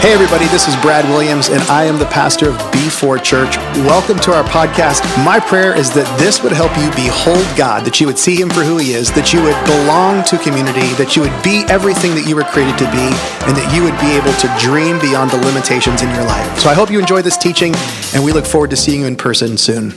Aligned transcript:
Hey, 0.00 0.14
everybody, 0.14 0.46
this 0.46 0.66
is 0.66 0.74
Brad 0.76 1.04
Williams, 1.10 1.50
and 1.50 1.60
I 1.64 1.84
am 1.84 1.98
the 1.98 2.06
pastor 2.06 2.48
of 2.48 2.56
B4 2.72 3.22
Church. 3.22 3.58
Welcome 3.84 4.18
to 4.20 4.32
our 4.32 4.42
podcast. 4.42 5.04
My 5.26 5.38
prayer 5.38 5.76
is 5.76 5.90
that 5.90 6.08
this 6.18 6.42
would 6.42 6.52
help 6.52 6.74
you 6.78 6.90
behold 6.92 7.44
God, 7.54 7.84
that 7.84 8.00
you 8.00 8.06
would 8.06 8.16
see 8.16 8.40
Him 8.40 8.48
for 8.48 8.64
who 8.64 8.78
He 8.78 8.94
is, 8.94 9.12
that 9.12 9.34
you 9.34 9.42
would 9.42 9.62
belong 9.66 10.24
to 10.24 10.38
community, 10.38 10.88
that 10.94 11.16
you 11.16 11.20
would 11.20 11.42
be 11.44 11.68
everything 11.68 12.14
that 12.14 12.26
you 12.26 12.34
were 12.34 12.44
created 12.44 12.78
to 12.78 12.88
be, 12.88 13.12
and 13.44 13.52
that 13.52 13.68
you 13.76 13.84
would 13.84 13.92
be 14.00 14.16
able 14.16 14.32
to 14.40 14.48
dream 14.56 14.98
beyond 15.04 15.32
the 15.32 15.38
limitations 15.44 16.00
in 16.00 16.08
your 16.14 16.24
life. 16.24 16.48
So 16.58 16.70
I 16.70 16.74
hope 16.74 16.90
you 16.90 16.98
enjoy 16.98 17.20
this 17.20 17.36
teaching, 17.36 17.74
and 18.14 18.24
we 18.24 18.32
look 18.32 18.46
forward 18.46 18.70
to 18.70 18.76
seeing 18.76 19.02
you 19.02 19.06
in 19.06 19.16
person 19.16 19.58
soon. 19.58 19.92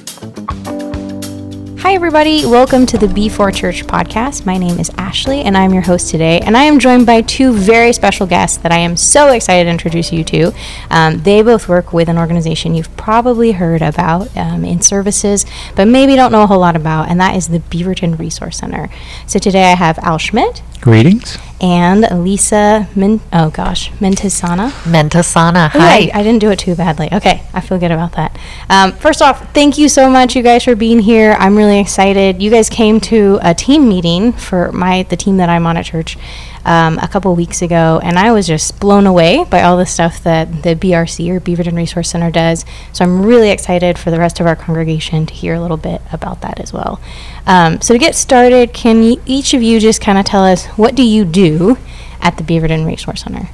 Hi, 1.84 1.96
everybody. 1.96 2.46
Welcome 2.46 2.86
to 2.86 2.98
the 2.98 3.08
B4 3.08 3.54
Church 3.54 3.86
podcast. 3.86 4.46
My 4.46 4.58
name 4.58 4.80
is 4.80 4.90
Ashleigh, 4.92 5.44
and 5.44 5.58
I'm 5.58 5.74
your 5.74 5.82
host 5.82 6.10
today. 6.10 6.40
And 6.40 6.56
I 6.56 6.64
am 6.64 6.80
joined 6.80 7.06
by 7.06 7.20
two 7.20 7.52
very 7.52 7.92
special 7.92 8.26
guests 8.26 8.56
that 8.60 8.72
I 8.72 8.78
am 8.78 8.96
so 8.96 9.34
excited 9.34 9.66
to 9.66 9.70
introduce 9.70 10.14
you 10.14 10.24
to. 10.24 10.54
Um, 10.90 11.24
they 11.24 11.42
both 11.42 11.68
work 11.68 11.92
with 11.92 12.08
an 12.08 12.18
organization 12.18 12.74
you've 12.74 12.96
probably 12.96 13.52
heard 13.52 13.82
about 13.82 14.36
um, 14.38 14.64
in 14.64 14.80
services, 14.80 15.46
but 15.76 15.90
maybe 15.90 16.16
don't 16.16 16.32
know 16.32 16.44
a 16.44 16.48
whole 16.48 16.62
lot 16.62 16.78
about, 16.78 17.10
and 17.10 17.20
that 17.20 17.36
is 17.36 17.50
the 17.50 17.60
Beaverton 17.60 18.18
Resource 18.18 18.60
Center. 18.60 18.88
So 19.28 19.38
today 19.38 19.66
I 19.70 19.76
have 19.76 20.00
Al 20.00 20.18
Schmitt 20.18 20.62
Greetings. 20.80 21.38
And 21.64 22.02
Lisa 22.24 22.88
Min- 22.94 23.22
oh 23.32 23.50
gosh, 23.50 23.90
Mentisana. 23.94 24.70
Mentasana. 24.84 25.74
Ooh, 25.74 25.80
Hi. 25.80 26.12
I, 26.14 26.20
I 26.20 26.24
didn't 26.24 26.40
do 26.40 26.52
it 26.52 26.60
too 26.60 26.76
badly. 26.76 27.08
Okay, 27.12 27.42
I 27.54 27.62
feel 27.62 27.80
good 27.80 27.92
about 27.92 28.12
that. 28.14 28.38
Um, 28.70 28.92
first 28.92 29.22
off, 29.22 29.54
thank 29.54 29.78
you 29.78 29.88
so 29.88 30.10
much, 30.10 30.36
you 30.36 30.44
guys, 30.44 30.66
for 30.66 30.76
being 30.76 31.00
here. 31.00 31.36
I'm 31.40 31.56
really 31.56 31.80
excited. 31.80 32.42
You 32.42 32.52
guys 32.52 32.70
came 32.70 33.00
to 33.02 33.40
a 33.42 33.54
team 33.56 33.88
meeting 33.88 34.34
for 34.34 34.72
my 34.74 35.04
the 35.04 35.16
team 35.16 35.38
that 35.38 35.48
I'm 35.50 35.66
on 35.66 35.78
at 35.78 35.86
church 35.86 36.18
um, 36.66 36.98
a 37.00 37.08
couple 37.08 37.36
weeks 37.36 37.62
ago, 37.62 38.00
and 38.04 38.18
I 38.18 38.32
was 38.32 38.48
just 38.48 38.80
blown 38.80 39.06
away 39.06 39.46
by 39.50 39.62
all 39.62 39.78
the 39.78 39.86
stuff 39.86 40.24
that 40.24 40.64
the 40.64 40.76
BRC 40.76 41.30
or 41.30 41.40
Beaverton 41.40 41.76
Resource 41.76 42.10
Center 42.10 42.32
does. 42.32 42.66
So 42.92 43.04
I'm 43.04 43.22
really 43.26 43.50
excited 43.50 43.98
for 43.98 44.12
the 44.12 44.20
rest 44.20 44.40
of 44.40 44.48
our 44.48 44.56
congregation 44.56 45.26
to 45.26 45.34
hear 45.34 45.54
a 45.54 45.62
little 45.62 45.78
bit 45.78 46.02
about 46.12 46.42
that 46.42 46.60
as 46.60 46.72
well. 46.72 47.00
Um, 47.46 47.82
so 47.82 47.94
to 47.94 48.00
get 48.00 48.16
started, 48.16 48.74
can 48.74 49.02
y- 49.02 49.18
each 49.26 49.54
of 49.54 49.62
you 49.62 49.80
just 49.80 50.02
kind 50.02 50.18
of 50.18 50.26
tell 50.26 50.44
us 50.44 50.66
what 50.78 50.96
do 50.96 51.04
you 51.04 51.26
do 51.26 51.78
at 52.22 52.38
the 52.38 52.44
Beaverton 52.44 52.86
Resource 52.86 53.24
Center? 53.24 53.50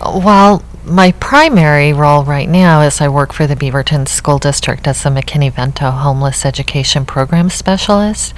Well, 0.00 0.64
my 0.84 1.12
primary 1.12 1.92
role 1.92 2.24
right 2.24 2.48
now 2.48 2.80
is 2.80 3.00
I 3.00 3.08
work 3.08 3.32
for 3.32 3.46
the 3.46 3.54
Beaverton 3.54 4.08
School 4.08 4.38
District 4.38 4.86
as 4.88 5.06
a 5.06 5.10
McKinney-Vento 5.10 5.90
Homeless 5.90 6.44
Education 6.44 7.06
Program 7.06 7.50
Specialist, 7.50 8.34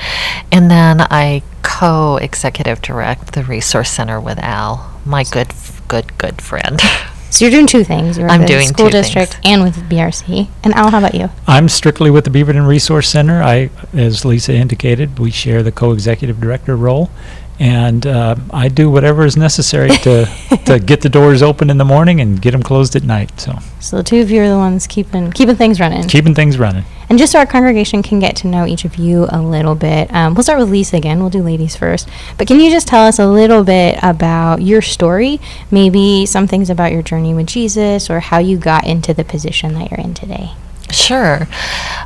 and 0.53 0.71
then 0.71 1.01
I 1.01 1.43
co-executive 1.65 2.81
direct 2.83 3.33
the 3.33 3.43
Resource 3.43 3.91
Center 3.91 4.21
with 4.21 4.39
Al, 4.39 5.01
my 5.05 5.25
good, 5.25 5.49
good, 5.89 6.17
good 6.19 6.41
friend. 6.41 6.81
So 7.31 7.45
you're 7.45 7.51
doing 7.51 7.67
two 7.67 7.83
things. 7.83 8.17
You're 8.17 8.29
I'm 8.29 8.43
with 8.43 8.49
the 8.49 8.55
doing 8.55 8.69
school 8.69 8.87
two 8.87 8.93
district 8.93 9.33
things. 9.35 9.45
and 9.45 9.63
with 9.65 9.75
BRC. 9.91 10.47
And 10.63 10.73
Al, 10.75 10.93
how 10.93 10.99
about 10.99 11.17
you? 11.17 11.31
I'm 11.49 11.69
strictly 11.69 12.09
with 12.09 12.23
the 12.25 12.31
Beaverton 12.31 12.65
Resource 12.69 13.09
Center. 13.09 13.43
I, 13.43 13.71
as 13.93 14.25
Lisa 14.25 14.55
indicated, 14.55 15.19
we 15.19 15.33
share 15.33 15.65
the 15.65 15.73
co-executive 15.73 16.41
director 16.41 16.77
role, 16.77 17.11
and 17.59 18.07
uh, 18.07 18.37
I 18.53 18.69
do 18.69 18.89
whatever 18.89 19.25
is 19.27 19.37
necessary 19.37 19.89
to 19.89 20.27
to 20.67 20.79
get 20.79 21.01
the 21.01 21.09
doors 21.09 21.43
open 21.43 21.71
in 21.71 21.79
the 21.79 21.85
morning 21.85 22.21
and 22.21 22.41
get 22.41 22.53
them 22.53 22.63
closed 22.63 22.95
at 22.95 23.03
night. 23.03 23.41
So 23.41 23.59
So 23.81 23.97
the 23.97 24.05
two 24.05 24.21
of 24.21 24.31
you 24.31 24.41
are 24.43 24.49
the 24.49 24.57
ones 24.59 24.87
keeping 24.87 25.33
keeping 25.33 25.57
things 25.57 25.81
running. 25.81 26.07
keeping 26.07 26.37
things 26.37 26.57
running. 26.57 26.85
And 27.09 27.19
just 27.19 27.33
so 27.33 27.39
our 27.39 27.47
congregation 27.47 28.03
can 28.03 28.19
get 28.19 28.37
to 28.37 28.47
know 28.47 28.67
each 28.67 28.85
of 28.85 28.97
you 28.97 29.27
a 29.29 29.41
little 29.41 29.75
bit, 29.75 30.13
um, 30.13 30.35
we'll 30.35 30.43
start 30.43 30.59
with 30.59 30.71
Lisa 30.71 30.97
again. 30.97 31.21
We'll 31.21 31.31
do 31.31 31.43
ladies 31.43 31.77
first. 31.77 32.09
But 32.39 32.47
can 32.47 32.61
you 32.61 32.71
just 32.71 32.89
tell 32.89 33.07
us 33.07 33.19
a 33.19 33.27
little 33.27 33.65
bit 33.65 33.99
about 34.03 34.63
your 34.63 34.83
story? 34.83 35.41
Maybe 35.71 36.27
some 36.27 36.47
things 36.47 36.71
about 36.71 36.93
your 36.93 37.03
journey 37.03 37.35
with 37.35 37.47
Jesus, 37.47 38.11
or 38.11 38.21
how 38.21 38.39
you 38.39 38.59
got 38.59 38.87
into 38.87 39.15
the 39.15 39.25
position 39.25 39.75
that 39.75 39.91
you're 39.91 40.01
in 40.01 40.15
today. 40.15 40.53
Sure. 40.91 41.49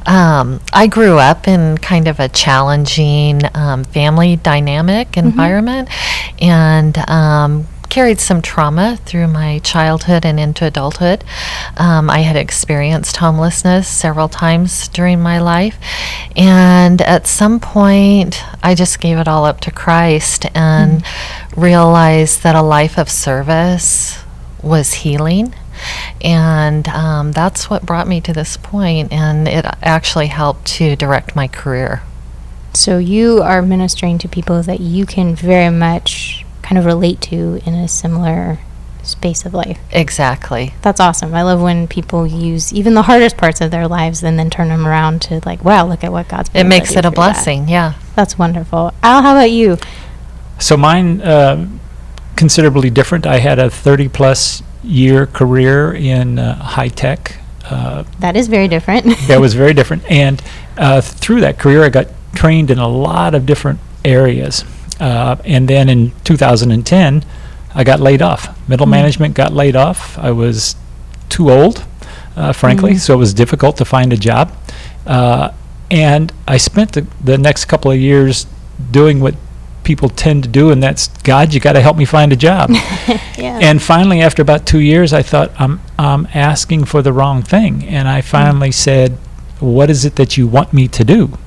Um, 0.06 0.60
I 0.72 0.86
grew 0.86 1.18
up 1.18 1.46
in 1.46 1.76
kind 1.78 2.08
of 2.08 2.20
a 2.20 2.28
challenging 2.28 3.42
um, 3.54 3.84
family 3.84 4.36
dynamic 4.36 5.16
environment 5.16 5.88
and 6.40 6.96
um, 7.08 7.66
carried 7.88 8.20
some 8.20 8.42
trauma 8.42 8.98
through 9.04 9.28
my 9.28 9.58
childhood 9.60 10.24
and 10.24 10.38
into 10.38 10.66
adulthood. 10.66 11.24
Um, 11.76 12.10
I 12.10 12.20
had 12.20 12.36
experienced 12.36 13.16
homelessness 13.18 13.88
several 13.88 14.28
times 14.28 14.88
during 14.88 15.20
my 15.20 15.38
life. 15.38 15.78
And 16.36 17.00
at 17.02 17.26
some 17.26 17.60
point, 17.60 18.42
I 18.62 18.74
just 18.74 19.00
gave 19.00 19.18
it 19.18 19.28
all 19.28 19.44
up 19.44 19.60
to 19.60 19.70
Christ 19.70 20.46
and 20.54 21.04
realized 21.56 22.42
that 22.42 22.54
a 22.54 22.62
life 22.62 22.98
of 22.98 23.08
service 23.08 24.18
was 24.62 24.92
healing. 24.94 25.54
And 26.20 26.88
um, 26.88 27.32
that's 27.32 27.70
what 27.70 27.86
brought 27.86 28.08
me 28.08 28.20
to 28.22 28.32
this 28.32 28.56
point, 28.56 29.12
and 29.12 29.46
it 29.46 29.64
actually 29.80 30.26
helped 30.26 30.66
to 30.66 30.96
direct 30.96 31.36
my 31.36 31.46
career. 31.46 32.02
So 32.74 32.98
you 32.98 33.42
are 33.42 33.62
ministering 33.62 34.18
to 34.18 34.28
people 34.28 34.60
that 34.62 34.80
you 34.80 35.06
can 35.06 35.36
very 35.36 35.70
much 35.70 36.27
kind 36.68 36.78
of 36.78 36.84
relate 36.84 37.20
to 37.22 37.60
in 37.64 37.72
a 37.74 37.88
similar 37.88 38.58
space 39.02 39.46
of 39.46 39.54
life. 39.54 39.78
Exactly. 39.90 40.74
That's 40.82 41.00
awesome. 41.00 41.32
I 41.34 41.42
love 41.42 41.62
when 41.62 41.88
people 41.88 42.26
use 42.26 42.74
even 42.74 42.92
the 42.92 43.02
hardest 43.02 43.38
parts 43.38 43.62
of 43.62 43.70
their 43.70 43.88
lives 43.88 44.22
and 44.22 44.38
then 44.38 44.50
turn 44.50 44.68
them 44.68 44.86
around 44.86 45.22
to 45.22 45.40
like, 45.46 45.64
wow, 45.64 45.86
look 45.86 46.04
at 46.04 46.12
what 46.12 46.28
God's 46.28 46.50
It 46.52 46.64
makes 46.64 46.90
it 46.90 46.98
a 46.98 47.02
through 47.02 47.10
that. 47.12 47.14
blessing, 47.14 47.68
yeah. 47.70 47.94
That's 48.14 48.38
wonderful. 48.38 48.92
Al, 49.02 49.22
how 49.22 49.32
about 49.32 49.50
you? 49.50 49.78
So 50.58 50.76
mine 50.76 51.22
uh, 51.22 51.66
considerably 52.36 52.90
different. 52.90 53.26
I 53.26 53.38
had 53.38 53.58
a 53.58 53.70
30 53.70 54.08
plus 54.08 54.62
year 54.84 55.26
career 55.26 55.94
in 55.94 56.38
uh, 56.38 56.54
high 56.56 56.88
tech. 56.88 57.38
Uh, 57.64 58.04
That 58.18 58.36
is 58.36 58.48
very 58.48 58.68
different. 58.68 59.06
that 59.28 59.40
was 59.40 59.54
very 59.54 59.72
different. 59.72 60.04
And 60.10 60.42
uh, 60.76 61.00
through 61.00 61.40
that 61.40 61.58
career, 61.58 61.82
I 61.82 61.88
got 61.88 62.08
trained 62.34 62.70
in 62.70 62.78
a 62.78 62.88
lot 62.88 63.34
of 63.34 63.46
different 63.46 63.78
areas. 64.04 64.64
Uh, 65.00 65.36
and 65.44 65.68
then 65.68 65.88
in 65.88 66.12
2010, 66.24 67.24
I 67.74 67.84
got 67.84 68.00
laid 68.00 68.22
off. 68.22 68.68
Middle 68.68 68.86
management 68.86 69.34
got 69.34 69.52
laid 69.52 69.76
off. 69.76 70.18
I 70.18 70.30
was 70.30 70.74
too 71.28 71.50
old, 71.50 71.84
uh, 72.36 72.52
frankly, 72.52 72.96
so 72.96 73.14
it 73.14 73.18
was 73.18 73.34
difficult 73.34 73.76
to 73.76 73.84
find 73.84 74.12
a 74.12 74.16
job. 74.16 74.52
Uh, 75.06 75.52
and 75.90 76.32
I 76.46 76.56
spent 76.56 76.92
the, 76.92 77.06
the 77.22 77.38
next 77.38 77.66
couple 77.66 77.90
of 77.90 77.98
years 77.98 78.46
doing 78.90 79.20
what 79.20 79.34
people 79.84 80.10
tend 80.10 80.42
to 80.42 80.48
do, 80.48 80.70
and 80.70 80.82
that's 80.82 81.08
God, 81.22 81.54
you 81.54 81.60
got 81.60 81.72
to 81.72 81.80
help 81.80 81.96
me 81.96 82.04
find 82.04 82.32
a 82.32 82.36
job. 82.36 82.70
yeah. 83.38 83.58
And 83.62 83.82
finally, 83.82 84.20
after 84.20 84.42
about 84.42 84.66
two 84.66 84.80
years, 84.80 85.12
I 85.12 85.22
thought 85.22 85.50
I'm 85.58 85.80
I'm 85.98 86.28
asking 86.34 86.84
for 86.84 87.00
the 87.00 87.12
wrong 87.12 87.42
thing, 87.42 87.84
and 87.86 88.06
I 88.06 88.20
finally 88.20 88.70
said, 88.70 89.12
"What 89.60 89.88
is 89.88 90.04
it 90.04 90.16
that 90.16 90.36
you 90.36 90.46
want 90.46 90.72
me 90.72 90.88
to 90.88 91.04
do?" 91.04 91.38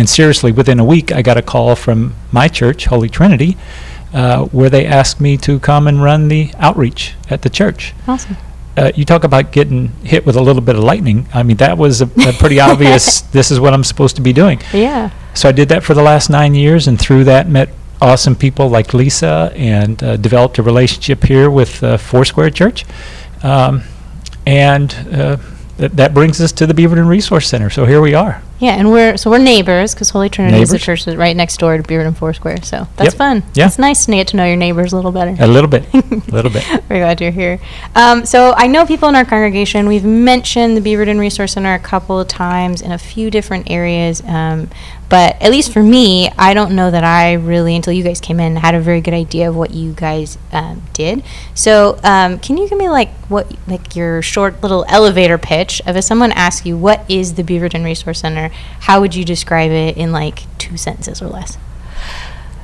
And 0.00 0.08
seriously, 0.08 0.50
within 0.50 0.80
a 0.80 0.84
week, 0.84 1.12
I 1.12 1.20
got 1.20 1.36
a 1.36 1.42
call 1.42 1.76
from 1.76 2.14
my 2.32 2.48
church, 2.48 2.86
Holy 2.86 3.10
Trinity, 3.10 3.58
uh, 4.14 4.46
where 4.46 4.70
they 4.70 4.86
asked 4.86 5.20
me 5.20 5.36
to 5.36 5.60
come 5.60 5.86
and 5.86 6.02
run 6.02 6.28
the 6.28 6.50
outreach 6.56 7.16
at 7.28 7.42
the 7.42 7.50
church. 7.50 7.92
awesome. 8.08 8.38
Uh, 8.78 8.90
you 8.94 9.04
talk 9.04 9.24
about 9.24 9.52
getting 9.52 9.88
hit 10.02 10.24
with 10.24 10.36
a 10.36 10.40
little 10.40 10.62
bit 10.62 10.74
of 10.74 10.82
lightning. 10.82 11.28
I 11.34 11.42
mean, 11.42 11.58
that 11.58 11.76
was 11.76 12.00
a, 12.00 12.06
a 12.06 12.32
pretty 12.32 12.58
obvious. 12.70 13.20
This 13.20 13.50
is 13.50 13.60
what 13.60 13.74
I'm 13.74 13.84
supposed 13.84 14.16
to 14.16 14.22
be 14.22 14.32
doing. 14.32 14.62
Yeah. 14.72 15.10
So 15.34 15.50
I 15.50 15.52
did 15.52 15.68
that 15.68 15.84
for 15.84 15.92
the 15.92 16.02
last 16.02 16.30
nine 16.30 16.54
years, 16.54 16.88
and 16.88 16.98
through 16.98 17.24
that 17.24 17.46
met 17.46 17.68
awesome 18.00 18.36
people 18.36 18.70
like 18.70 18.94
Lisa, 18.94 19.52
and 19.54 20.02
uh, 20.02 20.16
developed 20.16 20.56
a 20.58 20.62
relationship 20.62 21.24
here 21.24 21.50
with 21.50 21.84
uh, 21.84 21.98
Foursquare 21.98 22.48
Church, 22.48 22.86
um, 23.42 23.82
and 24.46 24.94
uh, 25.12 25.36
th- 25.76 25.92
that 25.92 26.14
brings 26.14 26.40
us 26.40 26.52
to 26.52 26.66
the 26.66 26.72
Beaverton 26.72 27.06
Resource 27.06 27.48
Center. 27.48 27.68
So 27.68 27.84
here 27.84 28.00
we 28.00 28.14
are. 28.14 28.42
Yeah, 28.60 28.72
and 28.74 28.92
we're 28.92 29.16
so 29.16 29.30
we're 29.30 29.38
neighbors 29.38 29.94
because 29.94 30.10
Holy 30.10 30.28
Trinity 30.28 30.60
is 30.60 30.68
the 30.70 30.78
church 30.78 31.04
that's 31.06 31.16
right 31.16 31.34
next 31.34 31.56
door 31.58 31.76
to 31.78 31.82
Beaverton 31.82 32.14
Foursquare. 32.14 32.62
So 32.62 32.86
that's 32.96 33.14
Yep. 33.14 33.18
fun. 33.18 33.42
Yeah. 33.54 33.66
It's 33.66 33.78
nice 33.78 34.04
to 34.04 34.12
get 34.12 34.28
to 34.28 34.36
know 34.36 34.44
your 34.44 34.56
neighbors 34.56 34.92
a 34.92 34.96
little 34.96 35.12
better. 35.12 35.34
A 35.40 35.46
little 35.46 35.68
bit, 35.70 35.84
a 35.94 35.98
little 36.30 36.50
bit. 36.50 36.64
We're 36.88 36.98
glad 37.00 37.20
you're 37.22 37.30
here. 37.30 37.58
Um, 37.96 38.26
so 38.26 38.52
I 38.56 38.66
know 38.66 38.84
people 38.84 39.08
in 39.08 39.16
our 39.16 39.24
congregation. 39.24 39.88
We've 39.88 40.04
mentioned 40.04 40.76
the 40.76 40.82
Beaverton 40.82 41.18
Resource 41.18 41.52
Center 41.54 41.72
a 41.74 41.78
couple 41.78 42.20
of 42.20 42.28
times 42.28 42.82
in 42.82 42.92
a 42.92 42.98
few 42.98 43.30
different 43.30 43.70
areas. 43.70 44.22
Um, 44.26 44.68
but 45.10 45.42
at 45.42 45.50
least 45.50 45.72
for 45.72 45.82
me, 45.82 46.30
I 46.38 46.54
don't 46.54 46.76
know 46.76 46.90
that 46.90 47.02
I 47.02 47.32
really, 47.32 47.74
until 47.74 47.92
you 47.92 48.04
guys 48.04 48.20
came 48.20 48.38
in, 48.38 48.54
had 48.56 48.76
a 48.76 48.80
very 48.80 49.00
good 49.00 49.12
idea 49.12 49.48
of 49.48 49.56
what 49.56 49.72
you 49.72 49.92
guys 49.92 50.38
um, 50.52 50.82
did. 50.92 51.24
So 51.52 51.98
um, 52.04 52.38
can 52.38 52.56
you 52.56 52.68
give 52.68 52.78
me 52.78 52.88
like 52.88 53.10
what, 53.28 53.52
like 53.66 53.96
your 53.96 54.22
short 54.22 54.62
little 54.62 54.84
elevator 54.88 55.36
pitch 55.36 55.82
of 55.84 55.96
if 55.96 56.04
someone 56.04 56.30
asks 56.32 56.64
you 56.64 56.76
what 56.76 57.04
is 57.10 57.34
the 57.34 57.42
Beaverton 57.42 57.84
Resource 57.84 58.20
Center, 58.20 58.50
how 58.82 59.00
would 59.00 59.16
you 59.16 59.24
describe 59.24 59.72
it 59.72 59.96
in 59.96 60.12
like 60.12 60.44
two 60.58 60.76
sentences 60.76 61.20
or 61.20 61.26
less? 61.26 61.58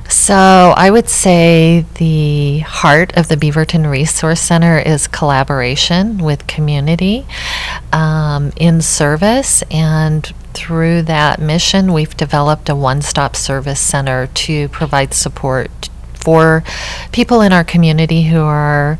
So 0.09 0.73
I 0.77 0.89
would 0.89 1.09
say 1.09 1.85
the 1.95 2.59
heart 2.59 3.17
of 3.17 3.27
the 3.27 3.35
Beaverton 3.35 3.89
Resource 3.89 4.39
Center 4.39 4.79
is 4.79 5.05
collaboration 5.07 6.19
with 6.19 6.47
community 6.47 7.25
um, 7.91 8.53
in 8.55 8.81
service. 8.81 9.63
And 9.69 10.33
through 10.57 11.03
that 11.03 11.39
mission, 11.39 11.93
we've 11.93 12.15
developed 12.17 12.69
a 12.69 12.75
one 12.75 13.01
stop 13.01 13.35
service 13.35 13.79
center 13.79 14.27
to 14.27 14.67
provide 14.69 15.13
support 15.13 15.89
for 16.13 16.63
people 17.11 17.41
in 17.41 17.53
our 17.53 17.63
community 17.63 18.23
who 18.23 18.41
are 18.41 18.97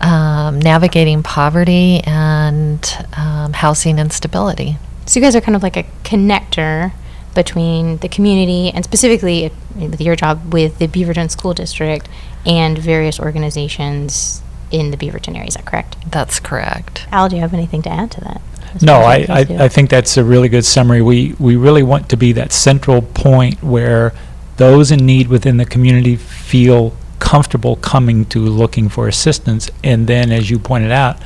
um, 0.00 0.58
navigating 0.60 1.22
poverty 1.22 2.00
and 2.04 3.06
um, 3.16 3.52
housing 3.52 3.98
instability. 3.98 4.76
So 5.06 5.20
you 5.20 5.26
guys 5.26 5.36
are 5.36 5.40
kind 5.40 5.56
of 5.56 5.62
like 5.62 5.76
a 5.76 5.84
connector 6.04 6.92
between 7.34 7.98
the 7.98 8.08
community 8.08 8.70
and 8.70 8.84
specifically 8.84 9.50
with 9.74 10.00
your 10.00 10.16
job 10.16 10.52
with 10.52 10.78
the 10.78 10.86
Beaverton 10.86 11.30
School 11.30 11.52
District 11.52 12.08
and 12.46 12.78
various 12.78 13.18
organizations 13.18 14.42
in 14.70 14.90
the 14.90 14.96
Beaverton 14.96 15.34
area. 15.34 15.48
Is 15.48 15.54
that 15.54 15.66
correct? 15.66 15.96
That's 16.10 16.40
correct. 16.40 17.06
Al, 17.10 17.28
do 17.28 17.36
you 17.36 17.42
have 17.42 17.54
anything 17.54 17.82
to 17.82 17.90
add 17.90 18.10
to 18.12 18.20
that? 18.22 18.40
No, 18.82 18.94
I, 18.94 19.00
what 19.00 19.20
you 19.20 19.26
guys 19.26 19.46
do? 19.46 19.56
I, 19.56 19.64
I 19.64 19.68
think 19.68 19.90
that's 19.90 20.16
a 20.16 20.24
really 20.24 20.48
good 20.48 20.64
summary. 20.64 21.02
We, 21.02 21.34
we 21.38 21.56
really 21.56 21.82
want 21.82 22.08
to 22.10 22.16
be 22.16 22.32
that 22.32 22.52
central 22.52 23.02
point 23.02 23.62
where 23.62 24.12
those 24.56 24.90
in 24.90 25.04
need 25.06 25.28
within 25.28 25.56
the 25.56 25.64
community 25.64 26.16
feel 26.16 26.96
comfortable 27.18 27.76
coming 27.76 28.24
to 28.26 28.40
looking 28.40 28.88
for 28.88 29.08
assistance. 29.08 29.70
And 29.82 30.06
then, 30.06 30.30
as 30.30 30.50
you 30.50 30.58
pointed 30.58 30.92
out, 30.92 31.18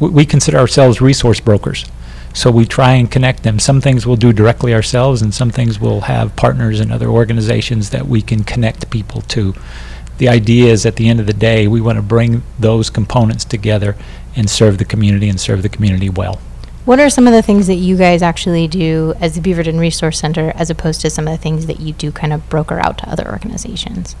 we, 0.00 0.08
we 0.10 0.26
consider 0.26 0.58
ourselves 0.58 1.00
resource 1.00 1.40
brokers. 1.40 1.84
So 2.32 2.50
we 2.50 2.64
try 2.64 2.94
and 2.94 3.08
connect 3.08 3.44
them. 3.44 3.60
Some 3.60 3.80
things 3.80 4.06
we'll 4.06 4.16
do 4.16 4.32
directly 4.32 4.74
ourselves, 4.74 5.22
and 5.22 5.32
some 5.32 5.50
things 5.50 5.78
we'll 5.78 6.02
have 6.02 6.34
partners 6.34 6.80
and 6.80 6.90
other 6.90 7.06
organizations 7.06 7.90
that 7.90 8.06
we 8.08 8.22
can 8.22 8.42
connect 8.42 8.90
people 8.90 9.20
to. 9.22 9.54
The 10.18 10.28
idea 10.28 10.72
is 10.72 10.84
at 10.84 10.96
the 10.96 11.08
end 11.08 11.20
of 11.20 11.26
the 11.26 11.32
day, 11.32 11.68
we 11.68 11.80
want 11.80 11.96
to 11.96 12.02
bring 12.02 12.42
those 12.58 12.90
components 12.90 13.44
together 13.44 13.96
and 14.34 14.50
serve 14.50 14.78
the 14.78 14.84
community 14.84 15.28
and 15.28 15.40
serve 15.40 15.62
the 15.62 15.68
community 15.68 16.08
well. 16.10 16.40
What 16.84 17.00
are 17.00 17.08
some 17.08 17.26
of 17.26 17.32
the 17.32 17.42
things 17.42 17.66
that 17.66 17.76
you 17.76 17.96
guys 17.96 18.20
actually 18.20 18.68
do 18.68 19.14
as 19.20 19.34
the 19.34 19.40
Beaverton 19.40 19.78
Resource 19.78 20.18
Center 20.18 20.52
as 20.54 20.68
opposed 20.68 21.00
to 21.00 21.10
some 21.10 21.26
of 21.26 21.32
the 21.32 21.42
things 21.42 21.66
that 21.66 21.80
you 21.80 21.94
do 21.94 22.12
kind 22.12 22.32
of 22.32 22.48
broker 22.50 22.78
out 22.78 22.98
to 22.98 23.08
other 23.08 23.30
organizations? 23.30 24.16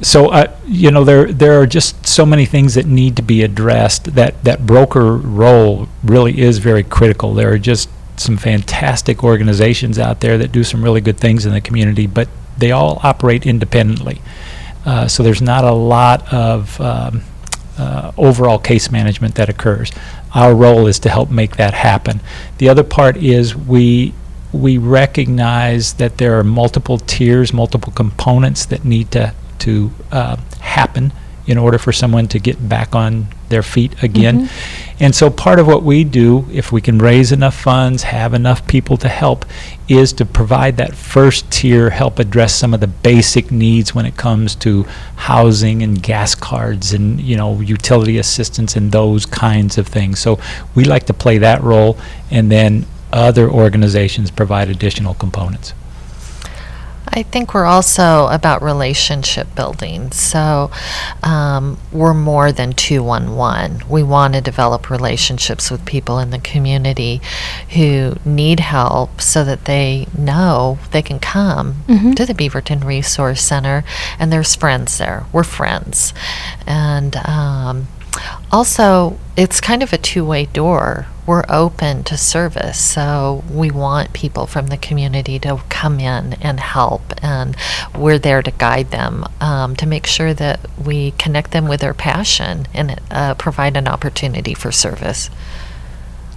So, 0.00 0.28
uh, 0.28 0.56
you 0.66 0.90
know, 0.90 1.04
there 1.04 1.32
there 1.32 1.60
are 1.60 1.66
just 1.66 2.06
so 2.06 2.26
many 2.26 2.46
things 2.46 2.74
that 2.74 2.86
need 2.86 3.16
to 3.16 3.22
be 3.22 3.42
addressed. 3.42 4.14
That 4.14 4.42
that 4.44 4.66
broker 4.66 5.16
role 5.16 5.88
really 6.02 6.40
is 6.40 6.58
very 6.58 6.82
critical. 6.82 7.34
There 7.34 7.52
are 7.52 7.58
just 7.58 7.88
some 8.16 8.36
fantastic 8.36 9.22
organizations 9.22 9.98
out 9.98 10.20
there 10.20 10.38
that 10.38 10.50
do 10.50 10.64
some 10.64 10.82
really 10.82 11.00
good 11.00 11.18
things 11.18 11.46
in 11.46 11.52
the 11.52 11.60
community, 11.60 12.06
but 12.06 12.28
they 12.56 12.72
all 12.72 13.00
operate 13.02 13.46
independently. 13.46 14.20
Uh, 14.84 15.06
so 15.06 15.22
there's 15.22 15.42
not 15.42 15.64
a 15.64 15.72
lot 15.72 16.32
of 16.32 16.80
um, 16.80 17.22
uh, 17.78 18.10
overall 18.16 18.58
case 18.58 18.90
management 18.90 19.36
that 19.36 19.48
occurs. 19.48 19.92
Our 20.34 20.54
role 20.54 20.86
is 20.86 20.98
to 21.00 21.08
help 21.08 21.30
make 21.30 21.56
that 21.56 21.74
happen. 21.74 22.20
The 22.58 22.68
other 22.68 22.84
part 22.84 23.16
is 23.16 23.56
we 23.56 24.14
we 24.52 24.78
recognize 24.78 25.94
that 25.94 26.16
there 26.18 26.38
are 26.38 26.44
multiple 26.44 26.98
tiers, 26.98 27.52
multiple 27.52 27.92
components 27.92 28.66
that 28.66 28.84
need 28.84 29.10
to 29.12 29.34
to 29.60 29.90
uh, 30.12 30.36
happen 30.60 31.12
in 31.46 31.58
order 31.58 31.78
for 31.78 31.92
someone 31.92 32.28
to 32.28 32.38
get 32.38 32.68
back 32.68 32.94
on 32.94 33.26
their 33.48 33.62
feet 33.62 34.02
again. 34.02 34.48
And 35.00 35.14
so 35.14 35.30
part 35.30 35.60
of 35.60 35.68
what 35.68 35.84
we 35.84 36.02
do, 36.02 36.46
if 36.52 36.72
we 36.72 36.80
can 36.80 36.98
raise 36.98 37.30
enough 37.30 37.54
funds, 37.54 38.02
have 38.02 38.34
enough 38.34 38.66
people 38.66 38.96
to 38.96 39.08
help, 39.08 39.44
is 39.88 40.12
to 40.14 40.26
provide 40.26 40.76
that 40.78 40.96
first 40.96 41.50
tier, 41.52 41.90
help 41.90 42.18
address 42.18 42.54
some 42.54 42.74
of 42.74 42.80
the 42.80 42.88
basic 42.88 43.52
needs 43.52 43.94
when 43.94 44.06
it 44.06 44.16
comes 44.16 44.56
to 44.56 44.82
housing 45.14 45.82
and 45.84 46.02
gas 46.02 46.34
cards 46.34 46.92
and, 46.92 47.20
you 47.20 47.36
know, 47.36 47.60
utility 47.60 48.18
assistance 48.18 48.74
and 48.74 48.90
those 48.90 49.24
kinds 49.24 49.78
of 49.78 49.86
things. 49.86 50.18
So 50.18 50.40
we 50.74 50.82
like 50.82 51.06
to 51.06 51.14
play 51.14 51.38
that 51.38 51.62
role, 51.62 51.96
and 52.30 52.50
then 52.50 52.84
other 53.12 53.48
organizations 53.48 54.32
provide 54.32 54.68
additional 54.68 55.14
components. 55.14 55.74
I 57.10 57.22
think 57.22 57.54
we're 57.54 57.64
also 57.64 58.26
about 58.28 58.62
relationship 58.62 59.54
building. 59.54 60.12
So 60.12 60.70
um, 61.22 61.78
we're 61.92 62.14
more 62.14 62.52
than 62.52 62.72
211. 62.72 63.88
We 63.88 64.02
want 64.02 64.34
to 64.34 64.40
develop 64.40 64.90
relationships 64.90 65.70
with 65.70 65.84
people 65.84 66.18
in 66.18 66.30
the 66.30 66.38
community 66.38 67.20
who 67.70 68.16
need 68.24 68.60
help 68.60 69.20
so 69.20 69.44
that 69.44 69.64
they 69.64 70.06
know 70.16 70.78
they 70.90 71.02
can 71.02 71.18
come 71.18 71.76
Mhm. 71.88 72.14
to 72.16 72.26
the 72.26 72.34
Beaverton 72.34 72.84
Resource 72.84 73.42
Center 73.42 73.84
and 74.18 74.32
there's 74.32 74.54
friends 74.54 74.98
there. 74.98 75.24
We're 75.32 75.44
friends. 75.44 76.12
And 76.66 77.16
um, 77.24 77.88
also, 78.50 79.18
it's 79.36 79.60
kind 79.60 79.82
of 79.82 79.92
a 79.92 79.98
two 79.98 80.24
way 80.24 80.46
door. 80.46 81.06
We're 81.26 81.44
open 81.50 82.04
to 82.04 82.16
service, 82.16 82.78
so 82.78 83.44
we 83.50 83.70
want 83.70 84.14
people 84.14 84.46
from 84.46 84.68
the 84.68 84.78
community 84.78 85.38
to 85.40 85.60
come 85.68 86.00
in 86.00 86.32
and 86.40 86.58
help, 86.58 87.02
and 87.22 87.54
we're 87.94 88.18
there 88.18 88.40
to 88.40 88.50
guide 88.50 88.90
them 88.90 89.26
um, 89.38 89.76
to 89.76 89.86
make 89.86 90.06
sure 90.06 90.32
that 90.32 90.58
we 90.82 91.10
connect 91.12 91.50
them 91.50 91.68
with 91.68 91.80
their 91.80 91.92
passion 91.92 92.66
and 92.72 92.98
uh, 93.10 93.34
provide 93.34 93.76
an 93.76 93.86
opportunity 93.86 94.54
for 94.54 94.72
service. 94.72 95.28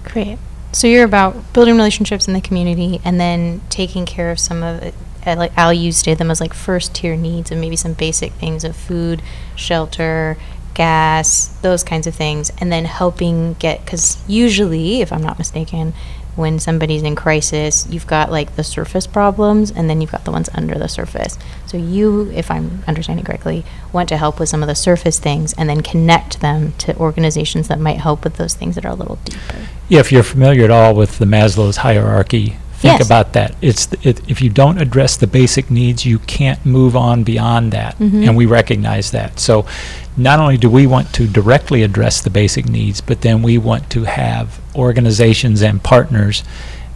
Great. 0.04 0.38
So 0.74 0.88
you're 0.88 1.06
about 1.06 1.54
building 1.54 1.76
relationships 1.76 2.28
in 2.28 2.34
the 2.34 2.42
community 2.42 3.00
and 3.06 3.20
then 3.20 3.62
taking 3.70 4.06
care 4.06 4.30
of 4.30 4.40
some 4.40 4.62
of 4.62 4.82
it. 4.82 4.94
uh, 5.26 5.36
Like 5.38 5.58
Al 5.58 5.74
used 5.74 6.06
them 6.06 6.32
as 6.32 6.42
like 6.42 6.54
first 6.54 6.96
tier 6.96 7.16
needs 7.16 7.52
and 7.52 7.62
maybe 7.62 7.76
some 7.78 7.94
basic 7.94 8.34
things 8.34 8.64
of 8.64 8.76
food, 8.76 9.22
shelter, 9.56 10.38
gas, 10.82 11.46
those 11.62 11.84
kinds 11.84 12.08
of 12.08 12.16
things, 12.16 12.52
and 12.58 12.72
then 12.72 12.86
helping 12.86 13.54
get 13.54 13.86
because 13.86 14.18
usually, 14.28 15.02
if 15.02 15.14
I'm 15.14 15.22
not 15.22 15.38
mistaken, 15.38 15.94
when 16.36 16.58
somebody's 16.58 17.04
in 17.04 17.16
crisis, 17.16 17.86
you've 17.88 18.08
got 18.08 18.32
like 18.32 18.56
the 18.56 18.64
surface 18.64 19.06
problems 19.06 19.70
and 19.70 19.88
then 19.88 20.02
you've 20.02 20.12
got 20.12 20.26
the 20.26 20.32
ones 20.32 20.50
under 20.56 20.76
the 20.80 20.88
surface. 20.88 21.38
So 21.68 21.78
you, 21.78 22.32
if 22.32 22.50
I'm 22.50 22.84
understanding 22.88 23.26
correctly, 23.26 23.64
want 23.94 24.10
to 24.10 24.18
help 24.18 24.40
with 24.40 24.50
some 24.50 24.64
of 24.64 24.68
the 24.68 24.74
surface 24.74 25.20
things 25.20 25.54
and 25.54 25.70
then 25.70 25.82
connect 25.82 26.40
them 26.40 26.74
to 26.80 26.98
organizations 26.98 27.68
that 27.68 27.80
might 27.80 28.00
help 28.00 28.24
with 28.24 28.38
those 28.38 28.56
things 28.56 28.74
that 28.74 28.86
are 28.86 28.94
a 28.94 28.96
little 28.96 29.18
deeper. 29.18 29.68
Yeah, 29.88 30.00
if 30.00 30.12
you're 30.12 30.24
familiar 30.24 30.64
at 30.64 30.72
all 30.72 30.96
with 30.96 31.20
the 31.20 31.26
Maslow's 31.26 31.78
hierarchy, 31.78 32.58
think 32.82 33.00
Yes. 33.00 33.06
about 33.08 33.34
that. 33.34 33.56
It's 33.62 33.86
th- 33.86 34.06
it, 34.06 34.22
if 34.28 34.42
you 34.42 34.50
don't 34.50 34.82
address 34.82 35.16
the 35.16 35.28
basic 35.28 35.70
needs, 35.70 36.06
you 36.06 36.20
can't 36.20 36.66
move 36.66 36.96
on 36.96 37.24
beyond 37.24 37.72
that, 37.72 37.98
Mhm. 38.00 38.28
and 38.28 38.36
we 38.36 38.46
recognize 38.46 39.12
that. 39.12 39.40
So, 39.40 39.66
not 40.18 40.40
only 40.40 40.58
do 40.58 40.70
we 40.70 40.86
want 40.88 41.14
to 41.14 41.28
directly 41.28 41.84
address 41.84 42.22
the 42.22 42.30
basic 42.30 42.68
needs, 42.68 43.00
but 43.02 43.22
then 43.22 43.42
we 43.44 43.58
want 43.58 43.90
to 43.92 44.04
have 44.06 44.60
organizations 44.76 45.62
and 45.62 45.82
partners, 45.84 46.44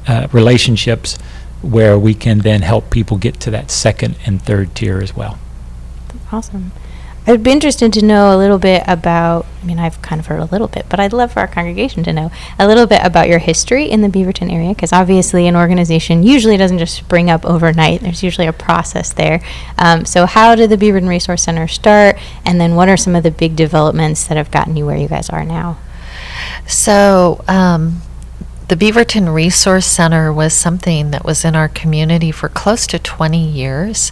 uh, 0.07 0.27
relationships, 0.31 1.17
where 1.61 1.97
we 1.97 2.13
can 2.13 2.39
then 2.39 2.61
help 2.61 2.89
people 2.89 3.17
get 3.17 3.39
to 3.41 3.51
that 3.51 3.71
second 3.71 4.15
and 4.25 4.41
third 4.41 4.73
tier 4.75 4.99
as 5.01 5.15
well. 5.15 5.37
Awesome. 6.31 6.71
I'd 7.27 7.42
be 7.42 7.51
interested 7.51 7.92
to 7.94 8.06
know 8.06 8.36
a 8.36 8.38
little 8.38 8.60
bit 8.60 8.83
about, 8.88 9.47
I 9.64 9.66
mean, 9.66 9.80
I've 9.80 9.99
kind 10.04 10.19
of 10.19 10.28
heard 10.28 10.42
a 10.42 10.45
little 10.45 10.68
bit, 10.68 10.85
but 10.90 10.99
I'd 10.99 11.11
love 11.11 11.33
for 11.33 11.40
our 11.40 11.47
congregation 11.47 12.04
to 12.04 12.14
know 12.14 12.31
a 12.59 12.68
little 12.68 12.85
bit 12.85 13.02
about 13.04 13.28
your 13.28 13.40
history 13.40 13.90
in 13.90 14.02
the 14.02 14.09
Beaverton 14.09 14.54
area, 14.54 14.69
because 14.69 14.94
obviously 14.94 15.47
an 15.47 15.56
organization 15.56 16.21
usually 16.21 16.56
doesn't 16.56 16.78
just 16.78 16.95
spring 16.95 17.31
up 17.31 17.44
overnight. 17.44 18.02
There's 18.02 18.21
usually 18.21 18.45
a 18.45 18.54
process 18.54 19.11
there. 19.11 19.42
Um, 19.80 20.06
so, 20.06 20.28
how 20.28 20.54
did 20.54 20.69
the 20.69 20.78
Beaverton 20.78 21.07
Resource 21.07 21.42
Center 21.42 21.68
start, 21.68 22.18
and 22.45 22.61
then 22.61 22.76
what 22.76 22.90
are 22.90 22.97
some 22.97 23.16
of 23.16 23.23
the 23.23 23.31
big 23.31 23.56
developments 23.56 24.28
that 24.28 24.38
have 24.38 24.52
gotten 24.52 24.76
you 24.76 24.85
where 24.85 24.97
you 24.97 25.07
guys 25.07 25.30
are 25.31 25.44
now? 25.44 25.80
So, 26.68 27.44
um, 27.47 28.02
the 28.68 28.76
Beaverton 28.76 29.34
Resource 29.34 29.86
Center 29.86 30.34
was 30.34 30.54
something 30.54 31.12
that 31.12 31.24
was 31.24 31.45
in 31.45 31.56
our 31.56 31.69
community 31.69 32.31
for 32.31 32.50
close 32.50 32.88
to 32.88 32.98
20 32.98 33.38
years. 33.48 34.12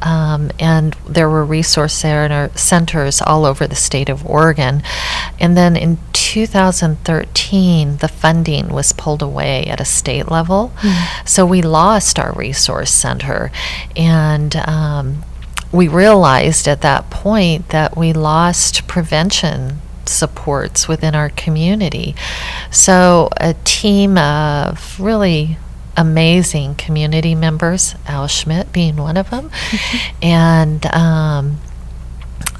Um, 0.00 0.50
and 0.58 0.94
there 1.06 1.28
were 1.28 1.44
resource 1.44 1.94
center, 1.94 2.50
centers 2.56 3.20
all 3.20 3.44
over 3.44 3.66
the 3.66 3.74
state 3.74 4.08
of 4.08 4.24
Oregon. 4.24 4.82
And 5.38 5.56
then 5.56 5.76
in 5.76 5.98
2013, 6.12 7.98
the 7.98 8.08
funding 8.08 8.68
was 8.68 8.92
pulled 8.92 9.22
away 9.22 9.66
at 9.66 9.80
a 9.80 9.84
state 9.84 10.30
level. 10.30 10.72
So 11.26 11.44
we 11.44 11.60
lost 11.60 12.18
our 12.18 12.32
resource 12.32 12.92
center. 12.92 13.50
And 13.96 14.56
um, 14.56 15.24
we 15.72 15.88
realized 15.88 16.66
at 16.66 16.80
that 16.80 17.10
point 17.10 17.68
that 17.68 17.96
we 17.96 18.12
lost 18.12 18.86
prevention 18.88 19.80
supports 20.10 20.88
within 20.88 21.14
our 21.14 21.30
community. 21.30 22.14
So, 22.70 23.28
a 23.36 23.54
team 23.64 24.18
of 24.18 24.98
really 25.00 25.58
amazing 25.96 26.74
community 26.76 27.34
members, 27.34 27.94
Al 28.06 28.26
Schmitt 28.26 28.72
being 28.72 28.96
one 28.96 29.16
of 29.16 29.30
them, 29.30 29.50
and 30.22 30.84
um, 30.86 31.58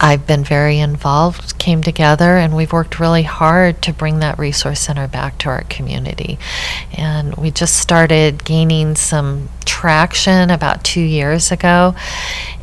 I've 0.03 0.27
been 0.27 0.45
very 0.45 0.79
involved, 0.79 1.59
came 1.59 1.83
together, 1.83 2.39
and 2.39 2.57
we've 2.57 2.73
worked 2.73 2.99
really 2.99 3.23
hard 3.23 3.83
to 3.83 3.93
bring 3.93 4.21
that 4.21 4.39
resource 4.39 4.81
center 4.81 5.07
back 5.07 5.37
to 5.39 5.51
our 5.51 5.65
community. 5.65 6.39
And 6.95 7.35
we 7.35 7.51
just 7.51 7.77
started 7.77 8.45
gaining 8.45 8.97
some 8.97 9.51
traction 9.67 10.49
about 10.51 10.85
two 10.85 11.03
years 11.03 11.53
ago. 11.53 11.95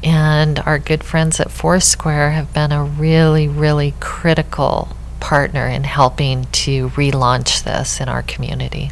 And 0.04 0.60
our 0.60 0.80
good 0.80 1.04
friends 1.04 1.40
at 1.40 1.52
Foursquare 1.52 2.32
have 2.32 2.54
been 2.54 2.72
a 2.72 2.84
really, 2.84 3.48
really 3.48 3.94
critical 4.00 4.96
partner 5.20 5.68
in 5.68 5.84
helping 5.84 6.46
to 6.46 6.90
relaunch 6.90 7.64
this 7.64 8.00
in 8.00 8.08
our 8.08 8.22
community. 8.22 8.92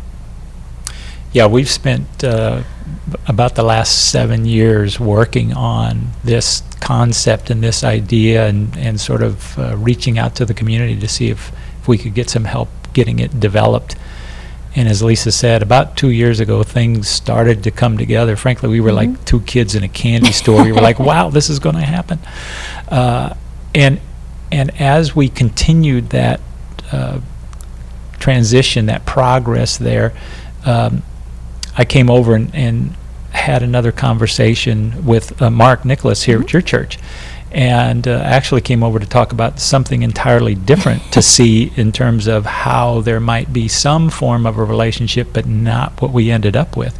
Yeah, 1.31 1.47
we've 1.47 1.69
spent 1.69 2.23
uh, 2.23 2.63
about 3.27 3.55
the 3.55 3.63
last 3.63 4.09
seven 4.09 4.45
years 4.45 4.99
working 4.99 5.53
on 5.53 6.11
this 6.23 6.63
concept 6.79 7.49
and 7.49 7.61
this 7.61 7.83
idea 7.83 8.47
and, 8.47 8.75
and 8.77 8.99
sort 8.99 9.21
of 9.21 9.57
uh, 9.59 9.75
reaching 9.75 10.17
out 10.17 10.35
to 10.35 10.45
the 10.45 10.53
community 10.53 10.97
to 10.99 11.07
see 11.07 11.29
if, 11.29 11.51
if 11.81 11.87
we 11.87 11.97
could 11.97 12.13
get 12.13 12.29
some 12.29 12.45
help 12.45 12.69
getting 12.93 13.19
it 13.19 13.39
developed. 13.39 13.95
And 14.75 14.89
as 14.89 15.01
Lisa 15.01 15.31
said, 15.31 15.61
about 15.61 15.95
two 15.95 16.09
years 16.09 16.41
ago, 16.41 16.61
things 16.61 17.07
started 17.07 17.63
to 17.63 17.71
come 17.71 17.97
together. 17.97 18.35
Frankly, 18.35 18.67
we 18.69 18.81
were 18.81 18.91
like 18.91 19.23
two 19.23 19.39
kids 19.41 19.73
in 19.73 19.83
a 19.83 19.87
candy 19.87 20.33
store. 20.33 20.63
we 20.63 20.73
were 20.73 20.81
like, 20.81 20.99
wow, 21.11 21.29
this 21.29 21.49
is 21.49 21.59
going 21.59 21.75
to 21.75 21.81
happen. 21.81 22.19
Uh, 22.89 23.33
and, 23.73 24.01
and 24.51 24.79
as 24.81 25.15
we 25.15 25.29
continued 25.29 26.09
that 26.09 26.41
uh, 26.91 27.21
transition, 28.19 28.87
that 28.87 29.05
progress 29.05 29.77
there, 29.77 30.13
um, 30.65 31.03
I 31.77 31.85
came 31.85 32.09
over 32.09 32.35
and, 32.35 32.53
and 32.53 32.95
had 33.31 33.63
another 33.63 33.91
conversation 33.91 35.05
with 35.05 35.41
uh, 35.41 35.49
Mark 35.49 35.85
Nicholas 35.85 36.23
here 36.23 36.41
at 36.41 36.51
your 36.51 36.61
church, 36.61 36.97
and 37.51 38.07
uh, 38.07 38.11
actually 38.23 38.61
came 38.61 38.83
over 38.83 38.99
to 38.99 39.05
talk 39.05 39.31
about 39.31 39.59
something 39.59 40.01
entirely 40.01 40.55
different 40.55 41.01
to 41.13 41.21
see 41.35 41.71
in 41.75 41.91
terms 41.91 42.27
of 42.27 42.45
how 42.45 43.01
there 43.01 43.19
might 43.19 43.53
be 43.53 43.67
some 43.67 44.09
form 44.09 44.45
of 44.45 44.57
a 44.57 44.63
relationship, 44.63 45.29
but 45.33 45.45
not 45.45 46.01
what 46.01 46.11
we 46.11 46.31
ended 46.31 46.55
up 46.55 46.75
with. 46.75 46.97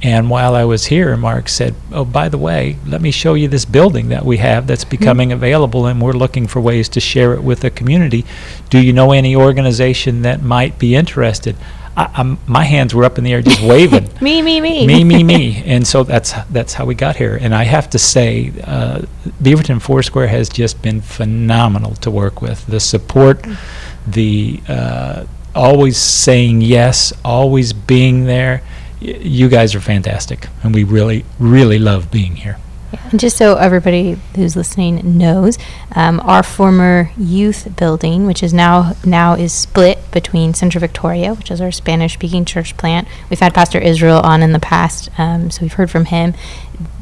And 0.00 0.30
while 0.30 0.54
I 0.54 0.64
was 0.64 0.86
here, 0.86 1.16
Mark 1.16 1.48
said, 1.48 1.74
"Oh, 1.90 2.04
by 2.04 2.28
the 2.28 2.38
way, 2.38 2.76
let 2.86 3.00
me 3.00 3.10
show 3.10 3.34
you 3.34 3.48
this 3.48 3.64
building 3.64 4.10
that 4.10 4.24
we 4.24 4.36
have 4.36 4.68
that's 4.68 4.84
becoming 4.84 5.32
available, 5.32 5.86
and 5.86 6.00
we're 6.00 6.12
looking 6.12 6.46
for 6.46 6.60
ways 6.60 6.88
to 6.90 7.00
share 7.00 7.34
it 7.34 7.42
with 7.42 7.60
the 7.60 7.70
community. 7.70 8.24
Do 8.70 8.78
you 8.78 8.92
know 8.92 9.10
any 9.10 9.34
organization 9.34 10.22
that 10.22 10.42
might 10.42 10.78
be 10.78 10.94
interested?" 10.94 11.56
I, 11.98 12.10
I'm, 12.14 12.38
my 12.46 12.64
hands 12.64 12.94
were 12.94 13.04
up 13.04 13.18
in 13.18 13.24
the 13.24 13.32
air, 13.32 13.42
just 13.42 13.60
waving. 13.62 14.08
Me, 14.20 14.40
me, 14.42 14.60
me. 14.60 14.86
me, 14.86 15.04
me, 15.04 15.22
me. 15.24 15.62
And 15.74 15.86
so 15.86 16.04
that's 16.04 16.32
that's 16.50 16.72
how 16.74 16.84
we 16.86 16.94
got 16.94 17.16
here. 17.16 17.36
And 17.40 17.54
I 17.54 17.64
have 17.64 17.90
to 17.90 17.98
say, 17.98 18.52
uh, 18.64 19.02
Beaverton 19.42 19.80
Foursquare 19.82 20.28
has 20.28 20.48
just 20.48 20.80
been 20.82 21.00
phenomenal 21.00 21.94
to 21.96 22.10
work 22.10 22.40
with. 22.40 22.66
The 22.66 22.80
support, 22.80 23.44
the 24.06 24.60
uh, 24.68 25.26
always 25.54 25.96
saying 25.96 26.60
yes, 26.62 27.12
always 27.24 27.72
being 27.72 28.24
there. 28.26 28.62
Y- 29.02 29.18
you 29.20 29.48
guys 29.48 29.74
are 29.74 29.80
fantastic, 29.80 30.48
and 30.62 30.74
we 30.74 30.84
really, 30.84 31.24
really 31.38 31.78
love 31.78 32.10
being 32.10 32.36
here. 32.36 32.58
And 33.10 33.20
just 33.20 33.36
so 33.36 33.56
everybody 33.56 34.18
who's 34.34 34.56
listening 34.56 35.18
knows, 35.18 35.58
um, 35.94 36.20
our 36.20 36.42
former 36.42 37.10
youth 37.16 37.76
building, 37.76 38.26
which 38.26 38.42
is 38.42 38.54
now 38.54 38.94
now 39.04 39.34
is 39.34 39.52
split 39.52 39.98
between 40.10 40.54
Central 40.54 40.80
Victoria, 40.80 41.34
which 41.34 41.50
is 41.50 41.60
our 41.60 41.72
Spanish-speaking 41.72 42.44
church 42.44 42.76
plant. 42.76 43.08
We've 43.30 43.40
had 43.40 43.54
Pastor 43.54 43.78
Israel 43.78 44.20
on 44.20 44.42
in 44.42 44.52
the 44.52 44.58
past, 44.58 45.08
um, 45.18 45.50
so 45.50 45.62
we've 45.62 45.72
heard 45.72 45.90
from 45.90 46.06
him. 46.06 46.34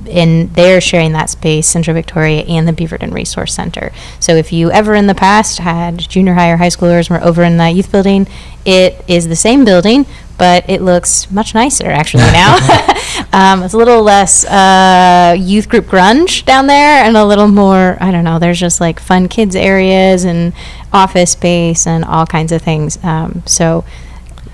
And 0.09 0.55
they're 0.55 0.81
sharing 0.81 1.13
that 1.13 1.31
space, 1.31 1.67
Central 1.67 1.95
Victoria 1.95 2.43
and 2.43 2.69
the 2.69 2.73
Beaverton 2.73 3.13
Resource 3.13 3.53
Center. 3.53 3.93
So 4.21 4.37
if 4.37 4.53
you 4.53 4.71
ever 4.71 4.95
in 4.95 5.09
the 5.09 5.17
past 5.17 5.59
had 5.59 5.99
junior 5.99 6.35
high 6.35 6.51
or 6.51 6.59
high 6.59 6.69
schoolers 6.69 7.11
were 7.11 7.21
over 7.21 7.43
in 7.43 7.57
the 7.57 7.71
youth 7.71 7.91
building, 7.91 8.29
it 8.65 9.05
is 9.09 9.27
the 9.27 9.35
same 9.35 9.65
building, 9.65 10.07
but 10.39 10.69
it 10.71 10.81
looks 10.81 11.29
much 11.33 11.55
nicer 11.55 11.87
actually 11.87 12.23
now. 12.25 12.57
um, 13.33 13.63
it's 13.63 13.75
a 13.75 13.77
little 13.77 14.03
less 14.03 14.45
uh, 14.47 15.37
youth 15.39 15.69
group 15.69 15.87
grunge 15.87 16.45
down 16.45 16.67
there, 16.67 17.05
and 17.05 17.17
a 17.17 17.25
little 17.25 17.49
more. 17.49 17.97
I 18.01 18.11
don't 18.11 18.25
know. 18.25 18.39
There's 18.39 18.59
just 18.61 18.81
like 18.81 18.99
fun 19.01 19.29
kids 19.29 19.55
areas 19.57 20.25
and 20.25 20.53
office 20.93 21.33
space 21.33 21.87
and 21.87 22.05
all 22.05 22.27
kinds 22.27 22.53
of 22.53 22.63
things. 22.63 23.03
Um, 23.05 23.43
so 23.47 23.85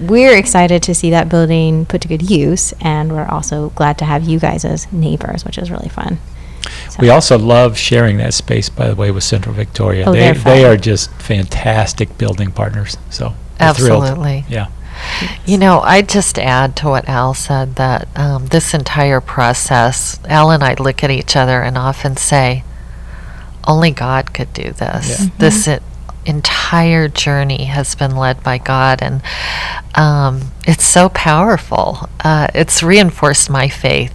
we're 0.01 0.37
excited 0.37 0.83
to 0.85 0.95
see 0.95 1.11
that 1.11 1.29
building 1.29 1.87
put 1.87 2.01
to 2.03 2.09
good 2.09 2.29
use, 2.29 2.73
and 2.81 3.13
we're 3.13 3.27
also 3.27 3.71
glad 3.71 3.99
to 3.99 4.05
have 4.05 4.25
you 4.25 4.39
guys 4.41 4.65
as 4.65 4.91
neighbors, 4.93 5.45
which 5.45 5.59
is 5.59 5.71
really 5.71 5.89
fun. 5.89 6.19
So- 6.89 6.97
We 7.01 7.11
also 7.11 7.39
love 7.39 7.77
sharing 7.77 8.17
that 8.19 8.35
space, 8.35 8.69
by 8.69 8.89
the 8.89 8.95
way, 8.97 9.11
with 9.11 9.25
Central 9.25 9.55
Victoria. 9.55 10.05
Oh, 10.07 10.13
they 10.13 10.21
they're 10.21 10.35
they 10.35 10.65
are 10.65 10.77
just 10.77 11.11
fantastic 11.15 12.19
building 12.19 12.51
partners. 12.51 12.97
So 13.11 13.35
we're 13.61 13.73
thrilled. 13.75 14.03
Absolutely. 14.05 14.45
Yeah. 14.49 14.67
You 15.47 15.59
know, 15.59 15.81
I'd 15.81 16.09
just 16.09 16.39
add 16.39 16.77
to 16.77 16.89
what 16.89 17.09
Al 17.09 17.35
said 17.35 17.77
that 17.77 18.09
um, 18.17 18.47
this 18.47 18.75
entire 18.75 19.21
process, 19.21 20.19
Al 20.27 20.51
and 20.51 20.63
I 20.63 20.75
look 20.75 21.03
at 21.05 21.11
each 21.11 21.37
other 21.37 21.63
and 21.63 21.77
often 21.79 22.17
say, 22.17 22.65
only 23.67 23.91
God 23.91 24.35
could 24.35 24.53
do 24.53 24.73
this. 24.73 25.21
Yeah. 25.21 25.27
This 25.39 25.69
e- 25.69 25.79
entire 26.27 27.09
journey 27.09 27.65
has 27.65 27.95
been 27.95 28.17
led 28.17 28.43
by 28.43 28.59
God, 28.59 29.01
and 29.03 29.23
um, 29.95 30.53
it's 30.67 30.85
so 30.85 31.09
powerful. 31.09 32.09
Uh, 32.25 32.49
it's 32.55 32.83
reinforced 32.83 33.51
my 33.51 33.69
faith 33.69 34.15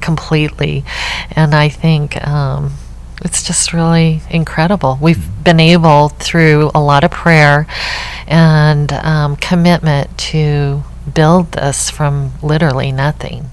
completely, 0.00 0.84
and 1.32 1.54
I 1.54 1.68
think. 1.68 2.26
Um, 2.26 2.74
it's 3.24 3.42
just 3.42 3.72
really 3.72 4.20
incredible. 4.30 4.98
We've 5.00 5.26
been 5.42 5.58
able, 5.58 6.10
through 6.10 6.70
a 6.74 6.80
lot 6.80 7.04
of 7.04 7.10
prayer 7.10 7.66
and 8.26 8.92
um, 8.92 9.36
commitment, 9.36 10.16
to 10.18 10.82
build 11.12 11.52
this 11.52 11.90
from 11.90 12.32
literally 12.42 12.92
nothing. 12.92 13.50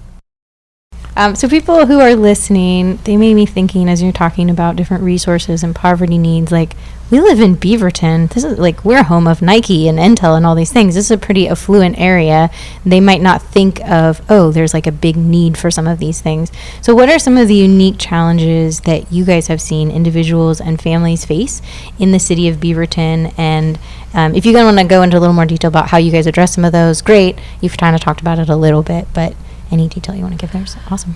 Um, 1.15 1.35
so 1.35 1.49
people 1.49 1.85
who 1.85 1.99
are 1.99 2.15
listening, 2.15 2.97
they 3.03 3.17
may 3.17 3.33
be 3.33 3.45
thinking 3.45 3.89
as 3.89 4.01
you're 4.01 4.13
talking 4.13 4.49
about 4.49 4.75
different 4.75 5.03
resources 5.03 5.63
and 5.63 5.75
poverty 5.75 6.17
needs, 6.17 6.51
like 6.51 6.75
we 7.11 7.19
live 7.19 7.41
in 7.41 7.57
Beaverton. 7.57 8.29
This 8.29 8.45
is 8.45 8.57
like 8.57 8.85
we're 8.85 9.03
home 9.03 9.27
of 9.27 9.41
Nike 9.41 9.89
and 9.89 9.99
Intel 9.99 10.37
and 10.37 10.45
all 10.45 10.55
these 10.55 10.71
things. 10.71 10.95
This 10.95 11.05
is 11.05 11.11
a 11.11 11.17
pretty 11.17 11.49
affluent 11.49 11.99
area. 11.99 12.49
They 12.85 13.01
might 13.01 13.21
not 13.21 13.41
think 13.41 13.81
of, 13.81 14.21
oh, 14.29 14.51
there's 14.51 14.73
like 14.73 14.87
a 14.87 14.93
big 14.93 15.17
need 15.17 15.57
for 15.57 15.69
some 15.69 15.87
of 15.87 15.99
these 15.99 16.21
things. 16.21 16.53
So 16.81 16.95
what 16.95 17.09
are 17.09 17.19
some 17.19 17.35
of 17.35 17.49
the 17.49 17.55
unique 17.55 17.97
challenges 17.99 18.79
that 18.81 19.11
you 19.11 19.25
guys 19.25 19.47
have 19.47 19.59
seen 19.59 19.91
individuals 19.91 20.61
and 20.61 20.81
families 20.81 21.25
face 21.25 21.61
in 21.99 22.13
the 22.13 22.19
city 22.19 22.47
of 22.47 22.57
Beaverton? 22.57 23.37
And 23.37 23.77
um, 24.13 24.33
if 24.33 24.45
you 24.45 24.53
guys 24.53 24.63
want 24.63 24.79
to 24.79 24.85
go 24.85 25.01
into 25.01 25.17
a 25.17 25.19
little 25.19 25.35
more 25.35 25.45
detail 25.45 25.67
about 25.67 25.89
how 25.89 25.97
you 25.97 26.13
guys 26.13 26.27
address 26.27 26.55
some 26.55 26.63
of 26.63 26.71
those, 26.71 27.01
great. 27.01 27.37
You've 27.59 27.77
kind 27.77 27.93
of 27.93 28.01
talked 28.01 28.21
about 28.21 28.39
it 28.39 28.47
a 28.47 28.55
little 28.55 28.83
bit, 28.83 29.07
but 29.13 29.35
any 29.69 29.89
detail 29.89 30.15
you 30.15 30.21
want 30.21 30.33
to 30.33 30.37
give 30.37 30.53
there 30.53 30.63
is 30.63 30.77
awesome. 30.89 31.15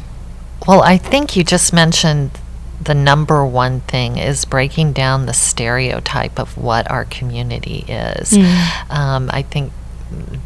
Well, 0.67 0.81
I 0.81 0.97
think 0.97 1.37
you 1.37 1.43
just 1.45 1.71
mentioned 1.71 2.31
the 2.85 2.93
number 2.95 3.45
one 3.45 3.81
thing 3.81 4.17
is 4.17 4.45
breaking 4.45 4.93
down 4.93 5.25
the 5.25 5.33
stereotype 5.33 6.39
of 6.39 6.57
what 6.57 6.89
our 6.89 7.05
community 7.05 7.83
is. 7.87 8.33
Um, 8.89 9.29
I 9.33 9.41
think 9.41 9.73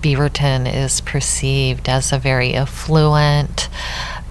Beaverton 0.01 0.73
is 0.73 1.01
perceived 1.01 1.89
as 1.89 2.11
a 2.13 2.17
very 2.17 2.53
affluent 2.55 3.67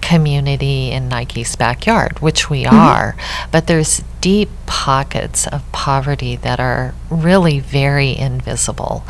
community 0.01 0.89
in 0.91 1.07
Nike's 1.07 1.55
backyard, 1.55 2.19
which 2.19 2.49
we 2.49 2.65
are, 2.65 3.15
but 3.51 3.67
there's 3.67 4.01
deep 4.21 4.49
pockets 4.65 5.45
of 5.47 5.61
poverty 5.71 6.35
that 6.37 6.59
are 6.59 6.95
really 7.09 7.59
very 7.59 8.17
invisible 8.17 9.03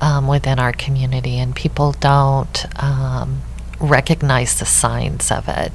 um, 0.00 0.28
within 0.28 0.58
our 0.60 0.72
community, 0.72 1.38
and 1.38 1.56
people 1.56 1.92
don't. 1.92 2.66
Um, 2.82 3.42
recognize 3.84 4.58
the 4.58 4.66
signs 4.66 5.30
of 5.30 5.48
it 5.48 5.72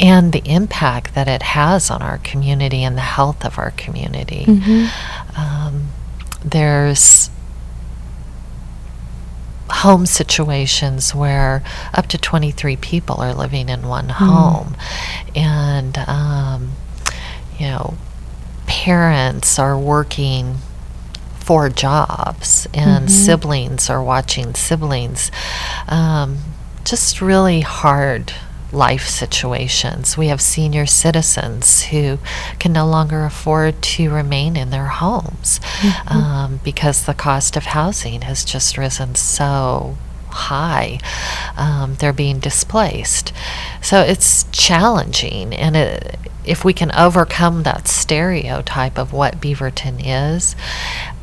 and 0.00 0.32
the 0.32 0.42
impact 0.44 1.14
that 1.14 1.28
it 1.28 1.42
has 1.42 1.90
on 1.90 2.02
our 2.02 2.18
community 2.18 2.82
and 2.82 2.96
the 2.96 3.02
health 3.02 3.44
of 3.44 3.58
our 3.58 3.70
community. 3.72 4.44
Um, 5.36 5.88
there's 6.44 7.30
home 9.68 10.06
situations 10.06 11.14
where 11.14 11.62
up 11.92 12.06
to 12.06 12.18
23 12.18 12.76
people 12.76 13.16
are 13.20 13.34
living 13.34 13.68
in 13.68 13.86
one 13.88 14.08
home. 14.08 14.76
And 15.34 15.98
um, 15.98 16.72
you 17.58 17.66
know 17.66 17.94
parents 18.66 19.58
are 19.58 19.78
working 19.78 20.56
four 21.40 21.68
jobs 21.68 22.66
and 22.74 23.10
siblings 23.10 23.88
are 23.88 24.02
watching 24.02 24.54
siblings. 24.54 25.30
Um, 25.88 26.38
just 26.86 27.20
really 27.20 27.60
hard 27.60 28.32
life 28.72 29.06
situations. 29.06 30.16
We 30.16 30.28
have 30.28 30.40
senior 30.40 30.86
citizens 30.86 31.82
who 31.84 32.18
can 32.58 32.72
no 32.72 32.86
longer 32.86 33.24
afford 33.24 33.82
to 33.82 34.10
remain 34.10 34.56
in 34.56 34.70
their 34.70 34.86
homes 34.86 35.60
um, 36.08 36.60
because 36.64 37.06
the 37.06 37.14
cost 37.14 37.56
of 37.56 37.64
housing 37.66 38.22
has 38.22 38.44
just 38.44 38.78
risen 38.78 39.14
so 39.14 39.96
high. 40.36 41.00
Um, 41.56 41.96
they're 41.96 42.12
being 42.12 42.38
displaced. 42.38 43.32
So 43.82 44.00
it's 44.00 44.44
challenging. 44.52 45.54
And 45.54 45.76
it, 45.76 46.18
if 46.44 46.64
we 46.64 46.72
can 46.72 46.92
overcome 46.92 47.64
that 47.64 47.88
stereotype 47.88 48.98
of 48.98 49.12
what 49.12 49.40
Beaverton 49.40 50.00
is 50.04 50.54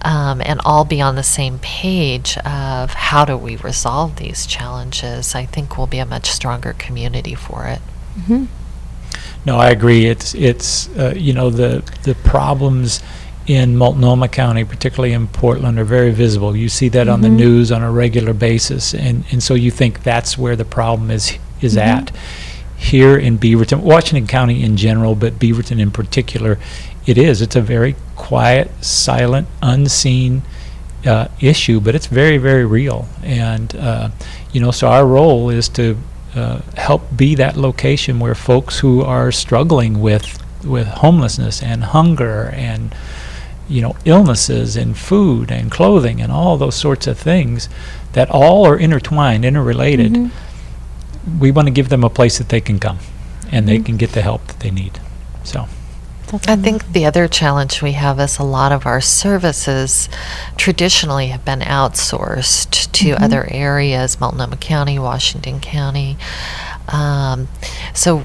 um, 0.01 0.41
and 0.43 0.59
all 0.65 0.83
be 0.83 0.99
on 0.99 1.15
the 1.15 1.23
same 1.23 1.59
page 1.59 2.37
of 2.39 2.93
how 2.93 3.23
do 3.25 3.37
we 3.37 3.55
resolve 3.55 4.17
these 4.17 4.45
challenges, 4.45 5.33
I 5.33 5.45
think 5.45 5.77
we'll 5.77 5.87
be 5.87 5.99
a 5.99 6.05
much 6.05 6.29
stronger 6.29 6.73
community 6.73 7.35
for 7.35 7.67
it. 7.67 7.79
No, 9.45 9.57
I 9.57 9.69
agree. 9.69 10.05
It's 10.05 10.33
it's 10.35 10.89
uh, 10.97 11.13
you 11.15 11.33
know 11.33 11.49
the 11.49 11.83
the 12.03 12.15
problems 12.15 13.01
in 13.45 13.75
Multnomah 13.75 14.29
County, 14.29 14.63
particularly 14.63 15.13
in 15.13 15.27
Portland, 15.27 15.77
are 15.77 15.83
very 15.83 16.11
visible. 16.11 16.55
You 16.55 16.69
see 16.69 16.89
that 16.89 17.07
on 17.07 17.21
the 17.21 17.29
news 17.29 17.71
on 17.71 17.83
a 17.83 17.91
regular 17.91 18.33
basis, 18.33 18.93
and 18.93 19.25
and 19.31 19.43
so 19.43 19.53
you 19.53 19.71
think 19.71 20.03
that's 20.03 20.37
where 20.37 20.55
the 20.55 20.65
problem 20.65 21.11
is 21.11 21.37
is 21.61 21.77
at. 21.77 22.11
here 22.83 23.17
in 23.17 23.37
Beaverton, 23.37 23.79
Washington 23.81 24.27
County 24.27 24.61
in 24.61 24.75
general, 24.75 25.15
but 25.15 25.39
Beaverton 25.39 25.79
in 25.79 25.89
particular, 25.89 26.59
it 27.05 27.17
is. 27.17 27.41
It's 27.41 27.55
a 27.55 27.61
very 27.61 27.95
quiet, 28.15 28.69
silent, 28.83 29.47
unseen 29.61 30.41
uh, 31.05 31.29
issue, 31.39 31.79
but 31.79 31.95
it's 31.95 32.07
very, 32.07 32.37
very 32.37 32.65
real. 32.65 33.07
And, 33.23 33.73
uh, 33.75 34.09
you 34.51 34.59
know, 34.59 34.71
so 34.71 34.89
our 34.89 35.07
role 35.07 35.49
is 35.49 35.69
to 35.69 35.97
uh, 36.35 36.61
help 36.75 37.03
be 37.15 37.35
that 37.35 37.55
location 37.55 38.19
where 38.19 38.35
folks 38.35 38.79
who 38.79 39.01
are 39.01 39.31
struggling 39.31 40.01
with, 40.01 40.43
with 40.65 40.87
homelessness 40.87 41.63
and 41.63 41.85
hunger 41.85 42.51
and, 42.53 42.93
you 43.69 43.81
know, 43.81 43.95
illnesses 44.05 44.75
and 44.75 44.97
food 44.97 45.51
and 45.51 45.71
clothing 45.71 46.21
and 46.21 46.31
all 46.31 46.57
those 46.57 46.75
sorts 46.75 47.07
of 47.07 47.17
things 47.17 47.69
that 48.13 48.29
all 48.29 48.65
are 48.67 48.77
intertwined, 48.77 49.45
interrelated. 49.45 50.13
Mhm. 50.13 50.31
We 51.39 51.51
want 51.51 51.67
to 51.67 51.71
give 51.71 51.89
them 51.89 52.03
a 52.03 52.09
place 52.09 52.37
that 52.37 52.49
they 52.49 52.61
can 52.61 52.79
come 52.79 52.99
and 53.51 53.67
they 53.67 53.79
Mhm. 53.79 53.85
can 53.85 53.97
get 53.97 54.11
the 54.11 54.21
help 54.21 54.47
that 54.47 54.59
they 54.59 54.71
need. 54.71 54.99
So, 55.43 55.67
I 56.47 56.55
think 56.55 56.93
the 56.93 57.05
other 57.05 57.27
challenge 57.27 57.83
we 57.83 57.91
have 57.91 58.19
is 58.19 58.39
a 58.39 58.43
lot 58.43 58.71
of 58.71 58.87
our 58.87 58.99
services 58.99 60.09
traditionally 60.57 61.27
have 61.27 61.45
been 61.45 61.59
outsourced 61.59 62.91
to 62.91 63.13
Mhm. 63.13 63.21
other 63.21 63.47
areas, 63.51 64.19
Multnomah 64.19 64.57
County, 64.57 64.97
Washington 64.97 65.59
County. 65.59 66.17
Um, 66.87 67.49
so 67.93 68.23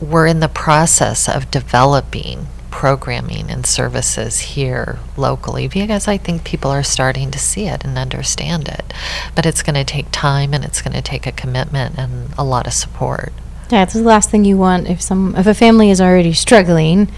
we're 0.00 0.26
in 0.26 0.40
the 0.40 0.48
process 0.48 1.28
of 1.28 1.50
developing 1.50 2.46
programming 2.70 3.50
and 3.50 3.66
services 3.66 4.38
here 4.40 4.98
locally 5.16 5.68
because 5.68 6.06
I 6.08 6.16
think 6.16 6.44
people 6.44 6.70
are 6.70 6.82
starting 6.82 7.30
to 7.32 7.38
see 7.38 7.66
it 7.66 7.84
and 7.84 7.98
understand 7.98 8.68
it. 8.68 8.92
But 9.34 9.46
it's 9.46 9.62
going 9.62 9.74
to 9.74 9.84
take 9.84 10.06
time 10.12 10.54
and 10.54 10.64
it's 10.64 10.80
going 10.82 10.94
to 10.94 11.02
take 11.02 11.26
a 11.26 11.32
commitment 11.32 11.98
and 11.98 12.30
a 12.38 12.44
lot 12.44 12.66
of 12.66 12.72
support. 12.72 13.32
Yeah, 13.70 13.82
it's 13.82 13.94
the 13.94 14.02
last 14.02 14.30
thing 14.30 14.44
you 14.44 14.56
want 14.56 14.88
if 14.88 15.00
some 15.00 15.34
if 15.36 15.46
a 15.46 15.54
family 15.54 15.90
is 15.90 16.00
already 16.00 16.32
struggling, 16.32 17.08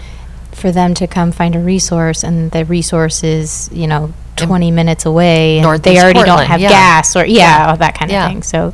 for 0.51 0.71
them 0.71 0.93
to 0.93 1.07
come 1.07 1.31
find 1.31 1.55
a 1.55 1.59
resource 1.59 2.23
and 2.23 2.51
the 2.51 2.63
resource 2.65 3.23
is 3.23 3.69
you 3.73 3.87
know 3.87 4.13
In 4.39 4.47
twenty 4.47 4.69
minutes 4.71 5.05
away 5.05 5.57
and 5.57 5.63
Northeast 5.63 5.83
they 5.85 5.99
already 6.01 6.23
don't 6.23 6.45
have 6.45 6.59
yeah. 6.61 6.69
gas 6.69 7.15
or 7.15 7.25
yeah, 7.25 7.69
Yeah. 7.69 7.75
that 7.75 7.97
kind 7.97 8.11
of 8.11 8.13
Yeah. 8.13 8.27
thing. 8.27 8.43
So 8.43 8.73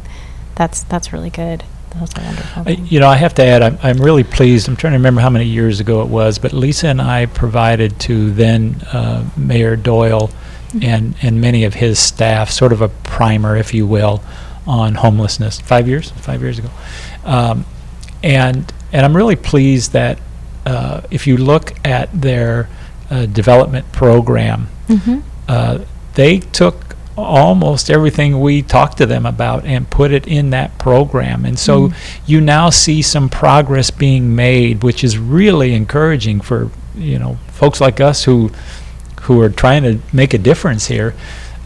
that's 0.55 0.83
that's 0.83 1.13
really 1.13 1.29
good. 1.29 1.63
Those 1.97 2.15
are 2.17 2.23
wonderful. 2.23 2.63
I- 2.67 2.71
you 2.71 2.99
know, 2.99 3.07
I 3.07 3.15
have 3.17 3.33
to 3.35 3.43
add, 3.43 3.61
I'm, 3.61 3.77
I'm 3.81 3.97
really 3.97 4.23
pleased. 4.23 4.67
I'm 4.67 4.75
trying 4.75 4.93
to 4.93 4.97
remember 4.99 5.21
how 5.21 5.29
many 5.29 5.45
years 5.45 5.79
ago 5.79 6.01
it 6.01 6.07
was, 6.07 6.37
but 6.39 6.53
Lisa 6.53 6.87
and 6.87 7.01
I 7.01 7.25
provided 7.25 7.99
to 8.01 8.31
then 8.31 8.75
uh, 8.93 9.27
Mayor 9.35 9.75
Doyle 9.75 10.29
and, 10.81 11.15
and 11.21 11.41
many 11.41 11.63
of 11.63 11.73
his 11.73 11.97
staff 11.99 12.51
sort 12.51 12.71
of 12.71 12.81
a 12.81 12.89
primer, 12.89 13.55
if 13.57 13.73
you 13.73 13.87
will, 13.87 14.21
on 14.67 14.93
homelessness. 14.95 15.59
Five 15.61 15.87
years? 15.87 16.11
Five 16.11 16.41
years 16.41 16.59
ago. 16.59 16.69
Um, 17.25 17.65
and, 18.23 18.71
and 18.93 19.05
I'm 19.05 19.15
really 19.17 19.35
pleased 19.35 19.93
that 19.93 20.19
uh, 20.65 21.01
if 21.09 21.25
you 21.25 21.37
look 21.37 21.73
at 21.85 22.09
their 22.21 22.69
uh, 23.09 23.25
development 23.25 23.91
program, 23.91 24.67
Mhm. 24.87 25.23
uh, 25.47 25.79
they 26.13 26.39
took 26.39 26.88
almost 27.23 27.89
everything 27.89 28.39
we 28.39 28.61
talked 28.61 28.97
to 28.97 29.05
them 29.05 29.25
about 29.25 29.65
and 29.65 29.89
put 29.89 30.11
it 30.11 30.27
in 30.27 30.49
that 30.51 30.77
program. 30.77 31.45
And 31.45 31.57
so 31.59 31.89
Mm. 31.89 31.93
you 32.25 32.41
now 32.41 32.69
see 32.69 33.01
some 33.01 33.29
progress 33.29 33.91
being 33.91 34.35
made, 34.35 34.83
which 34.83 35.03
is 35.03 35.17
really 35.17 35.73
encouraging 35.73 36.41
for 36.41 36.69
you 36.97 37.17
know 37.19 37.37
folks 37.47 37.79
like 37.79 37.99
us 38.01 38.23
who 38.25 38.51
who 39.21 39.39
are 39.41 39.49
trying 39.49 39.83
to 39.83 39.99
make 40.13 40.33
a 40.33 40.37
difference 40.37 40.87
here. 40.87 41.13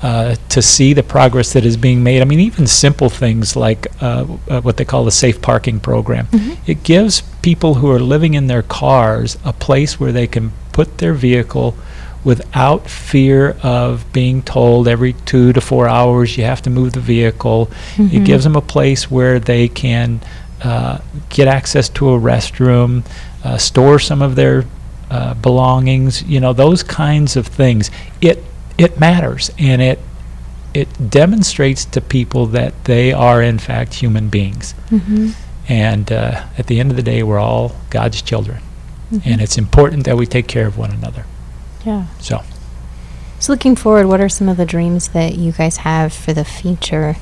Uh, 0.01 0.36
to 0.50 0.62
see 0.62 0.91
the 0.91 1.01
progress 1.01 1.53
that 1.53 1.63
is 1.65 1.77
being 1.77 2.03
made. 2.03 2.22
I 2.22 2.25
mean, 2.25 2.41
even 2.41 2.67
simple 2.67 3.07
things 3.10 3.55
like 3.55 3.88
uh, 4.01 4.25
uh, 4.50 4.60
what 4.60 4.75
they 4.75 4.83
call 4.83 5.05
the 5.05 5.12
safe 5.12 5.41
parking 5.41 5.79
program. 5.79 6.27
Mhm. 6.29 6.57
It 6.67 6.83
gives 6.83 7.22
people 7.41 7.75
who 7.75 7.89
are 7.89 8.01
living 8.01 8.33
in 8.33 8.48
their 8.48 8.63
cars 8.63 9.38
a 9.45 9.53
place 9.53 10.01
where 10.01 10.12
they 10.12 10.27
can 10.27 10.51
put 10.74 10.98
their 10.98 11.13
vehicle 11.13 11.77
without 12.23 12.89
fear 12.89 13.55
of 13.63 14.05
being 14.13 14.41
told 14.41 14.88
every 14.88 15.13
two 15.25 15.51
to 15.53 15.62
four 15.62 15.88
hours 15.88 16.38
you 16.38 16.43
have 16.45 16.62
to 16.62 16.69
move 16.69 16.93
the 16.93 16.99
vehicle. 16.99 17.69
It 17.97 18.12
Mhm. 18.21 18.25
gives 18.25 18.43
them 18.43 18.55
a 18.55 18.62
place 18.62 19.12
where 19.12 19.39
they 19.39 19.67
can 19.67 20.21
uh, 20.63 20.99
get 21.27 21.45
access 21.49 21.89
to 21.89 22.09
a 22.13 22.17
restroom, 22.19 23.03
uh, 23.43 23.57
store 23.57 23.99
some 23.99 24.21
of 24.21 24.36
their 24.36 24.63
uh, 25.12 25.33
belongings, 25.36 26.23
you 26.23 26.39
know, 26.39 26.53
those 26.53 26.81
kinds 26.81 27.36
of 27.36 27.45
things. 27.47 27.91
It 28.21 28.43
it 28.77 28.99
matters, 28.99 29.51
and 29.59 29.81
it 29.81 29.99
it 30.73 30.88
demonstrates 31.09 31.86
to 31.86 32.01
people 32.01 32.45
that 32.47 32.73
they 32.86 33.12
are 33.13 33.41
in 33.43 33.59
fact 33.59 33.93
human 33.95 34.29
beings. 34.29 34.73
Mhm. 34.91 35.33
And 35.69 36.12
uh, 36.12 36.41
at 36.57 36.65
the 36.67 36.79
end 36.79 36.89
of 36.91 36.95
the 36.97 37.03
day, 37.03 37.21
we're 37.23 37.38
all 37.39 37.73
God's 37.89 38.21
children, 38.21 38.59
Mhm. 39.13 39.21
and 39.25 39.41
it's 39.41 39.57
important 39.57 40.05
that 40.05 40.17
we 40.17 40.25
take 40.25 40.47
care 40.47 40.65
of 40.65 40.77
one 40.77 40.91
another. 40.91 41.25
Yeah. 41.86 42.08
So. 42.19 42.43
So 43.39 43.52
looking 43.52 43.76
forward, 43.76 44.08
what 44.08 44.22
are 44.22 44.30
some 44.30 44.48
of 44.48 44.58
the 44.58 44.65
dreams 44.65 45.10
that 45.10 45.36
you 45.36 45.52
guys 45.52 45.78
have 45.78 46.13
for 46.13 46.34
the 46.34 46.46
future 46.46 47.17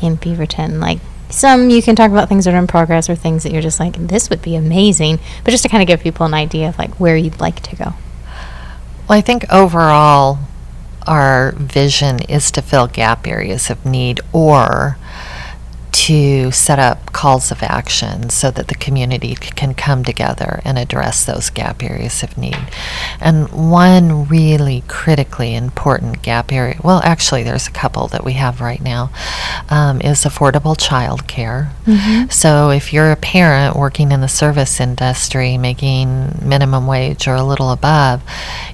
in 0.00 0.16
Beaverton? 0.16 0.80
Like 0.80 0.98
some 1.30 1.68
you 1.70 1.82
can 1.82 1.94
talk 1.94 2.10
about 2.10 2.28
things 2.28 2.46
that 2.46 2.54
are 2.54 2.58
in 2.58 2.66
progress 2.66 3.10
or 3.10 3.14
things 3.14 3.42
that 3.42 3.52
you're 3.52 3.62
just 3.62 3.78
like 3.78 3.94
this 4.08 4.30
would 4.30 4.42
be 4.42 4.56
amazing, 4.56 5.18
but 5.44 5.50
just 5.50 5.62
to 5.64 5.68
kind 5.68 5.82
of 5.82 5.86
give 5.86 6.00
people 6.00 6.24
an 6.26 6.34
idea 6.34 6.68
of 6.68 6.78
like 6.78 6.98
where 6.98 7.16
you'd 7.16 7.40
like 7.40 7.60
to 7.60 7.76
go. 7.76 7.92
Well, 9.08 9.18
I 9.18 9.20
think 9.20 9.50
overall, 9.52 10.38
our 11.06 11.52
vision 11.52 12.20
is 12.28 12.50
to 12.52 12.62
fill 12.62 12.86
gap 12.86 13.26
areas 13.26 13.70
of 13.70 13.84
need 13.86 14.20
or 14.32 14.97
to 16.08 16.50
set 16.52 16.78
up 16.78 17.12
calls 17.12 17.50
of 17.50 17.62
action 17.62 18.30
so 18.30 18.50
that 18.50 18.68
the 18.68 18.74
community 18.74 19.34
c- 19.34 19.50
can 19.54 19.74
come 19.74 20.02
together 20.02 20.62
and 20.64 20.78
address 20.78 21.22
those 21.26 21.50
gap 21.50 21.82
areas 21.82 22.22
of 22.22 22.38
need. 22.38 22.56
And 23.20 23.48
one 23.70 24.26
really 24.26 24.84
critically 24.88 25.54
important 25.54 26.22
gap 26.22 26.50
area, 26.50 26.76
well, 26.82 27.02
actually, 27.04 27.42
there's 27.42 27.66
a 27.66 27.70
couple 27.72 28.08
that 28.08 28.24
we 28.24 28.32
have 28.34 28.62
right 28.62 28.80
now, 28.80 29.10
um, 29.68 30.00
is 30.00 30.24
affordable 30.24 30.76
childcare. 30.78 31.68
Mhm. 31.86 32.32
So 32.32 32.70
if 32.70 32.90
you're 32.92 33.10
a 33.12 33.16
parent 33.16 33.76
working 33.76 34.10
in 34.10 34.22
the 34.22 34.28
service 34.28 34.80
industry 34.80 35.58
making 35.58 36.38
minimum 36.40 36.86
wage 36.86 37.28
or 37.28 37.34
a 37.34 37.42
little 37.42 37.70
above, 37.70 38.22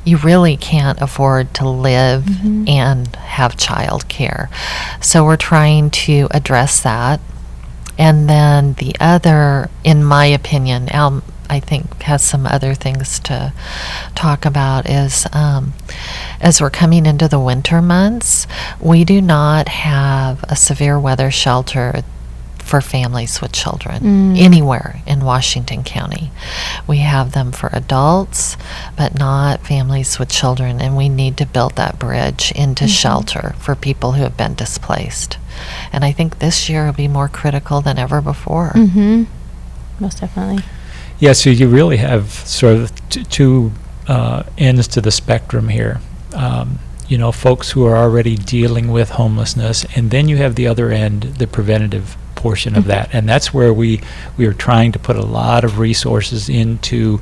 you 0.04 0.18
really 0.18 0.56
can't 0.56 1.00
afford 1.00 1.52
to 1.54 1.68
live 1.68 2.22
Mhm. 2.26 2.68
and 2.68 3.16
have 3.16 3.56
child 3.56 4.06
care. 4.08 4.48
So 5.00 5.24
we're 5.24 5.36
trying 5.36 5.90
to 6.06 6.28
address 6.30 6.78
that. 6.80 7.18
And 7.98 8.28
then 8.28 8.74
the 8.74 8.94
other, 9.00 9.70
in 9.84 10.02
my 10.04 10.26
opinion, 10.26 10.88
Al, 10.90 11.22
I 11.48 11.60
think, 11.60 12.02
has 12.02 12.22
some 12.22 12.46
other 12.46 12.74
things 12.74 13.18
to 13.20 13.52
talk 14.14 14.44
about 14.44 14.88
is 14.88 15.26
um, 15.32 15.74
as 16.40 16.60
we're 16.60 16.70
coming 16.70 17.06
into 17.06 17.28
the 17.28 17.38
winter 17.38 17.80
months, 17.82 18.46
we 18.80 19.04
do 19.04 19.20
not 19.20 19.68
have 19.68 20.42
a 20.48 20.56
severe 20.56 20.98
weather 20.98 21.30
shelter 21.30 22.02
for 22.58 22.80
families 22.80 23.42
with 23.42 23.52
children 23.52 24.02
Mm. 24.02 24.38
anywhere 24.40 25.02
in 25.06 25.20
Washington 25.22 25.84
County. 25.84 26.30
We 26.86 26.98
have 26.98 27.32
them 27.32 27.52
for 27.52 27.68
adults, 27.74 28.56
but 28.96 29.18
not 29.18 29.60
families 29.66 30.18
with 30.18 30.30
children, 30.30 30.80
and 30.80 30.96
we 30.96 31.10
need 31.10 31.36
to 31.36 31.46
build 31.46 31.76
that 31.76 31.98
bridge 31.98 32.52
into 32.56 32.84
Mhm. 32.86 32.88
shelter 32.88 33.54
for 33.58 33.74
people 33.74 34.12
who 34.12 34.22
have 34.22 34.38
been 34.38 34.54
displaced. 34.54 35.36
And 35.92 36.04
I 36.04 36.12
think 36.12 36.38
this 36.38 36.68
year 36.68 36.86
will 36.86 36.92
be 36.92 37.08
more 37.08 37.28
critical 37.28 37.80
than 37.80 37.98
ever 37.98 38.20
before. 38.20 38.72
Mhm. 38.74 39.26
Most 40.00 40.20
definitely. 40.20 40.62
Yeah, 41.20 41.32
so 41.32 41.50
you 41.50 41.68
really 41.68 41.98
have 41.98 42.30
sort 42.32 42.76
of 42.76 43.08
t- 43.08 43.24
two 43.24 43.72
uh, 44.08 44.42
ends 44.58 44.86
to 44.88 45.00
the 45.00 45.10
spectrum 45.10 45.68
here. 45.68 46.00
Um, 46.34 46.78
you 47.08 47.16
know, 47.16 47.32
folks 47.32 47.70
who 47.70 47.86
are 47.86 47.96
already 47.96 48.36
dealing 48.36 48.90
with 48.90 49.10
homelessness, 49.10 49.86
and 49.94 50.10
then 50.10 50.28
you 50.28 50.36
have 50.38 50.56
the 50.56 50.66
other 50.66 50.90
end, 50.90 51.22
the 51.38 51.46
preventative 51.46 52.16
portion 52.34 52.76
of 52.76 52.84
Mhm. 52.84 52.88
that, 52.88 53.08
and 53.12 53.28
that's 53.28 53.54
where 53.54 53.72
we 53.72 54.00
we 54.36 54.44
are 54.46 54.52
trying 54.52 54.92
to 54.92 54.98
put 54.98 55.16
a 55.16 55.22
lot 55.24 55.64
of 55.64 55.78
resources 55.78 56.48
into 56.48 57.20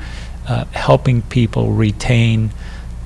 uh, 0.48 0.64
helping 0.72 1.22
people 1.22 1.70
retain 1.72 2.50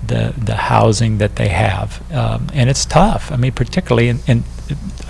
the 0.06 0.32
the 0.38 0.54
housing 0.56 1.18
that 1.18 1.36
they 1.36 1.48
have, 1.48 2.00
um, 2.14 2.46
and 2.54 2.70
it's 2.70 2.84
tough. 2.86 3.30
I 3.32 3.36
mean, 3.36 3.52
particularly, 3.52 4.08
and, 4.08 4.20
and 4.26 4.44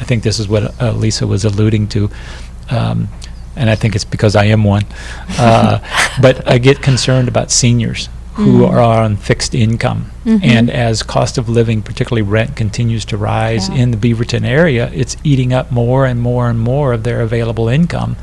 I 0.01 0.05
think 0.05 0.23
this 0.23 0.39
is 0.39 0.49
what 0.49 0.81
uh, 0.81 0.93
Lisa 0.93 1.27
was 1.27 1.45
alluding 1.45 1.89
to. 1.89 2.11
Um, 2.71 3.09
and 3.57 3.71
I 3.71 3.75
think 3.75 3.95
it's 3.95 4.05
because 4.05 4.37
I 4.37 4.45
am 4.47 4.65
one. 4.65 4.85
Uh, 5.39 5.79
but 6.21 6.47
I 6.49 6.59
get 6.59 6.81
concerned 6.83 7.29
about 7.29 7.51
seniors 7.51 8.09
who 8.35 8.61
Mm. 8.61 8.71
are 8.71 8.81
on 8.81 9.17
fixed 9.17 9.55
income. 9.55 10.11
Mhm. 10.27 10.45
And 10.45 10.71
as 10.71 11.03
cost 11.03 11.39
of 11.39 11.49
living, 11.49 11.81
particularly 11.83 12.23
rent, 12.23 12.55
continues 12.57 13.05
to 13.07 13.17
rise 13.17 13.69
Yeah. 13.69 13.77
in 13.77 13.91
the 13.93 13.97
Beaverton 13.97 14.45
area, 14.45 14.91
it's 14.95 15.17
eating 15.25 15.53
up 15.55 15.73
more 15.73 16.05
and 16.07 16.21
more 16.21 16.51
and 16.51 16.59
more 16.61 16.93
of 16.93 17.03
their 17.03 17.21
available 17.23 17.69
income. 17.69 18.17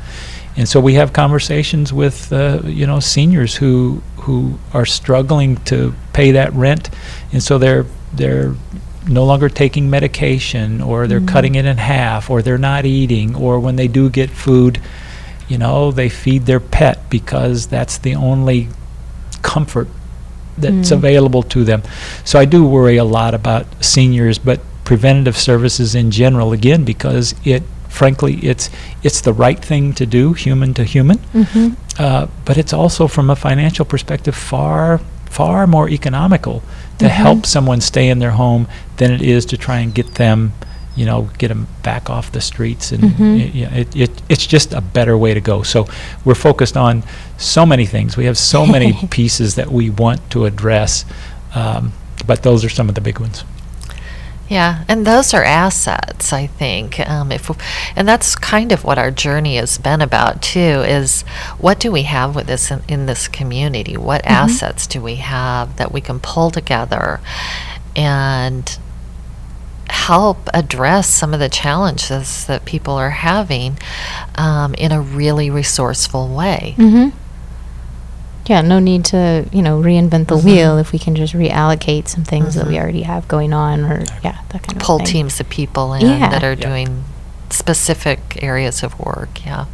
And 0.56 0.68
so 0.68 0.78
we 0.78 0.94
have 0.94 1.12
conversations 1.12 1.92
with, 1.92 2.32
uh, 2.32 2.60
you 2.64 2.86
know, 2.86 3.00
seniors 3.00 3.56
who 3.56 4.02
who 4.18 4.58
are 4.72 4.86
struggling 4.86 5.56
to 5.66 5.94
pay 6.12 6.30
that 6.32 6.52
rent, 6.54 6.90
and 7.32 7.42
so 7.42 7.58
they're 7.58 7.84
they're 8.16 8.54
no 9.08 9.24
longer 9.24 9.48
taking 9.48 9.90
medication, 9.90 10.80
or 10.80 11.06
they're 11.06 11.20
Mm. 11.20 11.28
cutting 11.28 11.54
it 11.54 11.64
in 11.66 11.76
half, 11.76 12.30
or 12.30 12.42
they're 12.42 12.58
not 12.58 12.84
eating, 12.86 13.34
or 13.36 13.58
when 13.60 13.76
they 13.76 13.88
do 13.88 14.08
get 14.08 14.30
food, 14.30 14.80
you 15.48 15.58
know, 15.58 15.90
they 15.92 16.08
feed 16.08 16.46
their 16.46 16.60
pet 16.60 16.98
because 17.10 17.66
that's 17.66 17.98
the 17.98 18.14
only 18.14 18.68
comfort 19.42 19.88
that's 20.56 20.88
Mm. 20.90 20.92
available 20.92 21.42
to 21.42 21.64
them. 21.64 21.82
So 22.24 22.38
I 22.38 22.44
do 22.46 22.64
worry 22.64 22.96
a 22.96 23.04
lot 23.04 23.34
about 23.34 23.66
seniors, 23.80 24.38
but 24.38 24.60
preventative 24.84 25.36
services 25.36 25.94
in 25.94 26.10
general 26.10 26.52
again 26.52 26.84
because 26.84 27.34
it 27.44 27.62
frankly 27.88 28.34
it's 28.42 28.68
it's 29.02 29.20
the 29.22 29.32
right 29.32 29.64
thing 29.64 29.92
to 29.94 30.04
do 30.04 30.32
human 30.34 30.74
to 30.74 30.82
human 30.84 31.18
Mm-hmm. 31.34 31.68
uh, 31.98 32.26
but 32.44 32.58
it's 32.58 32.72
also 32.74 33.06
from 33.08 33.30
a 33.30 33.36
financial 33.36 33.84
perspective 33.86 34.34
far 34.34 35.00
far 35.30 35.66
more 35.66 35.88
economical 35.88 36.62
to 36.98 37.06
Mhm. 37.06 37.10
help 37.10 37.46
someone 37.46 37.80
stay 37.80 38.08
in 38.08 38.18
their 38.18 38.32
home 38.32 38.66
than 38.96 39.10
it 39.10 39.22
is 39.22 39.44
to 39.46 39.56
try 39.56 39.78
and 39.80 39.94
get 39.94 40.14
them 40.14 40.52
you 40.96 41.04
know 41.04 41.28
get 41.38 41.48
them 41.48 41.66
back 41.82 42.08
off 42.08 42.30
the 42.30 42.40
streets 42.40 42.92
and 42.92 43.02
Mhm. 43.02 43.40
it, 43.40 43.78
it, 43.78 43.96
it 43.96 44.22
it's 44.28 44.46
just 44.46 44.72
a 44.72 44.80
better 44.80 45.18
way 45.18 45.34
to 45.34 45.40
go 45.40 45.62
so 45.64 45.88
we're 46.24 46.36
focused 46.36 46.76
on 46.76 47.02
so 47.36 47.66
many 47.66 47.84
things 47.86 48.16
we 48.16 48.26
have 48.26 48.38
so 48.38 48.64
many 48.64 48.92
pieces 49.10 49.56
that 49.56 49.72
we 49.72 49.90
want 49.90 50.20
to 50.30 50.44
address 50.46 51.04
um, 51.56 51.92
but 52.26 52.42
those 52.44 52.64
are 52.64 52.68
some 52.70 52.88
of 52.88 52.94
the 52.94 53.00
big 53.00 53.18
ones 53.18 53.42
Yeah, 54.48 54.84
and 54.88 55.06
those 55.06 55.32
are 55.32 55.42
assets, 55.42 56.32
I 56.32 56.46
think. 56.46 57.00
Um, 57.00 57.32
if 57.32 57.50
and 57.96 58.06
that's 58.06 58.36
kind 58.36 58.72
of 58.72 58.84
what 58.84 58.98
our 58.98 59.10
journey 59.10 59.56
has 59.56 59.78
been 59.78 60.02
about 60.02 60.42
too. 60.42 60.58
Is 60.58 61.22
what 61.58 61.80
do 61.80 61.90
we 61.90 62.02
have 62.02 62.34
with 62.34 62.46
this 62.46 62.70
in, 62.70 62.82
in 62.88 63.06
this 63.06 63.26
community? 63.26 63.96
What 63.96 64.24
assets 64.26 64.86
do 64.86 65.00
we 65.00 65.16
have 65.16 65.76
that 65.76 65.92
we 65.92 66.00
can 66.00 66.20
pull 66.20 66.50
together 66.50 67.20
and 67.96 68.78
help 69.88 70.48
address 70.52 71.08
some 71.08 71.32
of 71.32 71.40
the 71.40 71.48
challenges 71.48 72.46
that 72.46 72.64
people 72.64 72.94
are 72.94 73.10
having 73.10 73.78
um, 74.34 74.74
in 74.74 74.92
a 74.92 75.00
really 75.00 75.48
resourceful 75.48 76.28
way? 76.28 76.74
Mm-hmm. 76.76 77.16
Yeah, 78.46 78.60
no 78.60 78.78
need 78.78 79.06
to, 79.06 79.46
you 79.52 79.62
know, 79.62 79.80
reinvent 79.80 80.26
the 80.26 80.36
Mhm. 80.36 80.44
wheel 80.44 80.78
if 80.78 80.92
we 80.92 80.98
can 80.98 81.14
just 81.14 81.32
reallocate 81.32 82.08
some 82.08 82.24
things 82.24 82.54
that 82.56 82.66
we 82.66 82.74
Mhm. 82.74 82.80
already 82.82 83.02
have 83.02 83.26
going 83.26 83.52
on 83.54 83.84
or 83.84 84.04
yeah, 84.22 84.36
that 84.50 84.62
kind 84.62 84.76
of 84.76 84.82
Pull 84.82 84.98
thing. 84.98 85.06
teams 85.06 85.40
of 85.40 85.48
people 85.48 85.94
in 85.94 86.06
Yeah. 86.06 86.28
that 86.28 86.44
are 86.44 86.52
Yeah. 86.52 86.68
doing 86.68 87.04
specific 87.48 88.38
areas 88.42 88.82
of 88.82 88.98
work. 89.00 89.40
Yeah. 89.46 89.64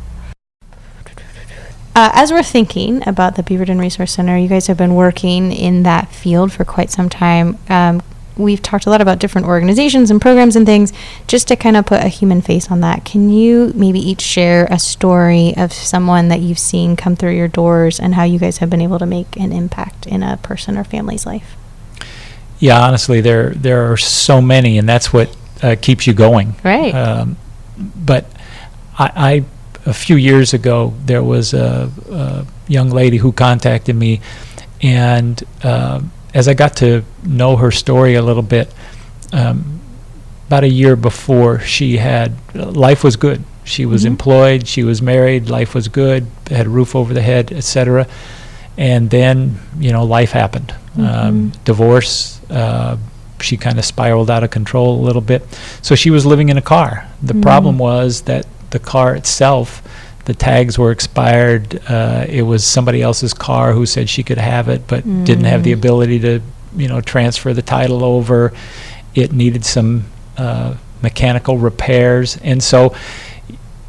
Uh, 1.97 2.11
as 2.15 2.31
we're 2.31 2.45
thinking 2.45 3.03
about 3.07 3.35
the 3.35 3.43
Beaverton 3.43 3.81
Resource 3.81 4.13
Center, 4.13 4.37
you 4.39 4.47
guys 4.47 4.69
have 4.69 4.77
been 4.77 4.95
working 4.95 5.51
in 5.51 5.83
that 5.83 6.09
field 6.13 6.53
for 6.53 6.65
quite 6.65 6.91
some 6.91 7.09
time. 7.09 7.59
Um, 7.69 8.01
we've 8.41 8.63
talked 8.63 8.87
a 8.87 8.91
lot 8.91 9.01
about 9.01 9.19
different 9.19 9.47
organizations 9.47 10.11
and 10.11 10.21
programs 10.21 10.57
and 10.57 10.67
things. 10.67 10.93
Just 11.27 11.49
to 11.49 11.57
kind 11.57 11.77
of 11.77 11.87
put 11.87 12.03
a 12.03 12.09
human 12.09 12.41
face 12.41 12.71
on 12.71 12.81
that, 12.81 13.05
can 13.05 13.31
you 13.31 13.73
maybe 13.75 14.01
each 14.01 14.21
share 14.23 14.67
a 14.71 14.79
story 14.79 15.55
of 15.57 15.73
someone 15.73 16.29
that 16.29 16.41
you've 16.41 16.59
seen 16.59 16.97
come 16.97 17.17
through 17.17 17.33
your 17.37 17.49
doors 17.49 18.01
and 18.01 18.15
how 18.15 18.25
you 18.25 18.39
guys 18.39 18.59
have 18.59 18.71
been 18.71 18.81
able 18.81 18.99
to 18.99 19.07
make 19.07 19.37
an 19.37 19.53
impact 19.53 20.07
in 20.07 20.23
a 20.23 20.37
person 20.39 20.77
or 20.79 20.85
family's 20.85 21.27
life? 21.27 21.57
yeah 22.63 22.79
honestly 22.85 23.23
there 23.23 23.51
there 23.55 23.91
are 23.91 23.97
so 23.97 24.39
many 24.43 24.77
and 24.77 24.87
that's 24.87 25.15
what 25.15 25.35
uh, 25.63 25.75
keeps 25.81 26.07
you 26.07 26.13
going 26.13 26.55
Right. 26.63 26.95
um, 26.95 27.39
but 27.97 28.27
I, 28.99 29.13
I 29.17 29.45
a 29.87 29.95
few 29.95 30.17
years 30.17 30.53
ago 30.53 30.93
there 31.07 31.23
was 31.23 31.55
a, 31.55 31.91
a 32.11 32.47
young 32.69 32.91
lady 32.91 33.17
who 33.17 33.33
contacted 33.33 33.97
me 33.97 34.21
and 34.83 35.43
um 35.65 36.13
as 36.35 36.49
I 36.49 36.55
got 36.55 36.77
to 36.77 37.03
know 37.25 37.57
her 37.57 37.71
story 37.71 38.15
a 38.15 38.23
little 38.23 38.43
bit 38.43 38.73
um, 39.33 39.81
about 40.47 40.65
a 40.65 40.69
year 40.69 40.97
before 40.97 41.61
she 41.61 41.97
had 41.97 42.33
life 42.55 43.05
was 43.05 43.17
good 43.17 43.45
she 43.65 43.87
was 43.87 44.03
Mhm. 44.03 44.07
employed 44.07 44.67
she 44.67 44.83
was 44.85 45.01
married 45.03 45.49
life 45.51 45.75
was 45.75 45.89
good 45.89 46.27
had 46.51 46.67
a 46.67 46.71
roof 46.71 46.95
over 46.97 47.15
the 47.15 47.23
head 47.23 47.53
etc 47.53 48.07
and 48.77 49.11
then 49.11 49.59
you 49.79 49.93
know 49.93 50.05
life 50.05 50.33
happened 50.33 50.75
um, 50.99 51.05
Mhm. 51.05 51.65
divorce 51.65 52.41
uh, 52.51 52.97
she 53.41 53.57
kind 53.57 53.79
of 53.79 53.85
spiraled 53.85 54.31
out 54.31 54.43
of 54.43 54.51
control 54.51 55.01
a 55.01 55.03
little 55.05 55.23
bit 55.23 55.47
so 55.83 55.95
she 55.95 56.11
was 56.11 56.27
living 56.27 56.49
in 56.49 56.57
a 56.59 56.63
car 56.63 57.07
the 57.23 57.35
Mm. 57.35 57.43
problem 57.43 57.79
was 57.79 58.23
that 58.23 58.45
the 58.71 58.79
car 58.79 59.15
itself 59.15 59.83
the 60.31 60.35
tags 60.51 60.79
were 60.79 60.93
expired 60.93 61.81
uh, 61.89 62.25
it 62.29 62.43
was 62.43 62.65
somebody 62.65 63.03
else's 63.03 63.35
car 63.35 63.73
who 63.73 63.85
said 63.85 64.09
she 64.09 64.23
could 64.23 64.39
have 64.39 64.69
it 64.69 64.83
but 64.87 65.03
didn't 65.25 65.45
have 65.53 65.63
the 65.65 65.73
Mm. 65.73 65.79
ability 65.83 66.19
to 66.21 66.41
you 66.77 66.87
know 66.89 67.01
transfer 67.01 67.53
the 67.53 67.63
title 67.63 68.05
over 68.05 68.53
it 69.23 69.33
needed 69.33 69.65
some 69.65 70.05
uh, 70.39 70.75
mechanical 71.03 71.59
repairs 71.59 72.37
and 72.45 72.63
so 72.63 72.95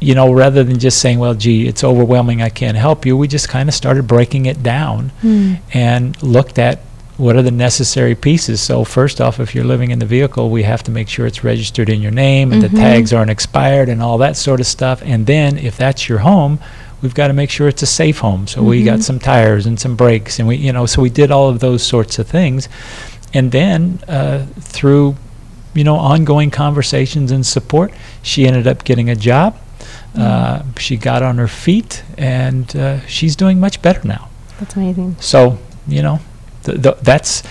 you 0.00 0.14
know 0.16 0.32
rather 0.32 0.64
than 0.64 0.78
just 0.80 0.98
saying 1.00 1.18
well 1.20 1.34
gee 1.34 1.68
it's 1.68 1.84
overwhelming 1.84 2.42
i 2.42 2.48
can't 2.48 2.76
help 2.76 3.06
you 3.06 3.16
we 3.16 3.28
just 3.28 3.48
kind 3.48 3.68
of 3.68 3.74
started 3.82 4.04
breaking 4.06 4.46
it 4.46 4.60
down 4.64 5.12
Mm. 5.22 5.60
and 5.72 6.20
looked 6.22 6.58
at 6.58 6.80
what 7.22 7.36
are 7.36 7.42
the 7.42 7.52
necessary 7.52 8.16
pieces. 8.16 8.60
So 8.60 8.82
first 8.82 9.20
off, 9.20 9.38
if 9.38 9.54
you're 9.54 9.64
living 9.74 9.92
in 9.92 10.00
the 10.00 10.06
vehicle, 10.06 10.50
we 10.50 10.64
have 10.64 10.82
to 10.82 10.90
make 10.90 11.08
sure 11.08 11.24
it's 11.24 11.44
registered 11.44 11.88
in 11.88 12.02
your 12.02 12.10
name 12.10 12.50
and 12.52 12.60
Mhm. 12.60 12.70
the 12.70 12.76
tags 12.76 13.12
aren't 13.12 13.30
expired 13.30 13.88
and 13.88 14.02
all 14.02 14.18
that 14.18 14.36
sort 14.36 14.58
of 14.58 14.66
stuff. 14.66 15.00
And 15.04 15.24
then 15.26 15.56
if 15.56 15.76
that's 15.76 16.08
your 16.08 16.18
home, 16.18 16.58
we've 17.00 17.14
got 17.14 17.28
to 17.28 17.32
make 17.32 17.48
sure 17.48 17.68
it's 17.68 17.82
a 17.82 17.86
safe 17.86 18.18
home. 18.18 18.48
So 18.48 18.60
we 18.64 18.82
got 18.82 18.98
Mhm. 18.98 19.02
some 19.04 19.18
tires 19.20 19.66
and 19.66 19.78
some 19.78 19.94
brakes 19.94 20.40
and 20.40 20.48
we, 20.48 20.56
you 20.56 20.72
know, 20.72 20.84
so 20.84 21.00
we 21.00 21.10
did 21.10 21.30
all 21.30 21.48
of 21.48 21.60
those 21.60 21.84
sorts 21.84 22.18
of 22.18 22.26
things. 22.26 22.68
And 23.32 23.52
then 23.52 24.00
uh, 24.08 24.40
through, 24.60 25.14
you 25.74 25.84
know, 25.84 25.96
ongoing 25.96 26.50
conversations 26.50 27.30
and 27.30 27.46
support, 27.46 27.92
she 28.22 28.48
ended 28.48 28.66
up 28.66 28.82
getting 28.82 29.08
a 29.08 29.14
job. 29.14 29.54
Uh, 30.18 30.62
she 30.76 30.96
got 30.96 31.22
on 31.22 31.38
her 31.38 31.46
feet 31.48 32.02
and 32.18 32.74
uh, 32.74 32.96
she's 33.06 33.36
doing 33.36 33.60
much 33.60 33.80
better 33.80 34.00
now. 34.02 34.26
That's 34.58 34.74
amazing. 34.74 35.14
So 35.20 35.58
you 35.86 36.02
know, 36.02 36.18
th- 36.64 36.82
th- 36.82 36.96
that's 37.02 37.42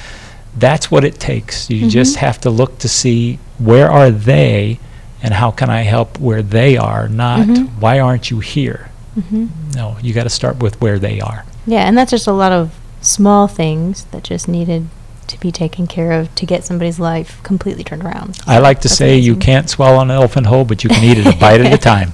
that's 0.58 0.92
what 0.92 1.04
it 1.06 1.20
takes. 1.20 1.70
You 1.70 1.90
just 1.90 2.16
Mhm. 2.18 2.20
have 2.20 2.42
to 2.42 2.50
look 2.50 2.78
to 2.80 2.90
see 2.90 3.40
where 3.58 3.90
are 3.90 4.12
they, 4.12 4.80
and 5.24 5.34
how 5.34 5.50
can 5.52 5.70
I 5.70 5.84
help 5.84 6.20
where 6.20 6.42
they 6.42 6.76
are. 6.78 7.08
Not 7.08 7.48
Mhm. 7.48 7.70
why 7.80 8.00
aren't 8.00 8.30
you 8.32 8.40
here? 8.40 8.90
hmm 9.30 9.46
No, 9.76 9.96
you 10.02 10.14
got 10.14 10.24
to 10.24 10.30
start 10.30 10.62
with 10.62 10.80
where 10.82 11.00
they 11.00 11.20
are. 11.22 11.46
Yeah, 11.66 11.82
and 11.88 11.98
that's 11.98 12.12
just 12.12 12.28
a 12.28 12.32
lot 12.34 12.52
of 12.52 12.72
small 13.02 13.48
things 13.48 14.06
that 14.12 14.24
just 14.24 14.48
needed 14.48 14.88
to 15.28 15.40
be 15.40 15.52
taken 15.52 15.88
care 15.88 16.12
of 16.12 16.34
to 16.36 16.46
get 16.46 16.66
somebody's 16.66 17.00
life 17.00 17.40
completely 17.44 17.84
turned 17.86 18.04
around. 18.04 18.38
I 18.46 18.58
like 18.60 18.82
to 18.82 18.90
That's 18.90 18.98
say 18.98 19.18
you 19.18 19.36
can't 19.38 19.70
swallow 19.70 20.02
an 20.02 20.12
elephant 20.12 20.48
whole, 20.48 20.66
but 20.66 20.84
you 20.84 20.90
can 20.90 21.04
eat 21.04 21.18
it 21.18 21.26
a 21.26 21.32
bite 21.38 21.62
at 21.62 21.72
a 21.72 21.78
time. 21.94 22.14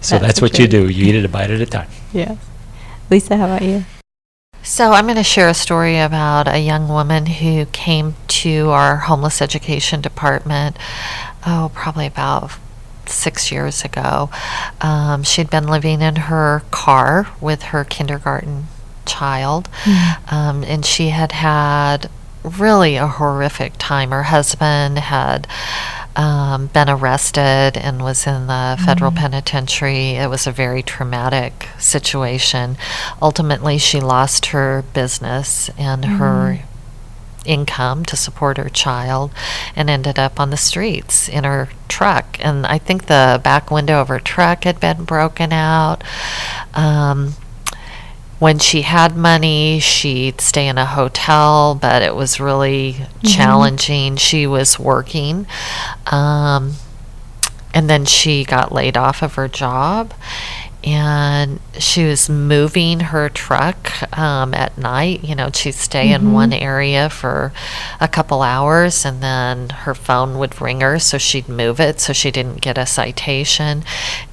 So 0.00 0.16
That's 0.18 0.26
that's, 0.26 0.38
the 0.40 0.44
what 0.44 0.58
you 0.60 0.68
do. 0.68 0.88
You 0.88 1.06
eat 1.06 1.14
it 1.16 1.24
a 1.24 1.28
bite 1.28 1.50
at 1.50 1.60
a 1.60 1.66
time. 1.66 1.88
Yeah. 2.12 2.36
Lisa, 3.10 3.36
how 3.36 3.46
about 3.46 3.62
you? 3.62 3.84
So, 4.64 4.92
I'm 4.92 5.06
going 5.06 5.16
to 5.16 5.24
share 5.24 5.48
a 5.48 5.54
story 5.54 5.98
about 5.98 6.46
a 6.46 6.60
young 6.60 6.88
woman 6.88 7.26
who 7.26 7.66
came 7.66 8.14
to 8.28 8.70
our 8.70 8.96
homeless 8.96 9.42
education 9.42 10.00
department, 10.00 10.76
oh, 11.44 11.72
probably 11.74 12.06
about 12.06 12.52
six 13.06 13.50
years 13.50 13.84
ago. 13.84 14.30
Um, 14.80 15.24
she'd 15.24 15.50
been 15.50 15.66
living 15.66 16.00
in 16.00 16.14
her 16.14 16.62
car 16.70 17.26
with 17.40 17.62
her 17.64 17.82
kindergarten 17.82 18.68
child, 19.04 19.68
um, 20.30 20.62
and 20.62 20.86
she 20.86 21.08
had 21.08 21.32
had 21.32 22.08
really 22.44 22.94
a 22.94 23.08
horrific 23.08 23.72
time. 23.78 24.10
Her 24.10 24.24
husband 24.24 24.96
had 24.98 25.48
um, 26.16 26.66
been 26.68 26.88
arrested 26.88 27.76
and 27.76 28.02
was 28.02 28.26
in 28.26 28.46
the 28.46 28.80
federal 28.84 29.10
penitentiary. 29.12 30.10
It 30.10 30.28
was 30.28 30.46
a 30.46 30.52
very 30.52 30.82
traumatic 30.82 31.68
situation. 31.78 32.76
Ultimately, 33.20 33.78
she 33.78 34.00
lost 34.00 34.46
her 34.46 34.84
business 34.92 35.70
and 35.78 36.04
her 36.04 36.60
income 37.44 38.04
to 38.04 38.16
support 38.16 38.56
her 38.56 38.68
child 38.68 39.32
and 39.74 39.90
ended 39.90 40.18
up 40.18 40.38
on 40.38 40.50
the 40.50 40.56
streets 40.56 41.28
in 41.28 41.44
her 41.44 41.68
truck. 41.88 42.36
And 42.40 42.66
I 42.66 42.78
think 42.78 43.06
the 43.06 43.40
back 43.42 43.70
window 43.70 44.00
of 44.00 44.08
her 44.08 44.20
truck 44.20 44.64
had 44.64 44.80
been 44.80 45.04
broken 45.04 45.52
out. 45.52 46.02
Um, 46.74 47.34
when 48.42 48.58
she 48.58 48.82
had 48.82 49.16
money, 49.16 49.78
she'd 49.78 50.40
stay 50.40 50.66
in 50.66 50.76
a 50.76 50.84
hotel, 50.84 51.78
but 51.80 52.02
it 52.02 52.16
was 52.16 52.40
really 52.40 52.96
challenging. 53.22 54.16
She 54.16 54.48
was 54.48 54.80
working. 54.80 55.46
Um, 56.06 56.72
and 57.72 57.88
then 57.88 58.04
she 58.04 58.42
got 58.42 58.72
laid 58.72 58.96
off 58.96 59.22
of 59.22 59.36
her 59.36 59.46
job. 59.46 60.12
And 60.82 61.60
she 61.78 62.04
was 62.04 62.28
moving 62.28 62.98
her 62.98 63.28
truck 63.28 64.18
um, 64.18 64.54
at 64.54 64.76
night. 64.76 65.22
You 65.22 65.36
know, 65.36 65.50
she'd 65.54 65.74
stay 65.74 66.12
in 66.12 66.32
one 66.32 66.52
area 66.52 67.10
for 67.10 67.52
a 68.00 68.08
couple 68.08 68.42
hours 68.42 69.04
and 69.04 69.22
then 69.22 69.68
her 69.68 69.94
phone 69.94 70.36
would 70.38 70.60
ring 70.60 70.80
her, 70.80 70.98
so 70.98 71.16
she'd 71.16 71.48
move 71.48 71.78
it 71.78 72.00
so 72.00 72.12
she 72.12 72.32
didn't 72.32 72.60
get 72.60 72.76
a 72.76 72.86
citation. 72.86 73.84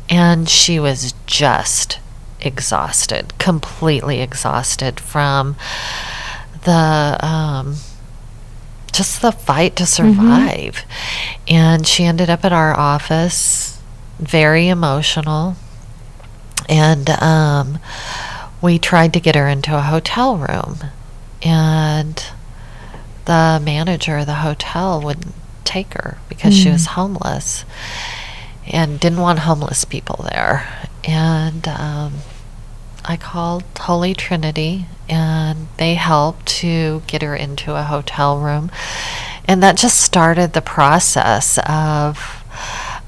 And 0.10 0.50
she 0.50 0.80
was 0.80 1.14
just 1.28 2.00
exhausted, 2.42 3.34
completely 3.40 4.22
exhausted 4.22 5.00
from 5.00 5.56
the 6.64 7.18
um, 7.22 7.76
just 8.92 9.22
the 9.22 9.32
fight 9.32 9.76
to 9.78 9.86
survive. 9.86 10.84
And 11.48 11.88
she 11.88 12.04
ended 12.06 12.30
up 12.30 12.44
at 12.46 12.52
our 12.54 12.78
office, 12.78 13.80
very 14.20 14.68
emotional. 14.68 15.56
and 16.68 17.10
um, 17.10 17.80
we 18.62 18.78
tried 18.78 19.14
to 19.14 19.20
get 19.20 19.36
her 19.36 19.48
into 19.48 19.76
a 19.78 19.82
hotel 19.82 20.38
room, 20.38 20.80
and 21.42 22.24
the 23.26 23.62
manager 23.64 24.18
of 24.18 24.26
the 24.26 24.36
hotel 24.36 25.02
wouldn't 25.02 25.34
take 25.64 25.94
her 25.94 26.18
because 26.28 26.56
she 26.58 26.70
was 26.70 26.88
homeless 26.88 27.64
and 28.68 29.00
didn't 29.00 29.20
want 29.20 29.40
homeless 29.40 29.86
people 29.86 30.26
there. 30.30 30.68
And 31.06 31.68
um, 31.68 32.14
I 33.06 33.18
called 33.18 33.64
Holy 33.80 34.14
Trinity, 34.14 34.86
and 35.08 35.68
they 35.78 35.96
helped 35.96 36.46
to 36.60 37.02
get 37.08 37.22
her 37.22 37.36
into 37.36 37.76
a 37.76 37.84
hotel 37.84 38.40
room. 38.40 38.72
And 39.46 39.64
that 39.64 39.78
just 39.78 40.00
started 40.00 40.54
the 40.54 40.62
process 40.62 41.58
of 41.68 42.44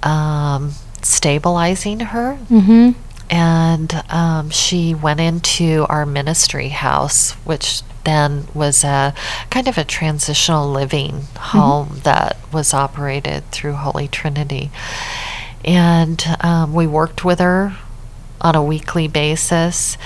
um, 0.04 0.72
stabilizing 1.02 2.00
her. 2.00 2.40
Mm-hmm. 2.50 2.92
And 3.30 4.04
um, 4.10 4.50
she 4.50 4.94
went 4.94 5.20
into 5.20 5.86
our 5.88 6.06
ministry 6.06 6.70
house, 6.70 7.32
which 7.46 7.84
then 8.04 8.48
was 8.54 8.84
a 8.84 9.14
kind 9.50 9.68
of 9.68 9.78
a 9.78 9.84
transitional 9.84 10.70
living 10.70 11.28
home 11.38 12.02
that 12.04 12.38
was 12.52 12.74
operated 12.74 13.50
through 13.52 13.74
Holy 13.74 14.08
Trinity. 14.08 14.72
And 15.64 16.24
um, 16.42 16.74
we 16.74 16.88
worked 16.88 17.24
with 17.24 17.40
her 17.40 17.78
on 18.42 18.56
a 18.56 18.64
weekly 18.64 19.08
basis. 19.08 19.98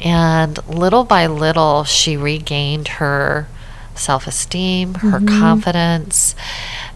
And 0.00 0.58
little 0.66 1.04
by 1.04 1.26
little, 1.26 1.84
she 1.84 2.16
regained 2.16 2.88
her 2.88 3.46
self 3.94 4.26
esteem, 4.26 4.94
her 4.94 5.20
confidence. 5.20 6.34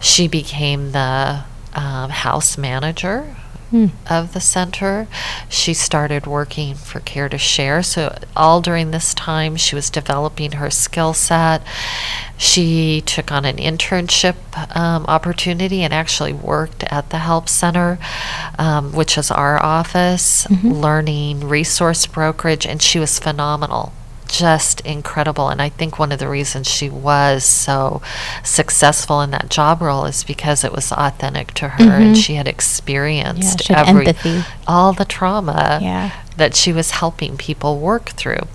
She 0.00 0.26
became 0.26 0.92
the 0.92 1.44
um, 1.74 2.11
house 2.11 2.56
manager 2.59 3.37
of 4.09 4.33
the 4.33 4.40
center. 4.40 5.09
She 5.48 5.74
started 5.74 6.26
working 6.26 6.74
for 6.74 7.00
Care 7.00 7.29
to 7.29 7.38
Share. 7.38 7.83
So, 7.83 8.16
all 8.37 8.61
during 8.61 8.90
this 8.90 9.14
time, 9.14 9.57
she 9.57 9.74
was 9.74 9.90
developing 9.90 10.52
her 10.52 10.70
skill 10.70 11.14
set. 11.14 11.62
She 12.37 13.02
took 13.05 13.33
on 13.33 13.44
an 13.44 13.57
internship 13.57 14.37
um, 14.76 15.05
opportunity 15.07 15.83
and 15.83 15.92
actually 15.92 16.33
worked 16.33 16.85
at 16.85 17.11
the 17.11 17.18
Help 17.18 17.48
Center, 17.48 17.98
um, 18.59 18.92
which 18.92 19.18
is 19.18 19.31
our 19.31 19.62
office, 19.62 20.46
learning 20.62 21.40
resource 21.48 22.07
brokerage, 22.07 22.66
and 22.66 22.81
she 22.81 22.98
was 22.98 23.18
phenomenal 23.18 23.92
just 24.28 24.80
incredible. 24.82 25.48
And 25.48 25.60
I 25.62 25.68
think 25.68 25.98
one 25.98 26.12
of 26.12 26.18
the 26.18 26.28
reasons 26.28 26.68
she 26.68 26.88
was 26.90 27.44
so 27.44 28.02
successful 28.44 29.20
in 29.20 29.30
that 29.30 29.48
job 29.48 29.80
role 29.80 30.04
is 30.04 30.24
because 30.24 30.64
it 30.64 30.72
was 30.72 30.92
authentic 30.92 31.52
to 31.54 31.68
her 31.68 31.92
and 31.92 32.16
she 32.16 32.34
had 32.34 32.48
experienced 32.48 33.64
she 33.64 33.72
had 33.72 33.88
every 33.88 34.06
empathy. 34.08 34.42
all 34.66 34.92
the 34.92 35.04
trauma 35.04 35.78
Yeah. 35.82 36.10
that 36.36 36.54
she 36.54 36.72
was 36.72 36.92
helping 36.92 37.36
people 37.36 37.78
work 37.78 38.10
through. 38.10 38.46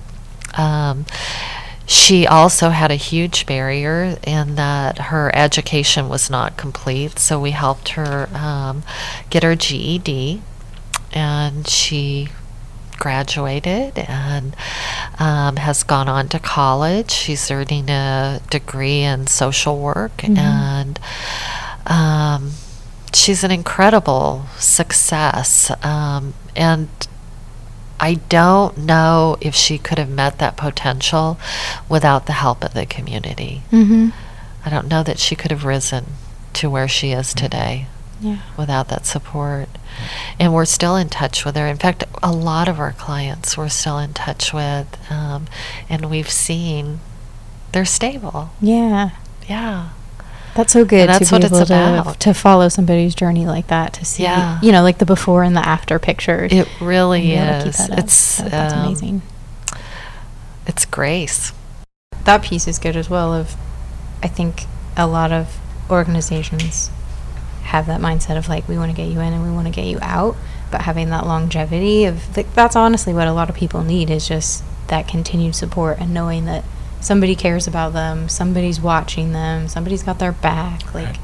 Um, 0.58 1.06
she 1.86 2.26
also 2.28 2.70
had 2.70 2.90
a 2.92 2.96
huge 2.96 3.46
barrier 3.46 4.18
in 4.24 4.56
that 4.56 4.98
her 4.98 5.32
education 5.36 6.08
was 6.10 6.30
not 6.30 6.56
complete, 6.56 7.20
so 7.20 7.40
we 7.40 7.52
helped 7.52 7.90
her 7.90 8.30
um, 8.34 8.84
get 9.30 9.44
her 9.44 9.56
GED, 9.56 10.42
and 11.12 11.68
she 11.68 12.30
graduated 13.06 13.98
and 13.98 14.56
um, 15.20 15.56
has 15.58 15.82
gone 15.84 16.08
on 16.08 16.30
to 16.30 16.40
college. 16.40 17.10
She's 17.12 17.50
earning 17.50 17.90
a 17.90 18.40
degree 18.50 19.02
in 19.02 19.26
social 19.28 19.80
work, 19.80 20.24
and 20.24 21.00
um, 21.88 22.52
she's 23.14 23.44
an 23.44 23.52
incredible 23.52 24.46
success. 24.58 25.72
Um, 25.84 26.34
and 26.56 26.90
I 28.00 28.16
don't 28.30 28.78
know 28.78 29.36
if 29.42 29.56
she 29.56 29.78
could 29.78 29.98
have 29.98 30.10
met 30.10 30.38
that 30.40 30.56
potential 30.56 31.40
without 31.90 32.26
the 32.28 32.34
help 32.34 32.64
of 32.64 32.74
the 32.74 32.86
community. 32.86 33.64
Mm-hmm. 33.72 34.10
I 34.66 34.70
don't 34.70 34.88
know 34.88 35.04
that 35.04 35.18
she 35.20 35.36
could 35.36 35.52
have 35.52 35.66
risen 35.66 36.06
to 36.54 36.70
where 36.70 36.88
she 36.88 37.12
is 37.12 37.34
today 37.34 37.88
Yeah. 38.20 38.40
without 38.58 38.90
that 38.90 39.06
support. 39.08 39.70
And 40.40 40.54
we're 40.54 40.66
still 40.66 40.96
in 40.96 41.10
touch 41.10 41.46
with 41.46 41.56
her. 41.56 41.68
In 41.68 41.78
fact, 41.78 42.04
a 42.24 42.32
lot 42.32 42.68
of 42.68 42.80
our 42.80 42.92
clients 42.94 43.58
we're 43.58 43.70
still 43.70 43.98
in 44.00 44.14
touch 44.14 44.54
with, 44.54 44.98
um, 45.12 45.48
and 45.90 46.10
we've 46.10 46.30
seen 46.30 47.00
they're 47.72 47.86
stable. 47.86 48.50
Yeah. 48.62 49.12
Yeah. 49.48 49.90
That's 50.56 50.74
so 50.74 50.84
good 50.84 51.08
that's 51.08 51.20
to 51.20 51.26
be 51.26 51.36
what 51.36 51.44
it's 51.46 51.68
to, 51.70 52.02
about. 52.02 52.20
to 52.20 52.34
follow 52.34 52.68
somebody's 52.68 53.16
journey 53.16 53.46
like 53.46 53.68
that 53.68 53.94
to 53.94 54.06
see, 54.06 54.24
Yeah. 54.24 54.60
you 54.62 54.74
know, 54.74 54.84
like 54.84 54.98
the 54.98 55.06
before 55.06 55.44
and 55.44 55.56
the 55.56 55.66
after 55.66 55.98
pictures. 55.98 56.52
It 56.52 56.68
really 56.82 57.32
And 57.32 57.32
be 57.32 57.34
able 57.36 57.54
to 57.60 57.64
keep 57.64 57.70
is. 57.70 57.78
that 57.88 57.92
up. 57.92 58.00
It's 58.00 58.38
That- 58.38 58.52
that's 58.52 58.74
um, 58.74 58.80
amazing. 58.86 59.22
It's 60.68 60.86
grace. 60.86 61.54
That 62.26 62.44
piece 62.44 62.68
is 62.68 62.78
good 62.80 62.96
as 62.98 63.10
well. 63.10 63.34
Of, 63.34 63.56
I 64.22 64.28
think 64.28 64.66
a 64.98 65.08
lot 65.08 65.32
of 65.32 65.58
organizations 65.90 66.92
have 67.72 67.88
that 67.88 68.02
mindset 68.02 68.38
of 68.38 68.50
like 68.50 68.68
we 68.68 68.78
want 68.78 68.92
to 68.92 68.96
get 68.96 69.08
you 69.08 69.20
in 69.22 69.32
and 69.32 69.42
we 69.44 69.50
want 69.50 69.66
to 69.66 69.74
get 69.74 69.86
you 69.86 69.98
out, 70.02 70.36
but 70.72 70.82
having 70.82 71.10
that 71.10 71.26
longevity 71.26 72.04
of 72.06 72.36
like 72.36 72.54
that's 72.54 72.76
honestly 72.76 73.14
what 73.14 73.28
a 73.28 73.34
lot 73.34 73.50
of 73.50 73.56
people 73.56 73.82
need 73.82 74.10
is 74.10 74.28
just 74.28 74.64
that 74.88 75.08
continued 75.08 75.56
support 75.56 75.98
and 76.00 76.14
knowing 76.14 76.44
that 76.46 76.66
somebody 77.00 77.34
cares 77.34 77.68
about 77.68 77.94
them, 77.94 78.28
somebody's 78.28 78.82
watching 78.82 79.32
them, 79.32 79.70
somebody's 79.70 80.04
got 80.04 80.20
their 80.20 80.34
back. 80.34 80.94
Like, 80.94 81.08
Right. 81.08 81.20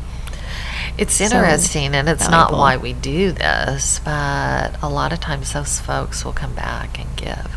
It's 0.98 1.14
So 1.14 1.26
interesting, 1.26 1.94
and 1.94 2.10
it's 2.10 2.28
not 2.28 2.52
why 2.52 2.78
we 2.78 2.94
do 2.94 3.32
this, 3.32 4.00
but 4.00 4.76
a 4.82 4.90
lot 4.90 5.14
of 5.14 5.20
times 5.20 5.54
those 5.54 5.80
folks 5.80 6.26
will 6.26 6.34
come 6.34 6.56
back 6.56 6.98
and 7.00 7.16
give. 7.16 7.52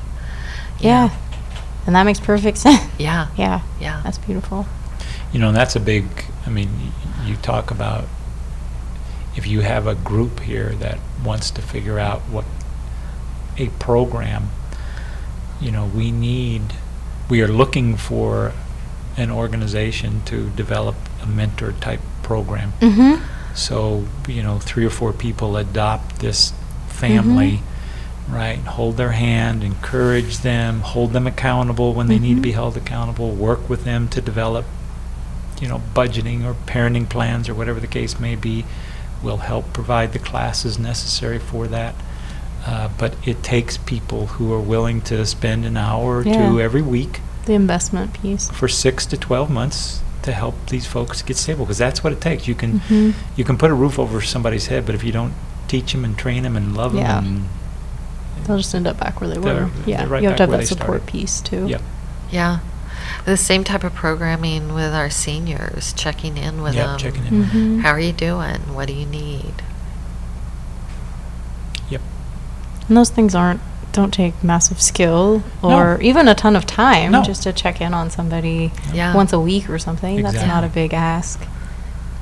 yeah. 0.79 1.07
know? 1.07 1.13
And 1.87 1.95
that 1.97 2.03
makes 2.03 2.21
perfect 2.21 2.59
sense. 2.67 2.83
Yeah. 2.99 3.29
yeah. 3.37 3.63
Yeah. 3.81 4.03
That's 4.05 4.19
beautiful. 4.19 4.67
You 5.33 5.39
know, 5.39 5.49
and 5.49 5.57
that's 5.57 5.75
a 5.75 5.81
big, 5.81 6.05
I 6.47 6.51
mean, 6.51 6.69
you 7.25 7.37
talk 7.37 7.71
about 7.71 8.05
if 9.37 9.47
you 9.47 9.61
have 9.61 9.87
a 9.87 9.95
group 9.95 10.41
here 10.41 10.71
that 10.77 10.99
wants 11.25 11.51
to 11.53 11.63
figure 11.63 11.99
out 11.99 12.21
what 12.23 12.45
a 13.57 13.69
program, 13.79 14.49
you 15.61 15.71
know, 15.71 15.87
we 15.87 16.11
need, 16.11 16.63
we 17.29 17.43
are 17.43 17.49
looking 17.49 17.97
for 17.97 18.53
an 19.17 19.31
organization 19.31 20.23
to 20.25 20.51
develop 20.51 20.97
a 21.23 21.27
mentor 21.27 21.73
type 21.73 22.01
program. 22.23 22.73
Mm-hmm. 22.81 23.55
So, 23.55 24.05
you 24.29 24.43
know, 24.43 24.59
three 24.59 24.85
or 24.85 24.91
four 24.91 25.13
people 25.13 25.57
adopt 25.57 26.21
this 26.21 26.53
family, 26.89 27.61
right? 28.29 28.59
Hold 28.59 28.97
their 28.97 29.13
hand, 29.13 29.65
encourage 29.65 30.39
them, 30.39 30.81
hold 30.81 31.13
them 31.13 31.27
accountable 31.27 31.93
when 31.93 32.07
they 32.07 32.19
need 32.19 32.37
to 32.37 32.41
be 32.41 32.53
held 32.53 32.77
accountable, 32.77 33.33
work 33.33 33.69
with 33.69 33.85
them 33.85 34.09
to 34.09 34.21
develop, 34.21 34.65
you 35.61 35.69
know, 35.69 35.83
budgeting 35.95 36.45
or 36.45 36.55
parenting 36.67 37.09
plans 37.09 37.49
or 37.49 37.55
whatever 37.55 37.81
the 37.81 37.87
case 37.87 38.21
may 38.21 38.37
be. 38.37 38.65
We'll 39.23 39.39
help 39.39 39.73
provide 39.73 40.13
the 40.13 40.19
classes 40.19 40.79
necessary 40.79 41.39
for 41.39 41.67
that. 41.69 41.95
Uh, 42.67 42.89
but 42.99 43.15
it 43.27 43.43
takes 43.43 43.77
people 43.79 44.27
who 44.27 44.53
are 44.53 44.61
willing 44.61 45.01
to 45.03 45.25
spend 45.25 45.65
an 45.65 45.77
hour 45.77 46.19
or 46.19 46.23
Yeah. 46.23 46.49
two 46.51 46.61
every 46.61 46.83
week 46.83 47.21
The 47.47 47.55
investment 47.55 48.13
piece. 48.23 48.51
for 48.51 48.69
six 48.69 49.07
to 49.07 49.17
12 49.17 49.49
months 49.51 50.01
to 50.23 50.33
help 50.33 50.55
these 50.69 50.87
folks 50.87 51.23
get 51.23 51.39
stable 51.39 51.65
because 51.65 51.79
that's 51.79 52.05
what 52.05 52.13
it 52.13 52.21
takes. 52.21 52.47
You 52.47 52.55
can 52.55 52.81
Mhm. 52.91 53.15
you 53.37 53.45
can 53.45 53.57
put 53.57 53.71
a 53.71 53.75
roof 53.75 53.99
over 53.99 54.21
somebody's 54.21 54.67
head, 54.67 54.85
but 54.85 54.95
if 54.95 55.03
you 55.03 55.11
don't 55.13 55.33
teach 55.69 55.93
them 55.93 56.05
and 56.05 56.17
train 56.19 56.43
them 56.43 56.57
and 56.57 56.77
love 56.77 56.95
Yeah. 56.95 57.15
them, 57.21 57.47
They'll 58.47 58.57
just 58.59 58.75
end 58.75 58.87
up 58.87 58.99
back 58.99 59.21
where 59.21 59.31
they 59.31 59.39
were. 59.39 59.69
Yeah. 59.87 60.05
right 60.07 60.23
you 60.23 60.29
have 60.29 60.37
to 60.39 60.43
have 60.45 60.51
that 60.51 60.67
support 60.67 61.03
started. 61.03 61.07
piece 61.07 61.41
too. 61.41 61.57
and 61.59 61.71
yep, 61.71 61.83
Yeah. 62.31 62.59
The 63.25 63.37
same 63.37 63.65
type 63.65 63.85
of 63.85 63.95
programming 63.95 64.75
with 64.75 64.93
our 64.95 65.11
seniors, 65.11 65.93
checking 65.93 66.37
in 66.37 66.63
with 66.63 66.75
yep, 66.75 66.87
them. 66.87 66.99
checking 66.99 67.27
in. 67.27 67.45
Mhm. 67.45 67.81
How 67.83 67.91
are 67.91 68.01
you 68.01 68.13
doing? 68.13 68.75
What 68.75 68.87
do 68.89 68.95
you 68.95 69.07
need? 69.07 69.63
Yep. 71.91 72.01
And 72.89 72.97
those 72.97 73.11
things 73.11 73.35
aren't 73.35 73.61
don't 73.93 74.15
take 74.15 74.45
massive 74.45 74.81
skill 74.81 75.43
No. 75.65 75.71
or 75.71 76.01
even 76.01 76.29
a 76.29 76.35
ton 76.35 76.55
of 76.55 76.65
time 76.65 77.11
No. 77.11 77.25
just 77.25 77.43
to 77.43 77.53
check 77.53 77.81
in 77.81 77.93
on 77.93 78.09
somebody 78.09 78.71
Yeah. 78.93 79.13
once 79.15 79.33
a 79.33 79.41
week 79.41 79.69
or 79.69 79.81
something. 79.81 80.23
That's 80.23 80.47
not 80.47 80.63
a 80.63 80.69
big 80.69 80.95
ask, 80.95 81.41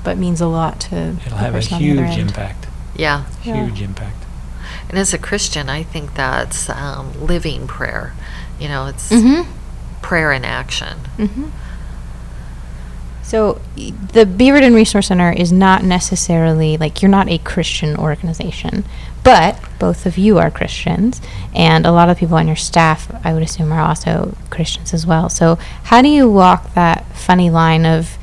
but 0.02 0.16
means 0.16 0.40
a 0.40 0.46
lot 0.46 0.80
to 0.80 0.96
It'll 0.96 1.36
the 1.36 1.36
have 1.36 1.50
a 1.50 1.58
person 1.58 1.74
on 1.74 1.82
the 1.82 1.92
other 1.92 2.06
huge 2.06 2.18
impact. 2.18 2.66
Yeah. 2.96 3.24
Yeah. 3.44 3.66
Huge 3.66 3.82
impact. 3.82 4.24
And 4.88 4.98
as 4.98 5.12
a 5.12 5.18
Christian, 5.18 5.68
I 5.68 5.82
think 5.82 6.14
that's 6.14 6.70
um, 6.70 7.10
living 7.20 7.66
prayer. 7.66 8.14
You 8.58 8.68
know, 8.68 8.86
it's 8.86 9.10
Mhm. 9.10 9.44
Prayer 10.02 10.32
in 10.32 10.44
action. 10.44 10.98
Mm-hmm. 11.16 11.48
So 13.22 13.60
the 13.76 14.24
Beaverton 14.24 14.74
Resource 14.74 15.08
Center 15.08 15.30
is 15.30 15.52
not 15.52 15.84
necessarily 15.84 16.78
like 16.78 17.02
you're 17.02 17.10
not 17.10 17.28
a 17.28 17.36
Christian 17.36 17.94
organization, 17.94 18.84
but 19.22 19.60
both 19.78 20.06
of 20.06 20.16
you 20.16 20.38
are 20.38 20.50
Christians, 20.50 21.20
and 21.54 21.84
a 21.84 21.92
lot 21.92 22.08
of 22.08 22.16
people 22.16 22.36
on 22.36 22.46
your 22.46 22.56
staff, 22.56 23.14
I 23.22 23.34
would 23.34 23.42
assume, 23.42 23.70
are 23.70 23.86
also 23.86 24.34
Christians 24.48 24.94
as 24.94 25.06
well. 25.06 25.28
So 25.28 25.56
how 25.84 26.00
do 26.00 26.08
you 26.08 26.30
walk 26.30 26.72
that 26.72 27.04
funny 27.14 27.50
line 27.50 27.84
of 27.84 28.16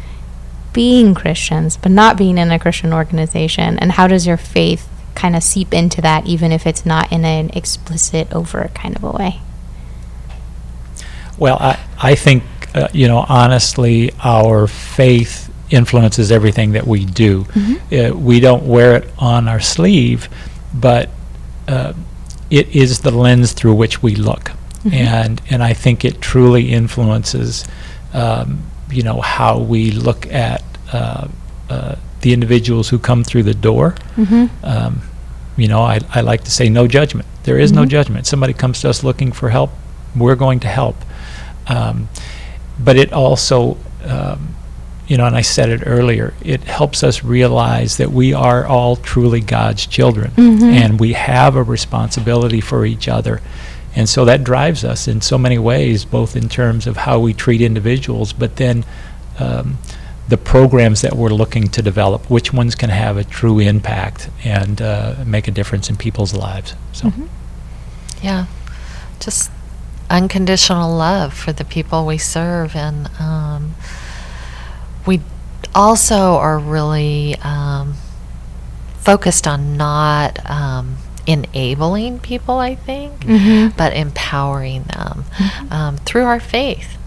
being 0.73 1.13
Christians 1.13 1.77
but 1.77 1.91
not 1.91 2.17
being 2.17 2.39
in 2.39 2.49
a 2.49 2.57
Christian 2.57 2.91
organization, 2.91 3.77
and 3.77 3.91
how 3.91 4.07
does 4.07 4.25
your 4.25 4.37
faith 4.37 4.89
kind 5.13 5.35
of 5.35 5.43
seep 5.43 5.71
into 5.71 6.01
that, 6.01 6.25
even 6.25 6.51
if 6.51 6.65
it's 6.65 6.83
not 6.83 7.11
in 7.11 7.23
an 7.25 7.51
explicit, 7.51 8.33
overt 8.33 8.73
kind 8.73 8.95
of 8.95 9.03
a 9.03 9.11
way? 9.11 9.39
Well, 11.37 11.57
I, 11.59 11.79
I 12.01 12.15
think, 12.15 12.43
uh, 12.73 12.87
you 12.93 13.07
know, 13.07 13.25
honestly, 13.27 14.11
our 14.23 14.67
faith 14.67 15.51
influences 15.69 16.31
everything 16.31 16.73
that 16.73 16.85
we 16.85 17.05
do. 17.05 17.45
Uh, 17.91 18.15
we 18.15 18.39
don't 18.39 18.65
wear 18.67 18.95
it 18.97 19.09
on 19.17 19.47
our 19.47 19.59
sleeve, 19.59 20.29
but 20.73 21.09
uh, 21.67 21.93
it 22.49 22.75
is 22.75 22.99
the 22.99 23.11
lens 23.11 23.51
through 23.53 23.73
which 23.75 24.01
we 24.03 24.15
look. 24.15 24.51
And, 24.93 25.41
and 25.49 25.63
I 25.63 25.73
think 25.73 26.05
it 26.05 26.21
truly 26.21 26.71
influences, 26.71 27.65
um, 28.13 28.61
you 28.91 29.01
know, 29.01 29.19
how 29.19 29.57
we 29.59 29.89
look 29.91 30.27
at 30.27 30.63
uh, 30.93 31.27
uh, 31.71 31.95
the 32.21 32.33
individuals 32.33 32.89
who 32.89 32.99
come 32.99 33.23
through 33.23 33.43
the 33.43 33.55
door. 33.55 33.95
Um, 34.63 35.01
you 35.57 35.67
know, 35.67 35.81
I, 35.81 35.99
I 36.13 36.21
like 36.21 36.43
to 36.43 36.51
say 36.51 36.69
no 36.69 36.87
judgment. 36.87 37.27
There 37.43 37.57
is 37.57 37.71
no 37.71 37.85
judgment. 37.85 38.27
Somebody 38.27 38.53
comes 38.53 38.81
to 38.81 38.89
us 38.89 39.03
looking 39.03 39.31
for 39.31 39.49
help, 39.49 39.71
we're 40.15 40.35
going 40.35 40.59
to 40.61 40.67
help. 40.67 40.95
Um, 41.67 42.09
but 42.79 42.97
it 42.97 43.13
also, 43.13 43.77
um, 44.03 44.55
you 45.07 45.17
know, 45.17 45.25
and 45.25 45.35
I 45.35 45.41
said 45.41 45.69
it 45.69 45.83
earlier, 45.85 46.33
it 46.43 46.63
helps 46.63 47.03
us 47.03 47.23
realize 47.23 47.97
that 47.97 48.11
we 48.11 48.33
are 48.33 48.65
all 48.65 48.95
truly 48.95 49.39
God's 49.41 49.85
children 49.85 50.31
and 50.63 50.99
we 50.99 51.13
have 51.13 51.55
a 51.55 51.63
responsibility 51.63 52.61
for 52.61 52.85
each 52.85 53.07
other. 53.07 53.41
And 53.95 54.09
so 54.09 54.25
that 54.25 54.43
drives 54.43 54.83
us 54.83 55.07
in 55.07 55.21
so 55.21 55.37
many 55.37 55.57
ways, 55.57 56.03
both 56.05 56.35
in 56.35 56.49
terms 56.49 56.85
of 56.87 56.97
how 56.97 57.19
we 57.19 57.33
treat 57.33 57.61
individuals, 57.61 58.33
but 58.33 58.57
then 58.57 58.83
um, 59.39 59.77
the 60.27 60.37
programs 60.37 61.01
that 61.01 61.13
we're 61.15 61.29
looking 61.29 61.67
to 61.69 61.81
develop, 61.81 62.29
which 62.29 62.51
ones 62.51 62.75
can 62.75 62.89
have 62.89 63.15
a 63.15 63.23
true 63.23 63.59
impact 63.59 64.29
and 64.43 64.81
uh, 64.81 65.15
make 65.25 65.47
a 65.47 65.51
difference 65.51 65.89
in 65.89 65.95
people's 65.95 66.33
lives. 66.33 66.73
So. 66.91 67.11
Yeah, 68.21 68.47
just 69.19 69.51
unconditional 70.09 70.95
love 70.95 71.33
for 71.33 71.51
the 71.53 71.65
people 71.65 72.05
we 72.05 72.17
serve, 72.17 72.75
and 72.75 73.09
um, 73.19 73.75
we 75.05 75.21
also 75.73 76.35
are 76.35 76.57
really 76.59 77.35
um, 77.43 77.95
focused 78.99 79.47
on 79.47 79.77
not 79.77 80.47
um, 80.49 80.97
enabling 81.27 82.19
people. 82.19 82.59
I 82.59 82.75
think, 82.75 83.21
Mhm. 83.25 83.75
but 83.77 83.93
empowering 83.93 84.83
them 84.83 85.25
um, 85.71 85.97
through 85.97 86.25
our 86.25 86.39
faith. 86.39 86.97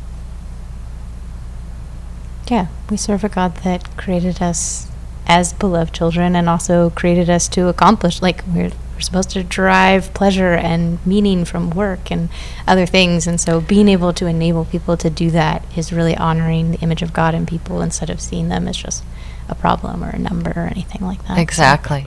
Yeah, 2.50 2.68
we 2.88 2.96
serve 2.96 3.24
a 3.24 3.28
God 3.28 3.56
that 3.58 3.94
created 3.98 4.40
us 4.40 4.86
as 5.26 5.52
beloved 5.52 5.92
children 5.92 6.34
and 6.34 6.48
also 6.48 6.88
created 6.90 7.28
us 7.28 7.46
to 7.48 7.68
accomplish, 7.68 8.22
like, 8.22 8.42
we're, 8.46 8.70
we're 8.98 9.02
supposed 9.02 9.30
to 9.30 9.44
derive 9.44 10.12
pleasure 10.12 10.54
and 10.54 10.98
meaning 11.06 11.44
from 11.44 11.70
work 11.70 12.10
and 12.10 12.28
other 12.66 12.84
things. 12.84 13.28
And 13.28 13.40
so 13.40 13.60
being 13.60 13.88
able 13.88 14.12
to 14.14 14.26
enable 14.26 14.64
people 14.64 14.96
to 14.96 15.08
do 15.08 15.30
that 15.30 15.64
is 15.76 15.92
really 15.92 16.16
honoring 16.16 16.72
the 16.72 16.78
image 16.78 17.00
of 17.00 17.12
God 17.12 17.32
in 17.32 17.46
people 17.46 17.80
instead 17.80 18.10
of 18.10 18.20
seeing 18.20 18.48
them 18.48 18.66
as 18.66 18.76
just 18.76 19.04
a 19.48 19.54
problem 19.54 20.02
or 20.02 20.10
a 20.10 20.18
number 20.18 20.50
or 20.50 20.66
anything 20.66 21.02
like 21.02 21.24
that. 21.28 21.38
Exactly. 21.38 22.06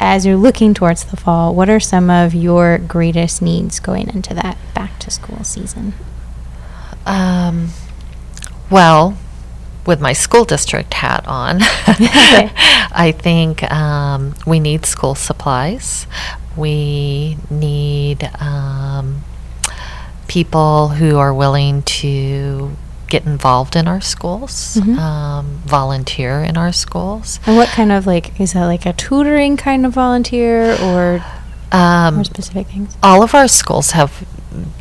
as 0.00 0.26
you're 0.26 0.36
looking 0.36 0.74
towards 0.74 1.04
the 1.04 1.16
fall, 1.16 1.54
what 1.54 1.70
are 1.70 1.78
some 1.78 2.10
of 2.10 2.34
your 2.34 2.78
greatest 2.78 3.40
needs 3.40 3.78
going 3.78 4.08
into 4.08 4.34
that 4.34 4.58
back 4.74 4.98
to 4.98 5.12
school 5.12 5.44
season? 5.44 5.94
Um, 7.06 7.68
well, 8.68 9.16
with 9.86 10.00
my 10.00 10.12
school 10.14 10.44
district 10.44 10.94
hat 10.94 11.24
on, 11.26 11.58
I 11.62 13.14
think 13.18 13.62
um, 13.70 14.34
we 14.46 14.60
need 14.60 14.86
school 14.86 15.14
supplies. 15.14 16.06
We 16.56 17.36
need 17.50 18.30
um, 18.40 19.22
people 20.28 20.88
who 20.88 21.18
are 21.18 21.34
willing 21.34 21.82
to 21.82 22.76
get 23.08 23.26
involved 23.26 23.76
in 23.76 23.86
our 23.86 24.00
schools, 24.00 24.76
Mhm. 24.80 24.98
um, 24.98 25.60
volunteer 25.66 26.42
in 26.42 26.56
our 26.56 26.72
schools. 26.72 27.38
And 27.46 27.56
what 27.56 27.68
kind 27.68 27.92
of 27.92 28.06
like 28.06 28.38
is 28.40 28.54
that 28.54 28.64
like 28.64 28.86
a 28.86 28.92
tutoring 28.92 29.56
kind 29.56 29.84
of 29.86 29.92
volunteer 29.92 30.74
or 30.82 31.24
Um, 31.70 32.14
more 32.16 32.24
specific 32.24 32.68
things? 32.68 32.96
all 33.02 33.22
of 33.22 33.34
our 33.34 33.46
schools 33.48 33.90
have 33.92 34.24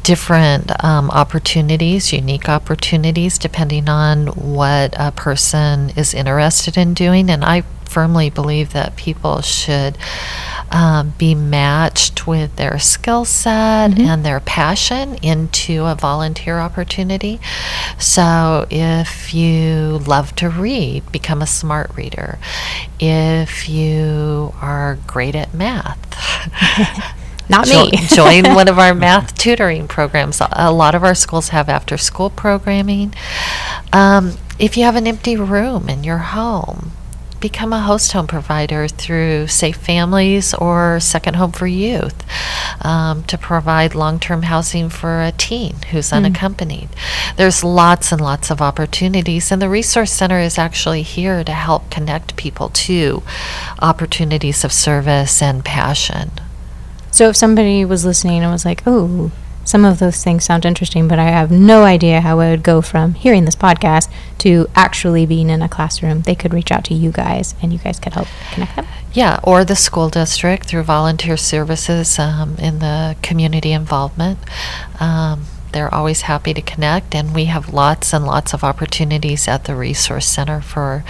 different 0.04 0.72
um, 0.84 1.10
opportunities, 1.12 2.12
unique 2.14 2.48
opportunities, 2.50 3.38
depending 3.38 3.90
on 3.90 4.28
what 4.28 4.94
a 4.98 5.12
person 5.12 5.92
is 5.96 6.14
interested 6.14 6.78
in 6.78 6.94
doing. 6.94 7.30
And 7.30 7.44
I 7.44 7.64
firmly 7.86 8.30
believe 8.32 8.74
that 8.74 8.96
people 8.96 9.42
should 9.42 9.98
um, 10.72 11.14
be 11.20 11.36
matched 11.36 12.26
with 12.26 12.56
their 12.56 12.80
skill 12.80 13.24
set 13.26 13.92
Mhm. 13.92 14.08
and 14.08 14.26
their 14.26 14.40
passion 14.40 15.16
into 15.22 15.86
a 15.86 15.94
volunteer 15.94 16.60
opportunity. 16.60 17.40
So 18.00 18.66
if 18.72 19.34
you 19.36 20.02
love 20.08 20.34
to 20.38 20.50
read, 20.50 21.12
become 21.12 21.44
a 21.44 21.48
smart 21.48 21.92
reader. 21.96 22.40
If 23.00 23.70
you 23.70 24.56
are 24.60 24.98
great 25.06 25.36
at 25.36 25.54
math, 25.54 26.00
Not 27.54 27.68
Jo- 27.68 27.86
me. 27.86 27.92
join 28.08 28.56
one 28.56 28.68
of 28.68 28.80
our 28.80 28.94
math 28.94 29.38
tutoring 29.38 29.88
programs. 29.88 30.42
A- 30.42 30.72
lot 30.72 30.96
of 30.96 31.04
our 31.04 31.16
schools 31.16 31.50
have 31.50 31.70
after 31.70 31.98
school 31.98 32.30
programming. 32.30 33.14
Um, 33.92 34.38
if 34.60 34.76
you 34.76 34.84
have 34.84 34.96
an 34.96 35.08
empty 35.08 35.36
room 35.38 35.88
in 35.88 36.04
your 36.04 36.18
home, 36.18 36.92
become 37.40 37.74
a 37.74 37.82
host 37.82 38.14
home 38.14 38.26
provider 38.26 38.88
through 38.88 39.48
Safe 39.48 39.76
Families 39.76 40.54
or 40.54 41.00
Second 41.02 41.36
Home 41.36 41.52
for 41.52 41.68
Youth 41.68 42.24
um, 42.84 43.24
to 43.26 43.38
provide 43.38 43.94
long 43.94 44.18
term 44.20 44.44
housing 44.44 44.88
for 44.90 45.22
a 45.22 45.34
teen 45.34 45.76
who's 45.92 46.14
unaccompanied. 46.14 46.88
There's 47.36 47.64
lots 47.64 48.12
and 48.14 48.22
lots 48.22 48.50
of 48.50 48.62
opportunities, 48.62 49.52
and 49.52 49.62
the 49.62 49.70
Resource 49.70 50.12
Center 50.12 50.40
is 50.40 50.58
actually 50.58 51.02
here 51.04 51.44
to 51.44 51.52
help 51.52 51.90
connect 51.92 52.38
people 52.38 52.70
to 52.70 53.22
opportunities 53.82 54.64
of 54.64 54.72
service 54.72 55.42
and 55.42 55.66
passion. 55.66 56.32
So 57.14 57.30
if 57.30 57.36
somebody 57.36 57.86
was 57.86 58.06
listening 58.06 58.42
and 58.42 58.52
was 58.52 58.66
like, 58.66 58.82
"Oh, 58.88 59.30
some 59.64 59.86
of 59.86 60.00
those 60.00 60.24
things 60.24 60.46
sound 60.46 60.66
interesting, 60.66 61.08
but 61.08 61.20
I 61.20 61.26
have 61.26 61.52
no 61.52 61.84
idea 61.84 62.22
how 62.22 62.40
I 62.40 62.50
would 62.50 62.64
go 62.64 62.82
from 62.82 63.14
hearing 63.14 63.46
this 63.46 63.56
podcast 63.56 64.10
to 64.40 64.68
actually 64.76 65.28
being 65.28 65.52
in 65.52 65.62
a 65.62 65.70
classroom," 65.70 66.24
they 66.24 66.34
could 66.34 66.56
reach 66.56 66.72
out 66.72 66.84
to 66.86 66.96
you 66.96 67.12
guys, 67.12 67.54
and 67.62 67.72
you 67.72 67.78
guys 67.78 68.00
could 68.00 68.14
help 68.14 68.28
connect 68.52 68.76
them. 68.76 68.88
Yeah, 69.14 69.40
or 69.44 69.64
the 69.64 69.76
school 69.76 70.10
district 70.10 70.66
through 70.66 70.82
volunteer 70.84 71.38
services 71.38 72.18
um, 72.18 72.56
in 72.58 72.80
the 72.80 73.16
community 73.22 73.74
involvement. 73.74 74.40
Um, 75.00 75.46
they're 75.72 75.94
always 75.94 76.22
happy 76.22 76.56
to 76.56 76.64
connect, 76.64 77.14
and 77.14 77.36
we 77.36 77.46
have 77.46 77.72
lots 77.72 78.12
and 78.12 78.26
lots 78.26 78.56
of 78.56 78.64
opportunities 78.64 79.48
at 79.48 79.66
the 79.66 79.76
Resource 79.76 80.26
Center 80.26 80.62
for 80.62 81.04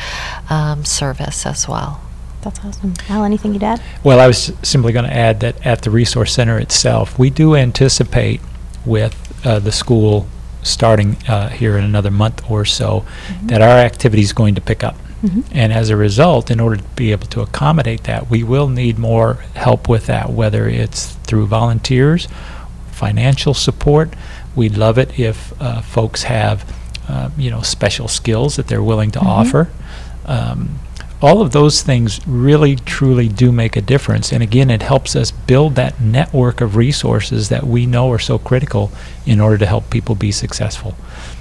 um, 0.50 0.84
service 0.84 1.46
as 1.46 1.66
well. 1.66 2.03
That's 2.44 2.60
awesome. 2.66 2.94
Al, 3.10 3.24
anything 3.24 3.54
you'd 3.54 3.64
add? 3.64 3.82
Well, 4.04 4.20
I 4.20 4.28
was 4.28 4.52
simply 4.64 4.92
going 4.94 5.06
to 5.06 5.14
add 5.16 5.40
that 5.40 5.66
at 5.66 5.82
the 5.82 5.90
Resource 5.90 6.34
Center 6.34 6.58
itself, 6.60 7.18
we 7.18 7.30
do 7.30 7.56
anticipate 7.56 8.42
with 8.86 9.16
uh, 9.46 9.60
the 9.60 9.72
school 9.72 10.28
starting 10.62 11.16
uh, 11.28 11.50
here 11.50 11.78
in 11.78 11.84
another 11.84 12.12
month 12.12 12.50
or 12.50 12.66
so 12.66 13.06
that 13.44 13.62
our 13.62 13.78
activity 13.80 14.22
is 14.22 14.34
going 14.34 14.56
to 14.56 14.62
pick 14.62 14.84
up. 14.84 14.96
Mhm. 15.24 15.44
And 15.54 15.72
as 15.72 15.90
a 15.90 15.96
result, 15.96 16.52
in 16.52 16.60
order 16.60 16.78
to 16.78 16.84
be 16.96 17.12
able 17.14 17.28
to 17.28 17.42
accommodate 17.42 18.04
that, 18.04 18.30
we 18.30 18.44
will 18.44 18.68
need 18.68 19.00
more 19.00 19.36
help 19.56 19.88
with 19.88 20.06
that, 20.08 20.30
whether 20.32 20.68
it's 20.68 21.14
through 21.28 21.48
volunteers, 21.48 22.28
financial 22.92 23.54
support. 23.54 24.14
We'd 24.56 24.78
love 24.78 24.98
it 24.98 25.18
if 25.18 25.54
uh, 25.62 25.82
folks 25.82 26.24
have, 26.24 26.66
uh, 27.08 27.30
you 27.38 27.50
know, 27.50 27.62
special 27.62 28.08
skills 28.10 28.56
that 28.58 28.68
they're 28.68 28.84
willing 28.84 29.12
to 29.12 29.20
Mhm. 29.20 29.26
offer. 29.28 29.70
Um, 30.26 30.80
all 31.24 31.42
of 31.42 31.54
those 31.54 31.82
things 31.82 32.20
really 32.28 32.76
truly 32.76 33.30
do 33.30 33.50
make 33.50 33.78
a 33.78 33.82
difference. 33.82 34.34
And 34.34 34.44
again 34.44 34.70
it 34.70 34.82
helps 34.82 35.16
us 35.16 35.32
build 35.32 35.76
that 35.76 36.02
network 36.02 36.60
of 36.60 36.76
resources 36.76 37.48
that 37.48 37.64
we 37.64 37.86
know 37.86 38.12
are 38.12 38.20
so 38.20 38.38
critical 38.38 38.92
in 39.26 39.40
order 39.40 39.58
to 39.58 39.66
help 39.66 39.90
people 39.90 40.16
be 40.16 40.34
successful. 40.34 40.96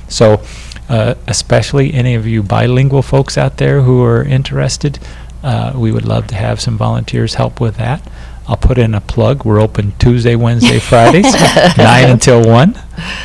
So 0.08 0.40
uh, 0.88 1.16
especially 1.26 1.92
any 1.92 2.14
of 2.14 2.28
you 2.28 2.44
bilingual 2.44 3.02
folks 3.02 3.36
out 3.36 3.56
there 3.56 3.82
who 3.82 4.04
are 4.04 4.22
interested 4.22 5.00
uh, 5.42 5.72
we 5.74 5.90
would 5.90 6.04
love 6.04 6.28
to 6.28 6.36
have 6.36 6.60
some 6.60 6.78
volunteers 6.78 7.34
help 7.34 7.60
with 7.60 7.76
that. 7.76 8.08
I'll 8.46 8.56
put 8.56 8.78
in 8.78 8.94
a 8.94 9.00
plug. 9.00 9.44
We're 9.44 9.60
open 9.60 9.94
tuesday 9.98 10.36
wednesday 10.36 10.78
fridays 10.90 11.34
9 11.76 12.10
until 12.10 12.46
1 12.46 12.76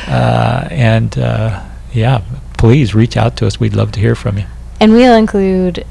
uh, 0.08 0.68
and 0.72 1.16
uh, 1.16 1.64
yeah 1.92 2.22
please 2.56 2.96
reach 2.96 3.16
out 3.16 3.36
to 3.36 3.46
us. 3.46 3.60
We'd 3.60 3.76
love 3.76 3.92
to 3.92 4.00
hear 4.00 4.16
from 4.16 4.38
you. 4.38 4.46
And 4.80 4.92
we'll 4.92 5.14
include 5.14 5.86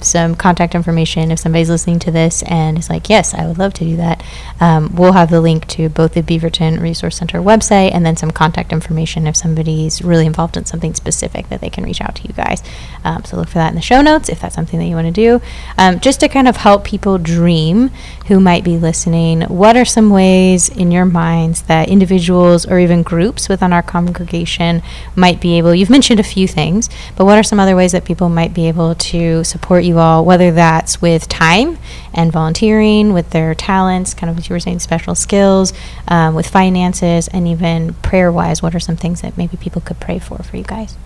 some 0.00 0.34
contact 0.34 0.74
information 0.74 1.30
if 1.30 1.38
somebody's 1.38 1.70
listening 1.70 1.98
to 2.00 2.10
this 2.10 2.42
and 2.44 2.78
is 2.78 2.90
like, 2.90 3.08
yes, 3.08 3.34
I 3.34 3.46
would 3.46 3.58
love 3.58 3.74
to 3.74 3.84
do 3.84 3.96
that. 3.96 4.22
Um, 4.60 4.94
we'll 4.94 5.12
have 5.12 5.30
the 5.30 5.40
link 5.40 5.66
to 5.68 5.88
both 5.88 6.14
the 6.14 6.22
Beaverton 6.22 6.80
Resource 6.80 7.16
Center 7.16 7.38
website 7.38 7.92
and 7.92 8.04
then 8.04 8.16
some 8.16 8.30
contact 8.30 8.72
information 8.72 9.26
if 9.26 9.36
somebody's 9.36 10.02
really 10.02 10.26
involved 10.26 10.56
in 10.56 10.66
something 10.66 10.94
specific 10.94 11.48
that 11.48 11.60
they 11.60 11.70
can 11.70 11.84
reach 11.84 12.00
out 12.00 12.14
to 12.16 12.28
you 12.28 12.34
guys. 12.34 12.62
Um, 13.04 13.24
so 13.24 13.36
look 13.36 13.48
for 13.48 13.54
that 13.54 13.70
in 13.70 13.74
the 13.74 13.82
show 13.82 14.00
notes 14.00 14.28
if 14.28 14.40
that's 14.40 14.54
something 14.54 14.78
that 14.78 14.86
you 14.86 14.94
want 14.94 15.06
to 15.06 15.12
do. 15.12 15.40
Um, 15.78 16.00
just 16.00 16.20
to 16.20 16.28
kind 16.28 16.48
of 16.48 16.56
help 16.56 16.84
people 16.84 17.18
dream 17.18 17.90
who 18.28 18.40
might 18.40 18.64
be 18.64 18.76
listening, 18.76 19.42
what 19.42 19.76
are 19.76 19.84
some 19.84 20.10
ways 20.10 20.68
in 20.68 20.90
your 20.90 21.04
minds 21.04 21.62
that 21.62 21.88
individuals 21.88 22.66
or 22.66 22.78
even 22.78 23.02
groups 23.02 23.48
within 23.48 23.72
our 23.72 23.82
congregation 23.82 24.82
might 25.14 25.40
be 25.40 25.58
able, 25.58 25.72
you've 25.74 25.90
mentioned 25.90 26.18
a 26.18 26.24
few 26.24 26.48
things, 26.48 26.90
but 27.14 27.24
what 27.24 27.38
are 27.38 27.44
some 27.44 27.60
other 27.60 27.76
ways 27.76 27.92
that 27.92 28.04
people 28.04 28.28
might 28.28 28.52
be 28.52 28.66
able 28.66 28.96
to 28.96 29.44
support 29.44 29.84
you 29.84 29.98
all, 29.98 30.24
whether 30.24 30.50
that's 30.50 31.00
with 31.00 31.28
time 31.28 31.78
and 32.12 32.32
volunteering, 32.32 33.12
with 33.12 33.30
their 33.30 33.54
talents, 33.54 34.12
kind 34.12 34.28
of 34.28 34.36
as 34.38 34.48
you 34.48 34.54
were 34.54 34.60
saying, 34.60 34.80
special 34.80 35.14
skills, 35.14 35.72
um, 36.08 36.34
with 36.34 36.48
finances, 36.48 37.28
and 37.28 37.46
even 37.46 37.94
prayer 37.94 38.32
wise? 38.32 38.60
What 38.60 38.74
are 38.74 38.80
some 38.80 38.96
things 38.96 39.22
that 39.22 39.36
maybe 39.36 39.56
people 39.56 39.80
could 39.80 40.00
pray 40.00 40.18
for 40.18 40.38
for 40.38 40.56
you 40.56 40.64
guys? 40.64 40.96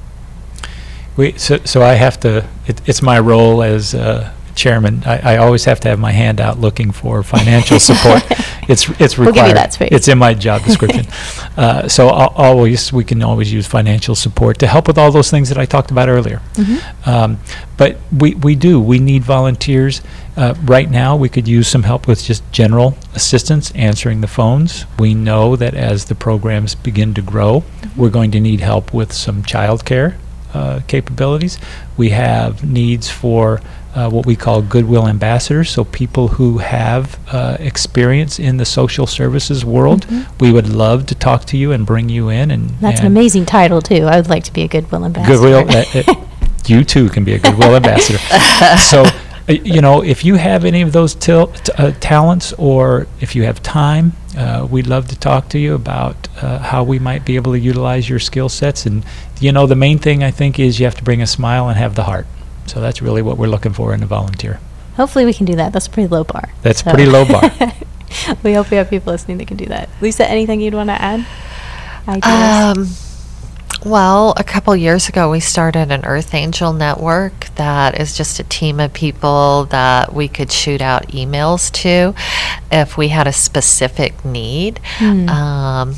We, 1.17 1.37
so, 1.37 1.59
so 1.65 1.83
I 1.83 1.95
have 1.95 2.19
to, 2.21 2.49
it, 2.67 2.81
it's 2.89 3.03
my 3.03 3.19
role 3.21 3.63
as 3.63 3.95
uh, 3.95 4.33
chairman. 4.55 5.03
I, 5.05 5.35
I 5.35 5.37
always 5.39 5.65
have 5.65 5.81
to 5.81 5.89
have 5.89 5.99
my 5.99 6.13
hand 6.13 6.41
out 6.41 6.59
looking 6.59 6.93
for 6.93 7.23
financial 7.23 7.81
support. 7.91 8.23
It's, 8.69 8.89
it's 9.01 9.19
required. 9.19 9.19
We'll 9.19 9.33
give 9.35 9.49
you 9.49 9.55
that 9.55 9.73
space. 9.73 9.89
It's 9.93 10.09
in 10.09 10.19
my 10.19 10.35
job 10.35 10.63
description. 10.65 11.07
uh, 11.57 11.89
so 11.89 12.09
I'll, 12.09 12.29
always, 12.29 12.93
we 12.93 13.05
can 13.05 13.23
always 13.23 13.53
use 13.53 13.67
financial 13.67 14.15
support 14.15 14.59
to 14.61 14.67
help 14.67 14.87
with 14.87 14.99
all 14.99 15.11
those 15.11 15.31
things 15.31 15.49
that 15.49 15.59
I 15.59 15.67
talked 15.67 15.91
about 15.91 16.09
earlier. 16.09 16.41
Um, 17.07 17.39
but 17.77 17.99
we, 18.13 18.35
we 18.35 18.55
do, 18.55 18.81
we 18.81 18.99
need 18.99 19.25
volunteers. 19.25 20.03
Uh, 20.37 20.55
right 20.65 20.91
now, 20.91 21.17
we 21.17 21.29
could 21.29 21.49
use 21.49 21.67
some 21.67 21.83
help 21.83 22.07
with 22.07 22.23
just 22.23 22.43
general 22.53 22.97
assistance, 23.15 23.71
answering 23.73 24.21
the 24.21 24.29
phones. 24.29 24.85
We 24.99 25.15
know 25.15 25.57
that 25.57 25.75
as 25.75 26.05
the 26.05 26.15
programs 26.15 26.75
begin 26.75 27.15
to 27.15 27.23
grow, 27.23 27.65
we're 27.97 28.11
going 28.11 28.31
to 28.33 28.41
need 28.41 28.61
help 28.61 28.93
with 28.93 29.13
some 29.13 29.43
childcare 29.43 30.17
uh, 30.55 30.81
capabilities. 30.87 31.59
We 31.97 32.11
have 32.11 32.65
needs 32.65 33.11
for 33.11 33.61
uh, 33.95 34.09
what 34.09 34.27
we 34.27 34.37
call 34.37 34.63
goodwill 34.63 35.09
ambassadors, 35.09 35.71
so 35.71 35.85
people 35.85 36.29
who 36.29 36.59
have 36.59 37.19
uh, 37.33 37.57
experience 37.59 38.39
in 38.39 38.57
the 38.57 38.65
social 38.65 39.07
services 39.07 39.65
world. 39.65 40.07
We 40.41 40.53
would 40.53 40.69
love 40.69 41.07
to 41.07 41.15
talk 41.15 41.45
to 41.47 41.57
you 41.57 41.73
and 41.73 41.85
bring 41.85 42.09
you 42.09 42.29
in. 42.29 42.51
And 42.51 42.71
That's 42.81 43.01
an 43.01 43.07
amazing 43.07 43.47
title, 43.47 43.83
too. 43.83 44.05
I 44.05 44.17
would 44.17 44.29
like 44.29 44.45
to 44.45 44.53
be 44.53 44.63
a 44.63 44.69
Goodwill 44.69 45.05
ambassador. 45.05 45.35
Goodwill. 45.35 45.71
uh, 45.71 46.03
uh, 46.13 46.27
you 46.67 46.85
too 46.85 47.09
can 47.09 47.25
be 47.25 47.35
a 47.35 47.39
goodwill 47.39 47.75
ambassador. 47.75 48.19
So, 48.79 49.03
uh, 49.03 49.53
you 49.53 49.81
know, 49.81 50.03
if 50.03 50.25
you 50.25 50.37
have 50.37 50.65
any 50.65 50.83
of 50.83 50.93
those 50.93 51.15
til- 51.15 51.49
t- 51.49 51.73
uh, 51.77 51.93
talents, 52.01 52.53
or 52.55 53.07
if 53.21 53.35
you 53.35 53.43
have 53.45 53.63
time, 53.63 54.13
uh, 54.37 54.67
we'd 54.71 54.87
love 54.87 55.09
to 55.09 55.19
talk 55.19 55.49
to 55.51 55.59
you 55.59 55.75
about 55.75 56.29
uh, 56.41 56.59
how 56.59 56.85
we 56.85 56.99
might 56.99 57.25
be 57.25 57.37
able 57.37 57.53
to 57.53 57.59
utilize 57.59 58.09
your 58.09 58.19
skill 58.21 58.49
sets. 58.49 58.87
And 58.87 59.05
you 59.41 59.51
know, 59.51 59.67
the 59.67 59.75
main 59.75 59.99
thing 59.99 60.23
I 60.23 60.31
think 60.31 60.59
is 60.61 60.79
you 60.79 60.87
have 60.87 60.95
to 60.97 61.03
bring 61.05 61.23
a 61.23 61.27
smile 61.27 61.69
and 61.69 61.79
have 61.79 61.95
the 61.95 62.05
heart. 62.05 62.27
So 62.71 62.81
that's 62.81 63.03
really 63.03 63.21
what 63.21 63.37
we're 63.37 63.49
looking 63.49 63.73
for 63.73 63.93
in 63.93 64.01
a 64.01 64.07
volunteer. 64.07 64.61
Hopefully, 64.95 65.25
we 65.25 65.35
can 65.35 65.45
do 65.45 65.57
that. 65.57 65.73
That's 65.73 65.89
a 65.89 65.91
pretty 65.91 66.07
low 66.09 66.23
bar. 66.23 66.51
That's 66.63 66.85
So- 66.85 66.93
pretty 66.93 67.11
low 67.11 67.25
bar. 67.25 67.51
we 68.45 68.53
hope 68.55 68.71
we 68.71 68.77
have 68.77 68.89
people 68.89 69.13
listening 69.13 69.39
that 69.39 69.49
can 69.49 69.57
do 69.57 69.67
that. 69.67 69.89
Lisa, 70.01 70.31
anything 70.31 70.61
you'd 70.61 70.75
want 70.75 70.89
to 70.89 71.03
add? 71.03 71.27
Ideas? 72.07 72.79
Um, 73.85 73.91
well, 73.91 74.35
a 74.37 74.45
couple 74.45 74.77
years 74.77 75.09
ago, 75.09 75.31
we 75.33 75.41
started 75.41 75.91
an 75.91 76.05
Earth 76.05 76.33
Angel 76.33 76.73
network 76.73 77.47
that 77.57 77.99
is 78.01 78.17
just 78.17 78.39
a 78.39 78.45
team 78.45 78.79
of 78.79 78.93
people 78.93 79.65
that 79.71 80.13
we 80.13 80.29
could 80.29 80.53
shoot 80.53 80.81
out 80.81 81.09
emails 81.09 81.73
to 81.83 82.15
if 82.71 82.97
we 82.97 83.09
had 83.09 83.27
a 83.27 83.33
specific 83.33 84.25
need. 84.25 84.79
Um, 85.01 85.95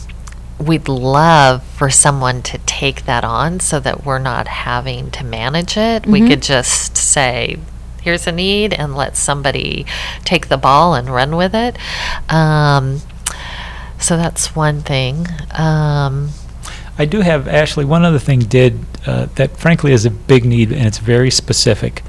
we'd 0.66 0.88
love 0.88 1.62
for 1.62 1.90
someone 1.90 2.42
to 2.42 2.58
take 2.58 3.04
that 3.04 3.24
on 3.24 3.60
so 3.60 3.80
that 3.80 4.04
we're 4.04 4.18
not 4.18 4.48
having 4.48 5.10
to 5.12 5.24
manage 5.24 5.76
it. 5.76 6.06
We 6.06 6.26
could 6.26 6.42
just 6.42 6.96
say, 6.96 7.58
here's 8.02 8.26
a 8.26 8.32
need, 8.32 8.72
and 8.72 8.96
let 8.96 9.16
somebody 9.16 9.86
take 10.24 10.48
the 10.48 10.56
ball 10.56 10.94
and 10.94 11.08
run 11.08 11.36
with 11.36 11.54
it. 11.54 11.76
Um, 12.32 13.00
so 13.98 14.16
that's 14.16 14.56
one 14.56 14.82
thing. 14.82 15.26
Um, 15.52 16.30
I 16.98 17.04
do 17.04 17.20
have 17.20 17.44
Ashleigh. 17.46 17.84
One 17.84 18.04
other 18.04 18.18
thing 18.18 18.40
did 18.40 18.78
uh, 19.06 19.26
that, 19.36 19.56
frankly, 19.56 19.92
is 19.92 20.04
a 20.04 20.10
big 20.10 20.44
need, 20.44 20.72
and 20.72 20.86
it's 20.86 20.98
very 20.98 21.30
specific. 21.30 22.02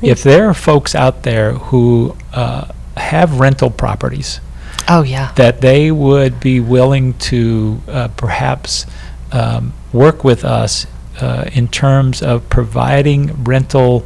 If 0.00 0.22
there 0.24 0.48
are 0.48 0.54
folks 0.54 0.96
out 0.96 1.22
there 1.22 1.52
who 1.52 2.16
uh, 2.32 2.72
have 2.96 3.38
rental 3.38 3.70
properties 3.70 4.40
oh, 4.88 5.02
yeah. 5.02 5.32
that 5.32 5.60
they 5.60 5.90
would 5.90 6.40
be 6.40 6.60
willing 6.60 7.14
to 7.14 7.80
uh, 7.88 8.08
perhaps 8.16 8.86
um, 9.32 9.72
work 9.92 10.24
with 10.24 10.44
us 10.44 10.86
uh, 11.20 11.48
in 11.52 11.68
terms 11.68 12.22
of 12.22 12.48
providing 12.48 13.44
rental 13.44 14.04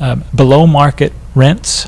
um, 0.00 0.24
below 0.34 0.66
market 0.66 1.12
rents. 1.34 1.86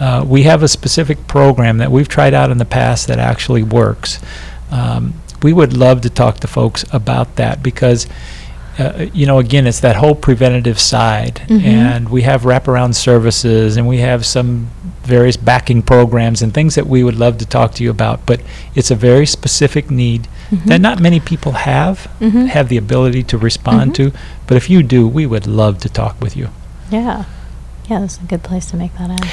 Uh, 0.00 0.24
we 0.26 0.44
have 0.44 0.62
a 0.62 0.68
specific 0.68 1.26
program 1.26 1.78
that 1.78 1.90
we've 1.90 2.08
tried 2.08 2.34
out 2.34 2.50
in 2.50 2.58
the 2.58 2.64
past 2.64 3.06
that 3.08 3.18
actually 3.18 3.62
works. 3.62 4.20
Um, 4.70 5.14
we 5.42 5.52
would 5.52 5.76
love 5.76 6.00
to 6.02 6.10
talk 6.10 6.40
to 6.40 6.46
folks 6.46 6.84
about 6.92 7.36
that 7.36 7.62
because, 7.62 8.06
uh, 8.78 9.06
you 9.12 9.26
know, 9.26 9.38
again, 9.38 9.66
it's 9.66 9.80
that 9.80 9.96
whole 9.96 10.14
preventative 10.14 10.78
side, 10.78 11.36
mm-hmm. 11.46 11.66
and 11.66 12.08
we 12.08 12.22
have 12.22 12.42
wraparound 12.42 12.94
services, 12.94 13.76
and 13.76 13.88
we 13.88 13.98
have 13.98 14.24
some 14.24 14.70
various 15.02 15.36
backing 15.36 15.82
programs 15.82 16.42
and 16.42 16.52
things 16.52 16.74
that 16.74 16.86
we 16.86 17.02
would 17.02 17.16
love 17.16 17.38
to 17.38 17.46
talk 17.46 17.72
to 17.74 17.82
you 17.82 17.90
about. 17.90 18.24
But 18.26 18.40
it's 18.74 18.90
a 18.90 18.94
very 18.94 19.26
specific 19.26 19.90
need 19.90 20.28
mm-hmm. 20.50 20.68
that 20.68 20.80
not 20.80 21.00
many 21.00 21.18
people 21.18 21.52
have 21.52 22.10
mm-hmm. 22.20 22.46
have 22.46 22.68
the 22.68 22.76
ability 22.76 23.22
to 23.24 23.38
respond 23.38 23.94
to. 23.96 24.12
But 24.46 24.56
if 24.56 24.70
you 24.70 24.82
do, 24.82 25.08
we 25.08 25.26
would 25.26 25.46
love 25.46 25.78
to 25.80 25.88
talk 25.88 26.20
with 26.20 26.36
you. 26.36 26.48
yeah. 26.90 27.24
Yeah, 27.88 28.00
that's 28.00 28.18
a 28.18 28.24
good 28.24 28.42
place 28.42 28.66
to 28.66 28.76
make 28.76 28.94
that 28.98 29.08
end. 29.10 29.26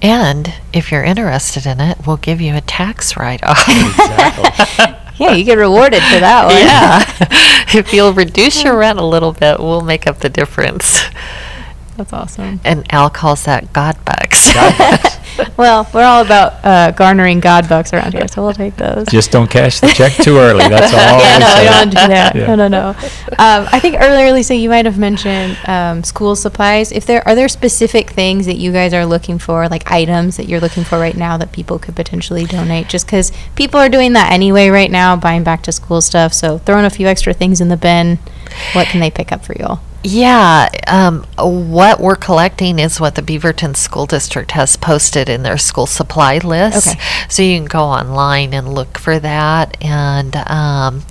And 0.00 0.54
if 0.72 0.90
you're 0.90 1.04
interested 1.04 1.66
in 1.66 1.80
it, 1.80 2.06
we'll 2.06 2.16
give 2.16 2.40
you 2.40 2.56
a 2.56 2.60
tax 2.62 3.16
write 3.16 3.42
off. 3.44 3.68
Yeah, 5.18 5.32
you 5.32 5.44
get 5.44 5.58
rewarded 5.58 6.02
for 6.02 6.20
that 6.20 6.46
one. 6.46 6.56
yeah. 6.56 7.76
if 7.78 7.92
you'll 7.92 8.12
reduce 8.12 8.62
your 8.62 8.76
rent 8.76 8.98
a 8.98 9.04
little 9.04 9.32
bit, 9.32 9.58
we'll 9.58 9.82
make 9.82 10.06
up 10.06 10.18
the 10.20 10.28
difference. 10.28 11.02
That's 11.96 12.12
awesome. 12.12 12.60
And 12.64 12.86
Al 12.92 13.10
calls 13.10 13.44
that 13.44 13.72
God 13.72 13.96
bucks. 14.04 14.54
Well, 15.56 15.88
we're 15.92 16.04
all 16.04 16.24
about 16.24 16.64
uh, 16.64 16.92
garnering 16.92 17.40
God 17.40 17.68
bucks 17.68 17.92
around 17.92 18.12
here, 18.12 18.28
so 18.28 18.42
we'll 18.42 18.52
take 18.52 18.76
those. 18.76 19.06
Just 19.08 19.32
don't 19.32 19.50
cash 19.50 19.80
the 19.80 19.88
check 19.88 20.12
too 20.12 20.36
early. 20.38 20.68
That's 20.68 20.92
all. 20.92 20.98
yeah, 20.98 21.34
I 21.34 21.38
no, 21.38 21.46
say. 21.46 21.64
don't 21.64 21.88
do 21.88 22.14
that. 22.14 22.36
Yeah. 22.36 22.46
No, 22.46 22.54
no, 22.54 22.68
no. 22.68 22.88
Um, 22.90 23.68
I 23.72 23.80
think 23.80 23.96
earlier, 23.98 24.32
Lisa, 24.32 24.54
you 24.54 24.68
might 24.68 24.84
have 24.84 24.98
mentioned 24.98 25.58
um, 25.66 26.04
school 26.04 26.36
supplies. 26.36 26.92
If 26.92 27.06
there 27.06 27.26
are 27.26 27.34
there 27.34 27.48
specific 27.48 28.10
things 28.10 28.46
that 28.46 28.56
you 28.56 28.70
guys 28.72 28.94
are 28.94 29.04
looking 29.04 29.38
for, 29.38 29.68
like 29.68 29.90
items 29.90 30.36
that 30.36 30.46
you're 30.46 30.60
looking 30.60 30.84
for 30.84 30.98
right 30.98 31.16
now 31.16 31.36
that 31.38 31.50
people 31.52 31.78
could 31.78 31.96
potentially 31.96 32.44
donate, 32.44 32.88
just 32.88 33.06
because 33.06 33.32
people 33.56 33.80
are 33.80 33.88
doing 33.88 34.12
that 34.12 34.32
anyway 34.32 34.68
right 34.68 34.90
now, 34.90 35.16
buying 35.16 35.42
back 35.42 35.62
to 35.64 35.72
school 35.72 36.00
stuff. 36.00 36.32
So 36.32 36.58
throwing 36.58 36.84
a 36.84 36.90
few 36.90 37.08
extra 37.08 37.32
things 37.32 37.60
in 37.60 37.68
the 37.68 37.76
bin, 37.76 38.18
what 38.72 38.86
can 38.88 39.00
they 39.00 39.10
pick 39.10 39.32
up 39.32 39.44
for 39.44 39.54
you 39.58 39.64
all? 39.64 39.80
Yeah, 40.04 40.68
um, 40.86 41.24
what 41.36 42.00
we're 42.00 42.16
collecting 42.16 42.78
is 42.78 43.00
what 43.00 43.16
the 43.16 43.22
Beaverton 43.22 43.76
School 43.76 44.06
District 44.06 44.52
has 44.52 44.76
posted 44.76 45.28
in 45.28 45.42
their 45.42 45.58
school 45.58 45.86
supply 45.86 46.38
list. 46.38 46.88
Okay. 46.88 47.00
So 47.28 47.42
you 47.42 47.58
can 47.58 47.66
go 47.66 47.82
online 47.82 48.54
and 48.54 48.72
look 48.72 48.96
for 48.96 49.18
that. 49.18 49.76
And 49.82 50.36
um, 50.36 51.02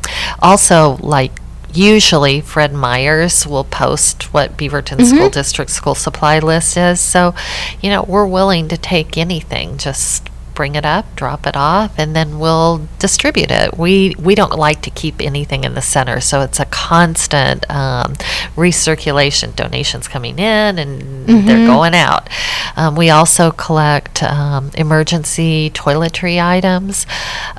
also, 0.41 0.97
like, 1.01 1.33
usually 1.73 2.39
Fred 2.39 2.73
Meyers 2.73 3.45
will 3.45 3.65
post 3.65 4.33
what 4.33 4.57
Beaverton 4.57 5.05
School 5.05 5.29
District 5.29 5.69
school 5.69 5.93
supply 5.93 6.39
list 6.39 6.77
is. 6.77 7.01
So, 7.01 7.35
you 7.81 7.89
know, 7.89 8.03
we're 8.03 8.25
willing 8.25 8.69
to 8.69 8.77
take 8.77 9.17
anything. 9.17 9.77
Just 9.77 10.29
bring 10.57 10.73
it 10.73 10.85
up, 10.87 11.05
drop 11.15 11.45
it 11.45 11.55
off, 11.55 11.99
and 11.99 12.15
then 12.15 12.39
we'll 12.39 12.87
distribute 12.97 13.51
it. 13.51 13.77
We 13.77 14.15
we 14.17 14.33
don't 14.33 14.57
like 14.57 14.81
to 14.81 14.89
keep 14.89 15.21
anything 15.21 15.63
in 15.63 15.75
the 15.75 15.83
center, 15.83 16.19
so 16.19 16.41
it's 16.41 16.59
a 16.59 16.65
constant 16.65 17.69
um, 17.69 18.15
recirculation. 18.55 19.55
Donations 19.55 20.07
coming 20.07 20.39
in 20.39 20.79
and 20.79 21.27
they're 21.47 21.67
going 21.67 21.93
out. 21.93 22.27
Um, 22.75 22.95
we 22.95 23.11
also 23.11 23.51
collect 23.51 24.23
um, 24.23 24.71
emergency 24.73 25.69
toiletry 25.69 26.41
items, 26.43 27.05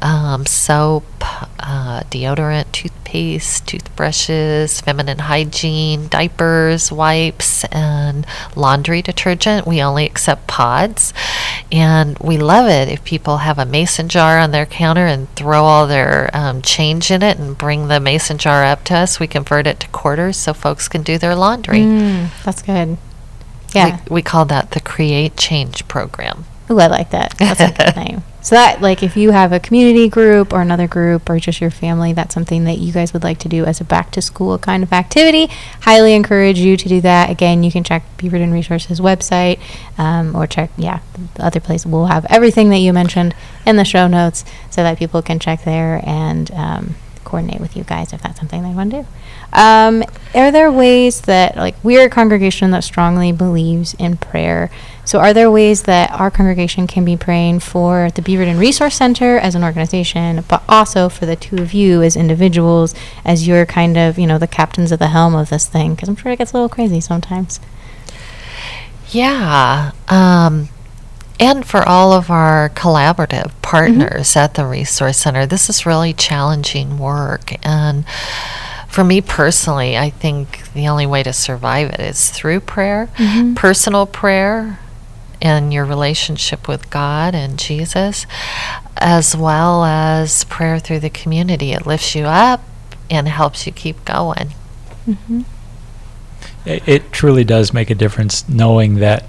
um, 0.02 0.44
soap, 0.44 1.04
uh, 1.60 2.02
deodorant, 2.10 2.72
toothpaste, 2.72 3.66
toothbrushes, 3.68 4.80
feminine 4.80 5.18
hygiene, 5.18 6.08
diapers, 6.08 6.90
wipes, 6.90 7.64
and 7.66 8.26
laundry 8.56 9.02
detergent. 9.02 9.66
We 9.66 9.82
only 9.82 10.06
accept 10.06 10.46
pods, 10.46 11.12
and 11.70 12.18
we 12.18 12.38
love 12.38 12.66
it 12.68 12.88
if 12.88 13.04
people 13.04 13.38
have 13.38 13.58
a 13.58 13.66
mason 13.66 14.08
jar 14.08 14.38
on 14.38 14.52
their 14.52 14.66
counter 14.66 15.06
and 15.06 15.28
throw 15.34 15.64
all 15.64 15.86
their 15.86 16.30
um, 16.32 16.62
change 16.62 17.10
in 17.10 17.22
it 17.22 17.38
and 17.38 17.58
bring 17.58 17.88
the 17.88 18.00
mason 18.00 18.38
jar 18.38 18.64
up 18.64 18.84
to 18.84 18.94
us. 18.94 19.20
We 19.20 19.26
convert 19.26 19.66
it 19.66 19.80
to 19.80 19.88
quarters 19.88 20.36
so 20.36 20.54
folks 20.54 20.88
can 20.88 21.02
do 21.02 21.18
their 21.18 21.34
laundry. 21.34 21.80
Mm, 21.80 22.28
that's 22.42 22.62
good. 22.62 22.96
Yeah. 23.74 24.00
We, 24.08 24.16
we 24.16 24.22
call 24.22 24.46
that 24.46 24.70
the 24.70 24.80
Create 24.80 25.36
Change 25.36 25.86
Program. 25.88 26.46
Ooh, 26.70 26.80
I 26.80 26.86
like 26.86 27.10
that. 27.10 27.36
That's 27.38 27.60
a 27.60 27.72
good 27.72 27.96
name. 28.04 28.22
So 28.48 28.54
that, 28.54 28.80
like, 28.80 29.02
if 29.02 29.14
you 29.14 29.32
have 29.32 29.52
a 29.52 29.60
community 29.60 30.08
group 30.08 30.54
or 30.54 30.62
another 30.62 30.86
group 30.86 31.28
or 31.28 31.38
just 31.38 31.60
your 31.60 31.70
family, 31.70 32.14
that's 32.14 32.32
something 32.32 32.64
that 32.64 32.78
you 32.78 32.94
guys 32.94 33.12
would 33.12 33.22
like 33.22 33.38
to 33.40 33.48
do 33.50 33.66
as 33.66 33.78
a 33.82 33.84
back 33.84 34.10
to 34.12 34.22
school 34.22 34.56
kind 34.56 34.82
of 34.82 34.90
activity. 34.90 35.48
Highly 35.82 36.14
encourage 36.14 36.58
you 36.58 36.78
to 36.78 36.88
do 36.88 37.02
that. 37.02 37.28
Again, 37.28 37.62
you 37.62 37.70
can 37.70 37.84
check 37.84 38.04
Beaverton 38.16 38.50
Resources 38.50 39.00
website 39.00 39.60
um, 39.98 40.34
or 40.34 40.46
check, 40.46 40.70
yeah, 40.78 41.00
the 41.34 41.44
other 41.44 41.60
place. 41.60 41.84
We'll 41.84 42.06
have 42.06 42.24
everything 42.30 42.70
that 42.70 42.78
you 42.78 42.94
mentioned 42.94 43.34
in 43.66 43.76
the 43.76 43.84
show 43.84 44.06
notes 44.08 44.46
so 44.70 44.82
that 44.82 44.98
people 44.98 45.20
can 45.20 45.38
check 45.38 45.64
there 45.64 46.00
and 46.06 46.50
um, 46.52 46.94
coordinate 47.24 47.60
with 47.60 47.76
you 47.76 47.84
guys 47.84 48.14
if 48.14 48.22
that's 48.22 48.38
something 48.38 48.62
they 48.62 48.70
want 48.70 48.92
to 48.92 49.02
do. 49.02 49.08
Um, 49.52 50.02
are 50.34 50.50
there 50.50 50.72
ways 50.72 51.20
that, 51.22 51.54
like, 51.56 51.76
we're 51.82 52.06
a 52.06 52.10
congregation 52.10 52.70
that 52.70 52.82
strongly 52.82 53.30
believes 53.30 53.92
in 53.98 54.16
prayer. 54.16 54.70
So, 55.08 55.20
are 55.20 55.32
there 55.32 55.50
ways 55.50 55.84
that 55.84 56.10
our 56.10 56.30
congregation 56.30 56.86
can 56.86 57.02
be 57.02 57.16
praying 57.16 57.60
for 57.60 58.10
the 58.10 58.20
Beaverton 58.20 58.60
Resource 58.60 58.96
Center 58.96 59.38
as 59.38 59.54
an 59.54 59.64
organization, 59.64 60.44
but 60.48 60.62
also 60.68 61.08
for 61.08 61.24
the 61.24 61.34
two 61.34 61.56
of 61.56 61.72
you 61.72 62.02
as 62.02 62.14
individuals, 62.14 62.94
as 63.24 63.48
you're 63.48 63.64
kind 63.64 63.96
of, 63.96 64.18
you 64.18 64.26
know, 64.26 64.36
the 64.36 64.46
captains 64.46 64.92
of 64.92 64.98
the 64.98 65.06
helm 65.06 65.34
of 65.34 65.48
this 65.48 65.66
thing? 65.66 65.94
Because 65.94 66.10
I'm 66.10 66.16
sure 66.16 66.30
it 66.32 66.36
gets 66.36 66.52
a 66.52 66.56
little 66.56 66.68
crazy 66.68 67.00
sometimes. 67.00 67.58
Yeah. 69.08 69.92
Um, 70.08 70.68
and 71.40 71.64
for 71.64 71.88
all 71.88 72.12
of 72.12 72.30
our 72.30 72.68
collaborative 72.68 73.52
partners 73.62 74.36
at 74.36 74.56
the 74.56 74.66
Resource 74.66 75.16
Center, 75.16 75.46
this 75.46 75.70
is 75.70 75.86
really 75.86 76.12
challenging 76.12 76.98
work. 76.98 77.54
And 77.66 78.06
for 78.88 79.04
me 79.04 79.22
personally, 79.22 79.96
I 79.96 80.10
think 80.10 80.70
the 80.74 80.86
only 80.86 81.06
way 81.06 81.22
to 81.22 81.32
survive 81.32 81.92
it 81.92 82.00
is 82.00 82.28
through 82.28 82.60
prayer, 82.60 83.08
personal 83.54 84.04
prayer, 84.04 84.78
and 85.40 85.72
your 85.72 85.84
relationship 85.84 86.66
with 86.68 86.90
God 86.90 87.34
and 87.34 87.58
Jesus, 87.58 88.26
as 88.96 89.36
well 89.36 89.84
as 89.84 90.44
prayer 90.44 90.78
through 90.78 91.00
the 91.00 91.10
community. 91.10 91.72
It 91.72 91.86
lifts 91.86 92.14
you 92.14 92.24
up 92.24 92.62
and 93.10 93.28
helps 93.28 93.66
you 93.66 93.72
keep 93.72 94.04
going. 94.04 94.50
It, 96.66 96.86
it 96.88 97.12
truly 97.12 97.44
does 97.44 97.72
make 97.72 97.88
a 97.90 97.94
difference 97.94 98.48
knowing 98.48 98.96
that 98.96 99.24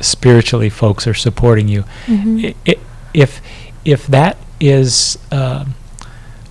spiritually 0.00 0.70
folks 0.70 1.06
are 1.06 1.14
supporting 1.14 1.68
you. 1.68 1.84
I- 2.08 2.54
i- 2.66 2.76
if 3.12 3.40
if 3.84 4.06
that 4.08 4.36
is 4.58 5.18
um, 5.30 5.74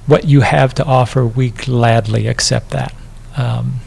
what 0.05 0.25
you 0.25 0.41
have 0.41 0.73
to 0.75 0.85
offer, 0.85 1.25
we 1.25 1.49
gladly 1.49 2.27
accept 2.27 2.69
that. 2.69 2.93
Um, 3.35 3.79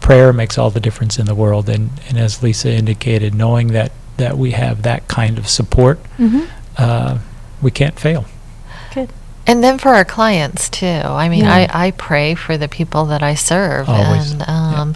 prayer 0.00 0.32
makes 0.32 0.58
all 0.58 0.70
the 0.70 0.80
difference 0.80 1.18
in 1.18 1.26
the 1.26 1.34
world, 1.34 1.68
and, 1.68 1.90
and 2.08 2.18
as 2.18 2.42
Lisa 2.42 2.70
indicated, 2.72 3.32
knowing 3.34 3.68
that 3.68 3.92
that 4.20 4.38
we 4.38 4.52
have 4.52 4.82
that 4.82 5.08
kind 5.08 5.36
of 5.38 5.48
support, 5.48 5.98
Mm-hmm. 6.18 6.44
uh, 6.78 7.18
we 7.60 7.70
can't 7.70 7.98
fail. 7.98 8.24
Good. 8.94 9.10
And 9.46 9.62
then 9.64 9.78
for 9.78 9.90
our 9.90 10.04
clients 10.04 10.68
too. 10.68 10.86
I 10.86 11.28
mean, 11.28 11.44
Yeah. 11.44 11.68
I, 11.72 11.86
I 11.86 11.90
pray 11.90 12.34
for 12.34 12.56
the 12.56 12.68
people 12.68 13.04
that 13.06 13.22
I 13.22 13.34
serve. 13.34 13.88
Always, 13.88 14.30
And 14.32 14.40
yeah. 14.40 14.80
um, 14.80 14.94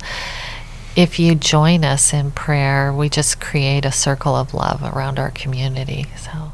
if 0.96 1.18
you 1.18 1.34
join 1.34 1.84
us 1.84 2.12
in 2.14 2.30
prayer, 2.30 2.92
we 2.92 3.08
just 3.08 3.40
create 3.40 3.84
a 3.84 3.90
circle 3.92 4.34
of 4.36 4.54
love 4.54 4.82
around 4.82 5.18
our 5.18 5.30
community. 5.30 6.06
So. 6.16 6.52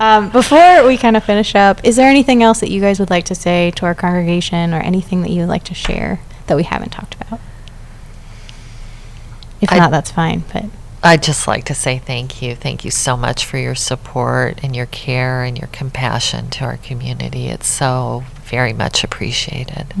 Um, 0.00 0.30
before 0.30 0.84
we 0.86 0.96
kind 0.98 1.16
of 1.16 1.22
finish 1.22 1.54
up, 1.54 1.84
is 1.84 1.94
there 1.96 2.08
anything 2.10 2.42
else 2.42 2.58
that 2.60 2.70
you 2.70 2.80
guys 2.80 2.98
would 2.98 3.10
like 3.10 3.24
to 3.26 3.34
say 3.36 3.70
to 3.76 3.86
our 3.86 3.94
congregation 3.94 4.74
or 4.74 4.80
anything 4.80 5.22
that 5.22 5.30
you 5.30 5.40
would 5.42 5.48
like 5.48 5.64
to 5.64 5.74
share 5.74 6.20
that 6.48 6.56
we 6.56 6.64
haven't 6.64 6.90
talked 6.90 7.14
about? 7.14 7.38
If 9.60 9.72
I- 9.72 9.78
not, 9.78 9.90
that's 9.92 10.10
fine. 10.10 10.42
But 10.52 10.64
I'd 11.04 11.22
just 11.22 11.46
like 11.46 11.64
to 11.66 11.74
say 11.74 11.98
thank 11.98 12.40
you. 12.40 12.54
Thank 12.56 12.82
you 12.82 12.90
so 12.90 13.14
much 13.14 13.44
for 13.44 13.58
your 13.58 13.74
support 13.74 14.60
and 14.62 14.74
your 14.74 14.86
care 14.86 15.44
and 15.44 15.58
your 15.58 15.68
compassion 15.68 16.48
to 16.50 16.64
our 16.64 16.78
community. 16.78 17.48
It's 17.48 17.66
so 17.66 18.24
very 18.44 18.72
much 18.72 19.04
appreciated. 19.04 19.92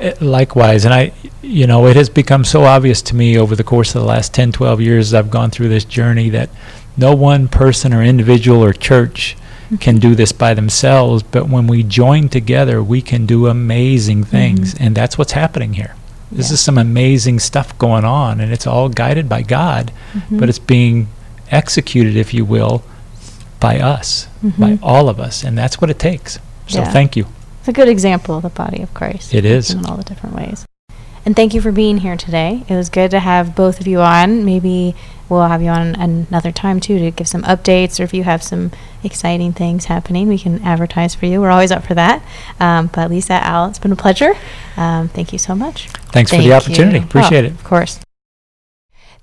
Uh, 0.00 0.12
Likewise, 0.22 0.86
and 0.86 0.94
I, 0.94 1.12
you 1.42 1.66
know, 1.66 1.86
it 1.86 1.96
has 1.96 2.08
become 2.08 2.44
so 2.44 2.64
obvious 2.64 3.02
to 3.02 3.14
me 3.14 3.36
over 3.36 3.54
the 3.54 3.62
course 3.62 3.94
of 3.94 4.00
the 4.00 4.08
last 4.08 4.32
10, 4.32 4.52
12 4.52 4.80
years 4.80 5.08
as 5.08 5.14
I've 5.14 5.30
gone 5.30 5.50
through 5.50 5.68
this 5.68 5.84
journey 5.84 6.30
that 6.30 6.48
no 6.96 7.14
one 7.14 7.46
person 7.46 7.92
or 7.92 8.02
individual 8.02 8.64
or 8.64 8.72
church 8.72 9.36
mm-hmm. 9.66 9.76
can 9.76 9.98
do 9.98 10.14
this 10.14 10.32
by 10.32 10.54
themselves, 10.54 11.22
but 11.22 11.50
when 11.50 11.66
we 11.66 11.82
join 11.82 12.30
together, 12.30 12.82
we 12.82 13.02
can 13.02 13.26
do 13.26 13.46
amazing 13.46 14.24
things, 14.24 14.72
mm-hmm. 14.72 14.84
and 14.84 14.96
that's 14.96 15.18
what's 15.18 15.32
happening 15.32 15.74
here. 15.74 15.94
This 16.30 16.48
Yeah. 16.48 16.54
is 16.54 16.60
some 16.60 16.78
amazing 16.78 17.38
stuff 17.40 17.76
going 17.78 18.04
on, 18.04 18.40
and 18.40 18.52
it's 18.52 18.66
all 18.66 18.88
guided 18.88 19.28
by 19.28 19.42
God, 19.42 19.90
Mm-hmm. 20.14 20.38
but 20.38 20.48
it's 20.48 20.58
being 20.58 21.08
executed, 21.50 22.16
if 22.16 22.34
you 22.34 22.44
will, 22.44 22.82
by 23.60 23.80
us, 23.80 24.26
by 24.42 24.72
Mhm. 24.72 24.78
all 24.82 25.08
of 25.08 25.18
us, 25.18 25.42
and 25.42 25.56
that's 25.56 25.80
what 25.80 25.90
it 25.90 25.98
takes. 25.98 26.38
So 26.66 26.80
Yeah. 26.80 26.92
thank 26.92 27.16
you. 27.16 27.26
it's 27.60 27.68
a 27.68 27.72
good 27.72 27.88
example 27.88 28.36
of 28.36 28.42
the 28.42 28.50
body 28.50 28.82
of 28.82 28.92
Christ. 28.94 29.34
It 29.34 29.44
is. 29.44 29.70
in 29.70 29.84
all 29.86 29.96
the 29.96 30.04
different 30.04 30.36
ways. 30.36 30.64
And 31.28 31.36
thank 31.36 31.52
you 31.52 31.60
for 31.60 31.70
being 31.72 31.98
here 31.98 32.16
today. 32.16 32.64
It 32.70 32.74
was 32.74 32.88
good 32.88 33.10
to 33.10 33.20
have 33.20 33.54
both 33.54 33.82
of 33.82 33.86
you 33.86 34.00
on. 34.00 34.46
Maybe 34.46 34.94
we'll 35.28 35.46
have 35.46 35.60
you 35.60 35.68
on 35.68 35.94
another 35.96 36.50
time 36.50 36.80
too 36.80 36.98
to 36.98 37.10
give 37.10 37.28
some 37.28 37.42
updates, 37.42 38.00
or 38.00 38.04
if 38.04 38.14
you 38.14 38.24
have 38.24 38.42
some 38.42 38.70
exciting 39.04 39.52
things 39.52 39.84
happening, 39.84 40.26
we 40.26 40.38
can 40.38 40.62
advertise 40.62 41.14
for 41.14 41.26
you. 41.26 41.42
We're 41.42 41.50
always 41.50 41.70
up 41.70 41.84
for 41.84 41.92
that. 41.92 42.22
Um, 42.58 42.86
but 42.94 43.10
Lisa, 43.10 43.34
Al, 43.44 43.68
it's 43.68 43.78
been 43.78 43.92
a 43.92 43.96
pleasure. 43.96 44.36
Um, 44.78 45.08
thank 45.08 45.34
you 45.34 45.38
so 45.38 45.54
much. 45.54 45.88
Thanks 46.12 46.30
for 46.30 46.38
the 46.38 46.54
opportunity. 46.54 47.00
you. 47.00 47.04
Appreciate 47.04 47.44
Oh, 47.44 47.48
it. 47.48 47.52
Of 47.52 47.62
course. 47.62 48.00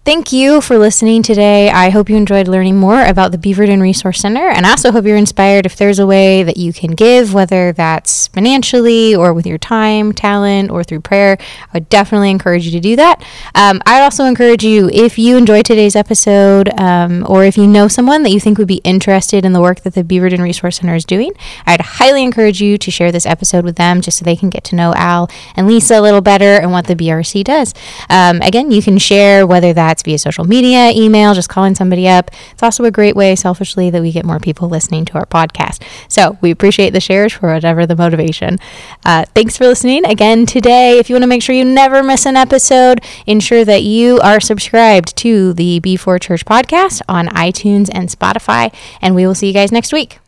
Thank 0.06 0.32
you 0.32 0.62
for 0.62 0.78
listening 0.78 1.24
today. 1.24 1.72
I 1.72 1.89
hope 1.89 2.12
you 2.12 2.16
enjoyed 2.16 2.47
learning 2.47 2.78
more 2.78 3.03
about 3.03 3.32
the 3.32 3.39
Beaverton 3.39 3.82
Resource 3.82 4.20
Center, 4.20 4.47
and 4.47 4.64
I 4.64 4.70
also 4.70 4.91
hope 4.91 5.03
you're 5.03 5.18
inspired 5.18 5.66
if 5.66 5.78
there's 5.78 5.97
a 5.97 6.06
way 6.06 6.43
that 6.43 6.58
you 6.58 6.74
can 6.74 6.91
give, 6.91 7.34
whether 7.34 7.74
that's 7.74 8.28
financially 8.28 9.16
or 9.16 9.34
with 9.34 9.47
your 9.47 9.58
time, 9.58 10.14
talent, 10.14 10.70
or 10.70 10.84
through 10.84 10.99
prayer. 10.99 11.39
I 11.39 11.70
would 11.74 11.89
definitely 11.89 12.30
encourage 12.30 12.68
you 12.68 12.72
to 12.74 12.80
do 12.80 12.95
that. 12.97 13.24
Um, 13.56 13.82
I'd 13.88 14.03
also 14.03 14.26
encourage 14.26 14.64
you, 14.64 14.91
if 14.93 15.18
you 15.18 15.38
enjoyed 15.38 15.66
today's 15.66 15.95
episode, 15.95 16.70
um, 16.80 17.26
or 17.28 17.43
if 17.43 17.58
you 17.58 17.66
know 17.66 17.88
someone 17.88 18.22
that 18.22 18.30
you 18.30 18.39
think 18.39 18.60
would 18.60 18.68
be 18.68 18.82
interested 18.84 19.43
in 19.43 19.53
the 19.53 19.62
work 19.62 19.80
that 19.82 19.95
the 19.95 20.03
Beaverton 20.03 20.39
Resource 20.39 20.78
Center 20.78 20.93
is 20.93 21.06
doing, 21.06 21.32
I'd 21.66 21.82
highly 21.82 22.22
encourage 22.22 22.62
you 22.62 22.78
to 22.78 22.91
share 22.91 23.12
this 23.12 23.26
episode 23.26 23.66
with 23.66 23.78
them 23.78 24.01
just 24.01 24.20
so 24.20 24.24
they 24.24 24.36
can 24.36 24.51
get 24.51 24.64
to 24.66 24.76
know 24.76 24.93
Al 24.95 25.32
and 25.56 25.66
Lisa 25.66 25.99
a 25.99 26.01
little 26.01 26.22
better 26.22 26.62
and 26.62 26.72
what 26.72 26.86
the 26.86 26.95
BRC 26.95 27.43
does. 27.43 27.74
Um, 28.08 28.39
again, 28.43 28.70
you 28.70 28.84
can 28.84 28.99
share 28.99 29.47
whether 29.47 29.74
that's 29.96 30.04
via 30.04 30.20
social 30.20 30.43
media, 30.43 30.91
email, 30.91 31.34
just 31.34 31.48
calling 31.48 31.74
somebody 31.74 32.06
up. 32.06 32.30
It's 32.52 32.62
also 32.62 32.84
a 32.84 32.91
great 32.91 33.16
way, 33.16 33.34
selfishly, 33.36 33.89
that 33.89 34.02
we 34.02 34.12
get 34.12 34.26
more 34.26 34.39
people 34.39 34.68
listening 34.68 35.06
to 35.06 35.14
our 35.14 35.26
podcast. 35.26 35.82
So 36.10 36.38
we 36.41 36.52
appreciate 36.52 36.89
the 36.89 37.00
shares 37.00 37.32
for 37.32 37.54
whatever 37.54 37.86
the 37.86 37.96
motivation. 37.96 38.60
Uh, 39.06 39.24
thanks 39.34 39.58
for 39.58 39.66
listening 39.66 40.06
again 40.06 40.46
today. 40.46 41.00
If 41.00 41.10
you 41.10 41.14
want 41.14 41.24
to 41.24 41.28
make 41.28 41.41
sure 41.41 41.56
you 41.56 41.64
never 41.64 42.04
miss 42.04 42.26
an 42.26 42.36
episode, 42.36 43.00
ensure 43.26 43.64
that 43.64 43.84
you 43.84 44.20
are 44.20 44.41
subscribed 44.41 45.16
to 45.18 45.54
the 45.54 45.80
B4 45.80 46.22
Church 46.22 46.43
podcast 46.43 47.02
on 47.08 47.28
iTunes 47.28 47.89
and 47.93 48.10
Spotify. 48.10 48.74
And 49.02 49.16
we 49.16 49.26
will 49.26 49.36
see 49.36 49.48
you 49.48 49.54
guys 49.54 49.72
next 49.72 49.93
week. 49.93 50.20